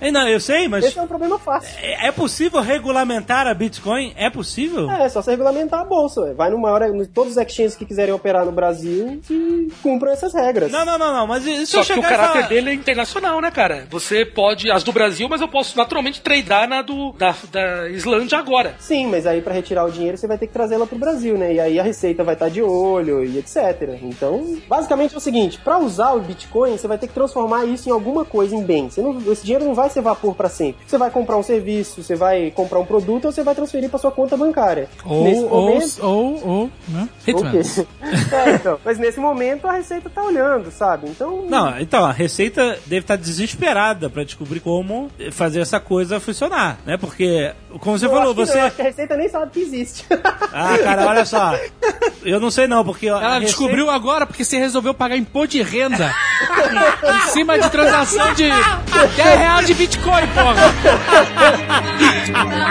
[0.00, 0.84] é, não, eu sei, mas.
[0.84, 1.70] Esse é um problema fácil.
[1.80, 2.60] É é possível
[3.04, 4.12] regulamentar a Bitcoin?
[4.16, 4.90] É possível?
[4.90, 6.22] É, é só você regulamentar a bolsa.
[6.22, 6.32] ué.
[6.34, 10.32] Vai numa hora, no- todos os exchanges que quiserem operar no Brasil e cumpram essas
[10.32, 10.72] regras.
[10.72, 13.50] Não, não, não, não, mas se Só que o caráter falar- dele é internacional, né,
[13.50, 13.86] cara?
[13.90, 14.70] Você pode.
[14.70, 18.74] As do Brasil, mas eu posso naturalmente tradar na do, da, da Islândia agora.
[18.78, 21.52] Sim, mas aí pra retirar o dinheiro você vai ter que trazê-la pro Brasil, né?
[21.54, 23.98] E aí a receita vai estar de olho e etc.
[24.02, 27.88] Então, basicamente é o seguinte: pra usar o Bitcoin, você vai ter que transformar isso
[27.88, 28.88] em alguma coisa, em bem.
[28.90, 30.84] Você não- esse dinheiro não vai ser vapor pra sempre.
[30.86, 33.98] Você vai comprar um serviço, você vai comprar um produto ou você vai transferir pra
[33.98, 34.88] sua conta bancária.
[35.04, 37.08] Nesse Ou, ou, momento, ou, ou, né?
[37.26, 37.50] O Hitman.
[37.50, 37.86] quê?
[38.34, 38.78] É, então.
[38.84, 41.08] Mas nesse momento a Receita tá olhando, sabe?
[41.08, 41.44] Então.
[41.48, 46.96] Não, então, a Receita deve estar desesperada pra descobrir como fazer essa coisa funcionar, né?
[46.96, 48.58] Porque, como você eu falou, acho que você.
[48.58, 50.04] não, acho que a Receita nem sabe que existe.
[50.56, 51.58] Ah, cara, olha só.
[52.24, 53.08] Eu não sei não, porque.
[53.08, 56.14] Ela Receita- descobriu agora porque você resolveu pagar imposto de renda
[57.26, 58.44] em cima de transação de
[59.16, 60.54] 10 reais de Bitcoin, porra.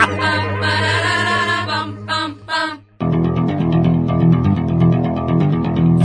[0.07, 0.73] bum, ba,
[1.05, 1.65] da,
[2.07, 2.82] bum, bum.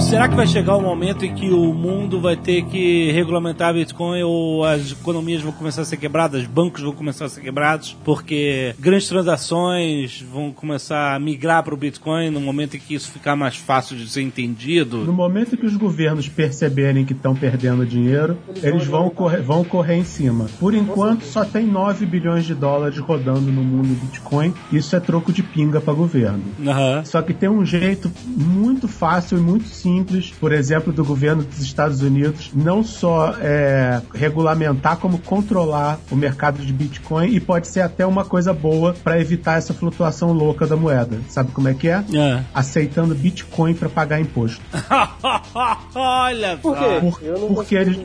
[0.08, 4.22] Será que vai chegar o momento em que o mundo vai ter que regulamentar Bitcoin
[4.22, 8.74] ou as economias vão começar a ser quebradas, bancos vão começar a ser quebrados, porque
[8.78, 13.36] grandes transações vão começar a migrar para o Bitcoin no momento em que isso ficar
[13.36, 15.04] mais fácil de ser entendido?
[15.04, 19.96] No momento que os governos perceberem que estão perdendo dinheiro, eles vão correr, vão correr
[19.96, 20.46] em cima.
[20.58, 24.54] Por enquanto, só tem 9 bilhões de dólares rodando no mundo Bitcoin.
[24.72, 26.44] Isso é troco de pinga para governo.
[26.66, 27.04] Aham.
[27.04, 29.97] Só que tem um jeito muito fácil e muito simples,
[30.40, 36.64] por exemplo, do governo dos Estados Unidos, não só é, regulamentar, como controlar o mercado
[36.64, 40.76] de Bitcoin e pode ser até uma coisa boa para evitar essa flutuação louca da
[40.76, 41.18] moeda.
[41.28, 42.04] Sabe como é que é?
[42.14, 42.42] É.
[42.54, 44.60] Aceitando Bitcoin para pagar imposto.
[45.94, 46.84] Olha Por quê?
[47.00, 47.98] Por- eu não porque eles-.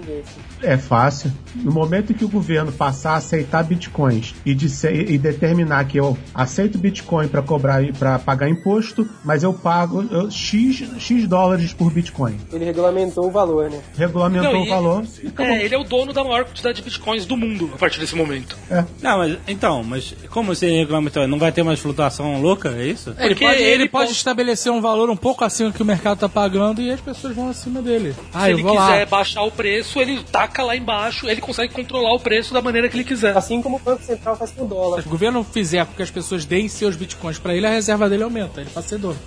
[0.61, 1.31] É fácil.
[1.55, 5.97] No momento em que o governo passar a aceitar bitcoins e, disser- e determinar que
[5.99, 11.73] eu aceito bitcoin para cobrar para pagar imposto, mas eu pago eu- x x dólares
[11.73, 12.37] por bitcoin.
[12.51, 13.79] Ele regulamentou o valor, né?
[13.97, 15.03] Regulamentou Não, o valor.
[15.39, 18.15] É, ele é o dono da maior quantidade de bitcoins do mundo a partir desse
[18.15, 18.57] momento.
[19.01, 21.27] Não, mas então, mas como você regulamentou?
[21.27, 23.11] Não vai ter mais flutuação louca, é isso?
[23.19, 25.81] Ele Porque pode, ele ele pode pode- estabelecer um valor um pouco acima do que
[25.81, 28.15] o mercado tá pagando e as pessoas vão acima dele.
[28.33, 29.05] Ah, Se eu ele vou quiser lá.
[29.05, 32.95] baixar o preço, ele taca lá embaixo, ele consegue controlar o preço da maneira que
[32.97, 33.35] ele quiser.
[33.37, 35.01] Assim como o Banco Central faz com o dólar.
[35.01, 38.09] Se o governo fizer com que as pessoas deem seus bitcoins pra ele, a reserva
[38.09, 38.61] dele aumenta.
[38.61, 39.17] Ele passa a ser dono.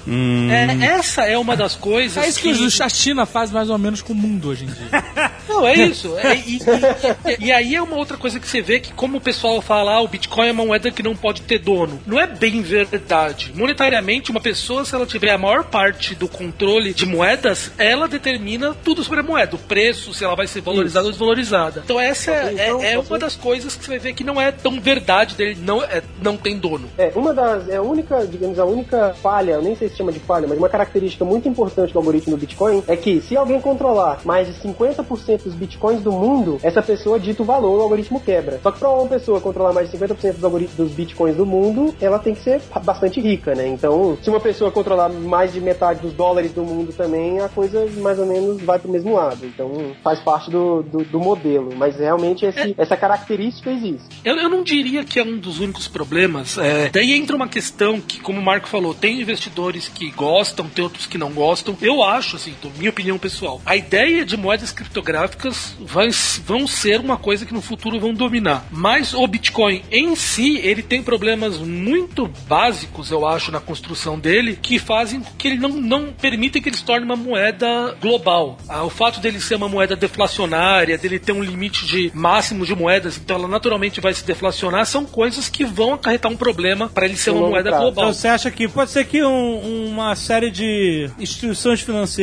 [0.50, 2.16] É, essa é uma das coisas.
[2.22, 4.68] É isso que os- a China faz mais ou menos com o mundo hoje em
[4.68, 4.86] dia.
[5.48, 6.16] Não, é isso.
[6.18, 9.20] É, e, e- e aí é uma outra coisa que você vê que, como o
[9.20, 12.00] pessoal fala, ah, o Bitcoin é uma moeda que não pode ter dono.
[12.06, 13.52] Não é bem verdade.
[13.54, 18.74] Monetariamente, uma pessoa, se ela tiver a maior parte do controle de moedas, ela determina
[18.84, 19.56] tudo sobre a moeda.
[19.56, 21.82] O preço, se ela vai ser valorizada ou desvalorizada.
[21.84, 24.24] Então essa é, Então, é- é assim- uma das coisas que você vai ver que
[24.24, 26.88] não é tão verdade dele, não, é, não tem dono.
[26.98, 27.68] É, uma das.
[27.68, 30.58] É a única, digamos, a única falha, eu nem sei se chama de falha, mas
[30.58, 34.54] uma característica muito importante do algoritmo do Bitcoin é que se alguém controlar mais de
[34.60, 38.60] 50% dos Bitcoins do mundo, essa pessoa dita o valor, o algoritmo quebra.
[38.62, 42.18] Só que pra uma pessoa controlar mais de 50% dos, dos Bitcoins do mundo, ela
[42.18, 43.66] tem que ser bastante rica, né?
[43.68, 47.86] Então, se uma pessoa controlar mais de metade dos dólares do mundo também, a coisa
[47.98, 49.44] mais ou menos vai pro mesmo lado.
[49.46, 49.70] Então,
[50.02, 51.70] faz parte do, do, do modelo.
[51.76, 54.20] Mas realmente esse- essa característica existe.
[54.24, 56.58] Eu, eu não diria que é um dos únicos problemas.
[56.58, 60.84] É, daí entra uma questão que, como o Marco falou, tem investidores que gostam, tem
[60.84, 61.76] outros que não gostam.
[61.80, 66.08] Eu acho acho, assim, minha opinião pessoal, a ideia de moedas criptográficas vai,
[66.44, 68.66] vão ser uma coisa que no futuro vão dominar.
[68.70, 74.58] Mas o Bitcoin em si, ele tem problemas muito básicos, eu acho, na construção dele,
[74.60, 78.58] que fazem com que ele não, não permitem que ele se torne uma moeda global.
[78.68, 82.74] Ah, o fato dele ser uma moeda deflacionária, dele ter um limite de máximo de
[82.74, 87.06] moedas, então ela naturalmente vai se deflacionar, são coisas que vão acarretar um problema para
[87.06, 87.84] ele ser uma moeda prazo.
[87.84, 88.04] global.
[88.04, 92.15] Então você acha que pode ser que um- uma série de instituições financeiras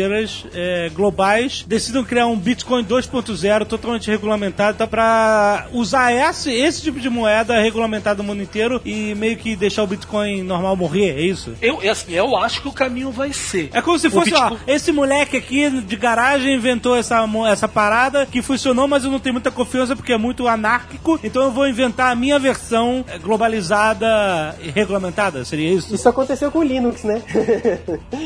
[0.54, 7.00] é, globais decidam criar um Bitcoin 2.0 totalmente regulamentado tá, para usar esse, esse tipo
[7.00, 11.22] de moeda regulamentada no mundo inteiro e meio que deixar o Bitcoin normal morrer, é
[11.22, 11.54] isso?
[11.62, 13.70] Eu, é assim, eu acho que o caminho vai ser.
[13.74, 18.26] É como se fosse, ó, Bitcoin- esse moleque aqui de garagem inventou essa, essa parada
[18.26, 21.68] que funcionou, mas eu não tenho muita confiança porque é muito anárquico, então eu vou
[21.68, 25.94] inventar a minha versão eh, globalizada e regulamentada, seria isso?
[25.94, 27.22] Isso aconteceu com o Linux, né?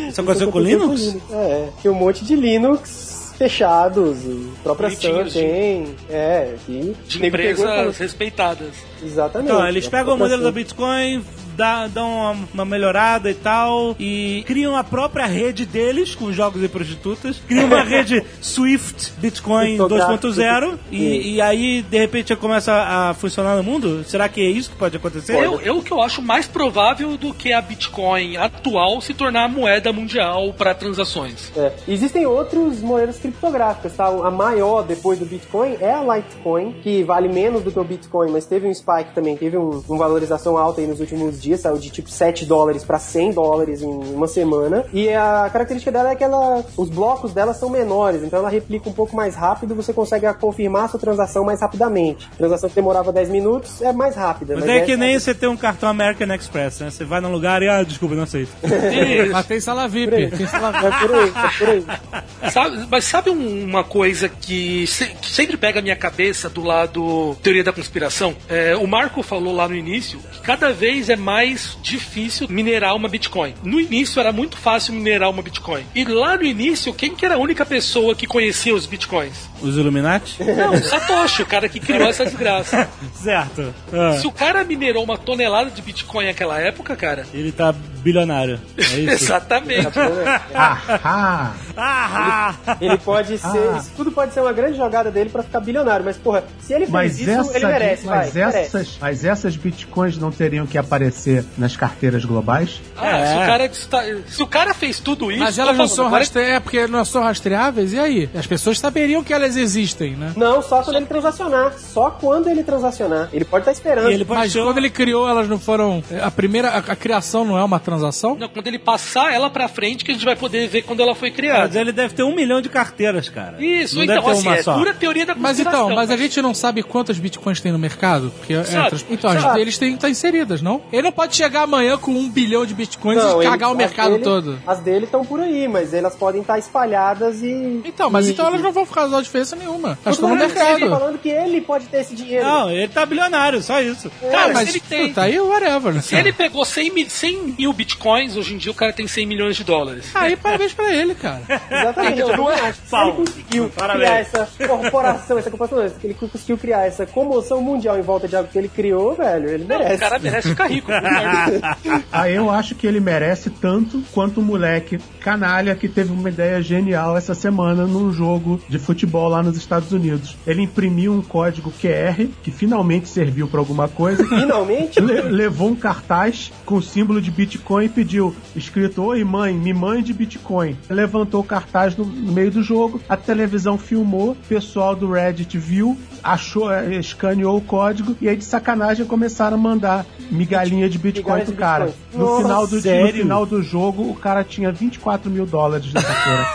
[0.09, 1.15] Isso aconteceu com o Linux?
[1.31, 1.46] É,
[1.81, 7.37] tem um monte de Linux fechados, o próprio Sun de- tem, é, que De nego
[7.37, 8.69] pegou e empresas respeitadas.
[9.03, 9.51] Exatamente.
[9.51, 10.51] Então, eles pegam o própria modelo da.
[10.51, 11.23] Bitcoin,
[11.57, 16.63] dá- dão uma, uma melhorada e tal, e criam a própria rede deles, com jogos
[16.63, 20.27] e prostitutas, criam uma rede Swift Bitcoin Criptográfica.
[20.27, 24.03] 2.0, e, e aí, de repente, começa a funcionar no mundo?
[24.03, 25.33] Será que é isso que pode acontecer?
[25.35, 29.47] Eu, eu que eu acho mais provável do que a Bitcoin atual se tornar a
[29.47, 31.51] moeda mundial para transações.
[31.55, 31.71] É.
[31.87, 34.05] Existem outros moedas criptográficas, tá?
[34.07, 38.31] A maior depois do Bitcoin é a Litecoin, que vale menos do que o Bitcoin,
[38.31, 41.77] mas teve um spike também, teve um, uma valorização alta aí nos últimos dias, saiu
[41.77, 44.83] de tipo 7 dólares para 100 dólares em uma semana.
[44.91, 48.89] E a característica dela é que ela, os blocos dela são menores, então ela replica
[48.89, 52.27] um pouco mais rápido, você consegue confirmar a sua transação mais rapidamente.
[52.37, 54.55] Transação que demorava 10 minutos é mais rápida.
[54.55, 56.89] Mas é que essa- nem você ter um cartão American Express, né?
[56.89, 58.49] Você vai num lugar e, ah, desculpa, não aceito.
[59.31, 60.27] Mas tem sala VIP.
[60.35, 60.87] Tem sala VIP.
[60.87, 62.51] É por aí, é por aí.
[62.51, 66.63] Sabe- mas sabe um- uma coisa que, se- que sempre pega a minha cabeça do
[66.63, 68.33] lado teoria da conspiração?
[68.49, 71.36] É, o Marco falou lá no início que cada vez é mais
[71.81, 73.53] difícil minerar uma Bitcoin.
[73.63, 75.85] No início era muito fácil minerar uma Bitcoin.
[75.93, 79.49] E lá no início, quem que era a única pessoa que conhecia os Bitcoins?
[79.61, 80.43] Os Illuminati?
[80.43, 82.87] Não, o Satoshi, o cara que criou essa desgraça.
[83.13, 83.73] certo.
[83.91, 87.25] Ah, Se o cara minerou uma tonelada de Bitcoin naquela época, cara.
[87.33, 87.73] ele tá
[88.07, 88.59] bilionário.
[88.77, 89.09] É isso?
[89.25, 89.87] Exatamente.
[90.59, 93.47] Ah, ah, Ele pode ser.
[93.47, 93.77] Ah.
[93.79, 96.85] Isso tudo pode ser uma grande jogada dele pra ficar bilionário, mas, porra, se ele
[96.85, 98.45] fez mas, isso, essa, ele merece, mas, vai.
[98.45, 98.57] merece.
[98.57, 101.26] essas, mas essas bitcoins não teriam que aparecer
[101.57, 102.81] nas carteiras globais?
[102.97, 103.25] Ah, É.
[103.27, 105.39] se, o cara está- se o cara fez tudo isso.
[105.39, 106.23] Mas elas não falando, são agora-
[106.55, 108.29] é porque não são rastreáveis, e aí?
[108.35, 110.33] As pessoas saberiam que elas existem, né?
[110.35, 111.73] Não, só quando ele transacionar.
[111.77, 113.29] Só quando ele transacionar.
[113.33, 114.09] Ele pode estar esperando.
[114.09, 116.03] Ele pode Mas ser- quando ele criou, elas não foram.
[116.21, 116.69] A primeira.
[116.69, 118.35] A, a criação não é uma transação?
[118.39, 121.15] Não, quando ele passar ela pra frente, que a gente vai poder ver quando ela
[121.15, 121.79] foi Mas criada.
[121.79, 123.63] ele deve ter um milhão de carteiras, cara.
[123.63, 124.77] Isso, não então, assim, uma é só.
[124.77, 128.31] pura teoria da Mas então, mas a gente não sabe quantas bitcoins tem no mercado?
[128.37, 128.63] Porque é
[129.09, 129.59] então, sabe.
[129.59, 130.81] deles têm tá inseridas, não?
[130.91, 133.71] Ele não pode chegar amanhã com um bilhão de bitcoins Não, e ele- cagar o
[133.73, 134.59] as mercado dele- todo.
[134.67, 137.81] As dele estão por aí, mas elas podem estar espalhadas e.
[137.85, 139.97] Então, mas e- então elas não vão causar diferença nenhuma.
[140.05, 140.89] Elas tô estão no que ele tá mercado.
[140.99, 142.45] falando que ele pode ter esse dinheiro.
[142.45, 144.11] Não, ele tá bilionário, só isso.
[144.31, 145.07] Cara, mas se ele tem.
[145.09, 146.01] puta, aí whatever, né?
[146.01, 149.25] Se ele pegou 100 mil, 100 mil bitcoins, hoje em dia o cara tem 100
[149.25, 150.05] milhões de dólares.
[150.13, 151.41] Aí parabéns pra ele, cara.
[151.71, 152.13] Exatamente.
[152.21, 152.79] Então, eu não é acho.
[152.83, 153.07] Se pau.
[153.07, 154.07] ele conseguiu Parabéns.
[154.07, 158.27] criar essa corporação, essa corporação, não, que ele conseguiu criar essa comoção mundial em volta
[158.27, 159.95] de algo que ele criou, velho, ele Não, merece.
[159.95, 160.91] o cara merece ficar rico.
[161.01, 162.03] Concordo.
[162.11, 166.61] Ah, eu acho que ele merece tanto quanto o moleque canalha que teve uma ideia
[166.61, 170.35] genial essa semana num jogo de futebol lá nos Estados Unidos.
[170.47, 174.25] Ele imprimiu um código QR que finalmente serviu pra alguma coisa.
[174.27, 179.53] Finalmente, Le- levou um cartaz com o símbolo de Bitcoin e pediu, escrito, oi mãe,
[179.53, 180.75] me mande Bitcoin.
[180.89, 185.57] Levantou o cartaz no, no meio do jogo, a televisão filmou, o pessoal do Reddit
[185.57, 190.97] viu, achou, eh, escaneou o código e aí de sacanagem começaram a mandar migalhinha de
[190.97, 191.93] Bitcoin pro cara.
[192.13, 196.01] No Nossa, final, do, no final do jogo, o cara tinha 24 mil dólares na
[196.03, 196.47] carteira.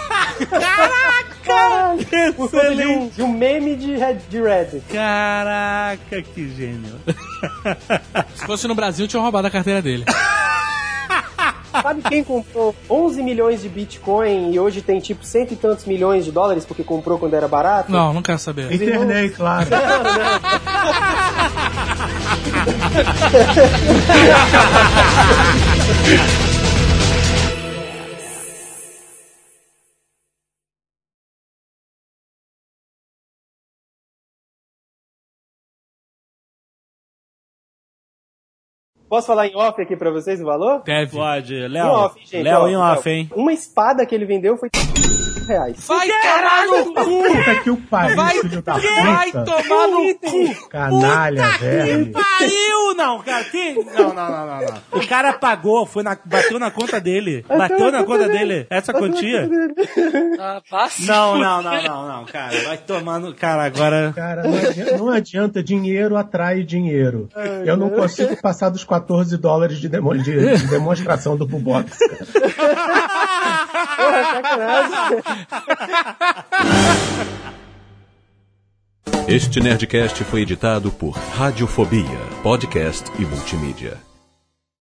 [1.45, 3.15] caralho, por conta de um, Excelente.
[3.17, 4.83] de um meme de, Red- de Reddit.
[4.93, 6.95] Caraca, que gênio.
[8.35, 10.05] Se fosse no Brasil, tinha roubado a carteira dele.
[11.83, 16.23] Sabe quem comprou 11 milhões de Bitcoin e hoje tem tipo cento e tantos milhões
[16.23, 17.91] de dólares porque comprou quando era barato?
[17.91, 18.71] Não, não quero saber.
[18.71, 19.69] Internei, claro.
[22.65, 24.83] Ha ha
[26.15, 26.52] ha
[39.13, 40.83] Posso falar em off aqui pra vocês o valor?
[40.87, 41.13] Deve.
[41.13, 41.55] Pode.
[41.55, 42.43] Em Léo, off, gente.
[42.43, 43.31] Léo em off, hein?
[43.37, 44.71] Uma espada que ele vendeu foi
[45.43, 45.87] reais.
[45.87, 46.85] Vai, caralho!
[46.95, 49.45] Puta que o pariu, Vai, filho da vai puta.
[49.45, 50.69] tomar no cu!
[50.69, 52.13] Canalha, velho.
[52.13, 52.95] Pariu!
[52.97, 53.75] Não, cara, que...
[53.75, 55.01] Não, não, não, não, não.
[55.01, 56.17] O cara pagou, foi na...
[56.25, 57.45] bateu na conta dele.
[57.49, 58.67] Bateu na conta dele.
[58.71, 59.49] Essa quantia?
[60.39, 60.63] Ah,
[61.01, 62.59] Não, não, não, não, não, cara.
[62.65, 63.35] Vai tomando...
[63.35, 64.13] Cara, agora...
[64.15, 64.43] Cara,
[64.97, 67.29] não adianta, dinheiro atrai dinheiro.
[67.65, 71.99] Eu não consigo passar dos 14 dólares de, demo- de- de demonstração do Bubox.
[73.97, 75.19] Porra, sacanagem.
[79.29, 82.05] Este Nerdcast foi editado por Radiofobia,
[82.43, 83.97] podcast e multimídia.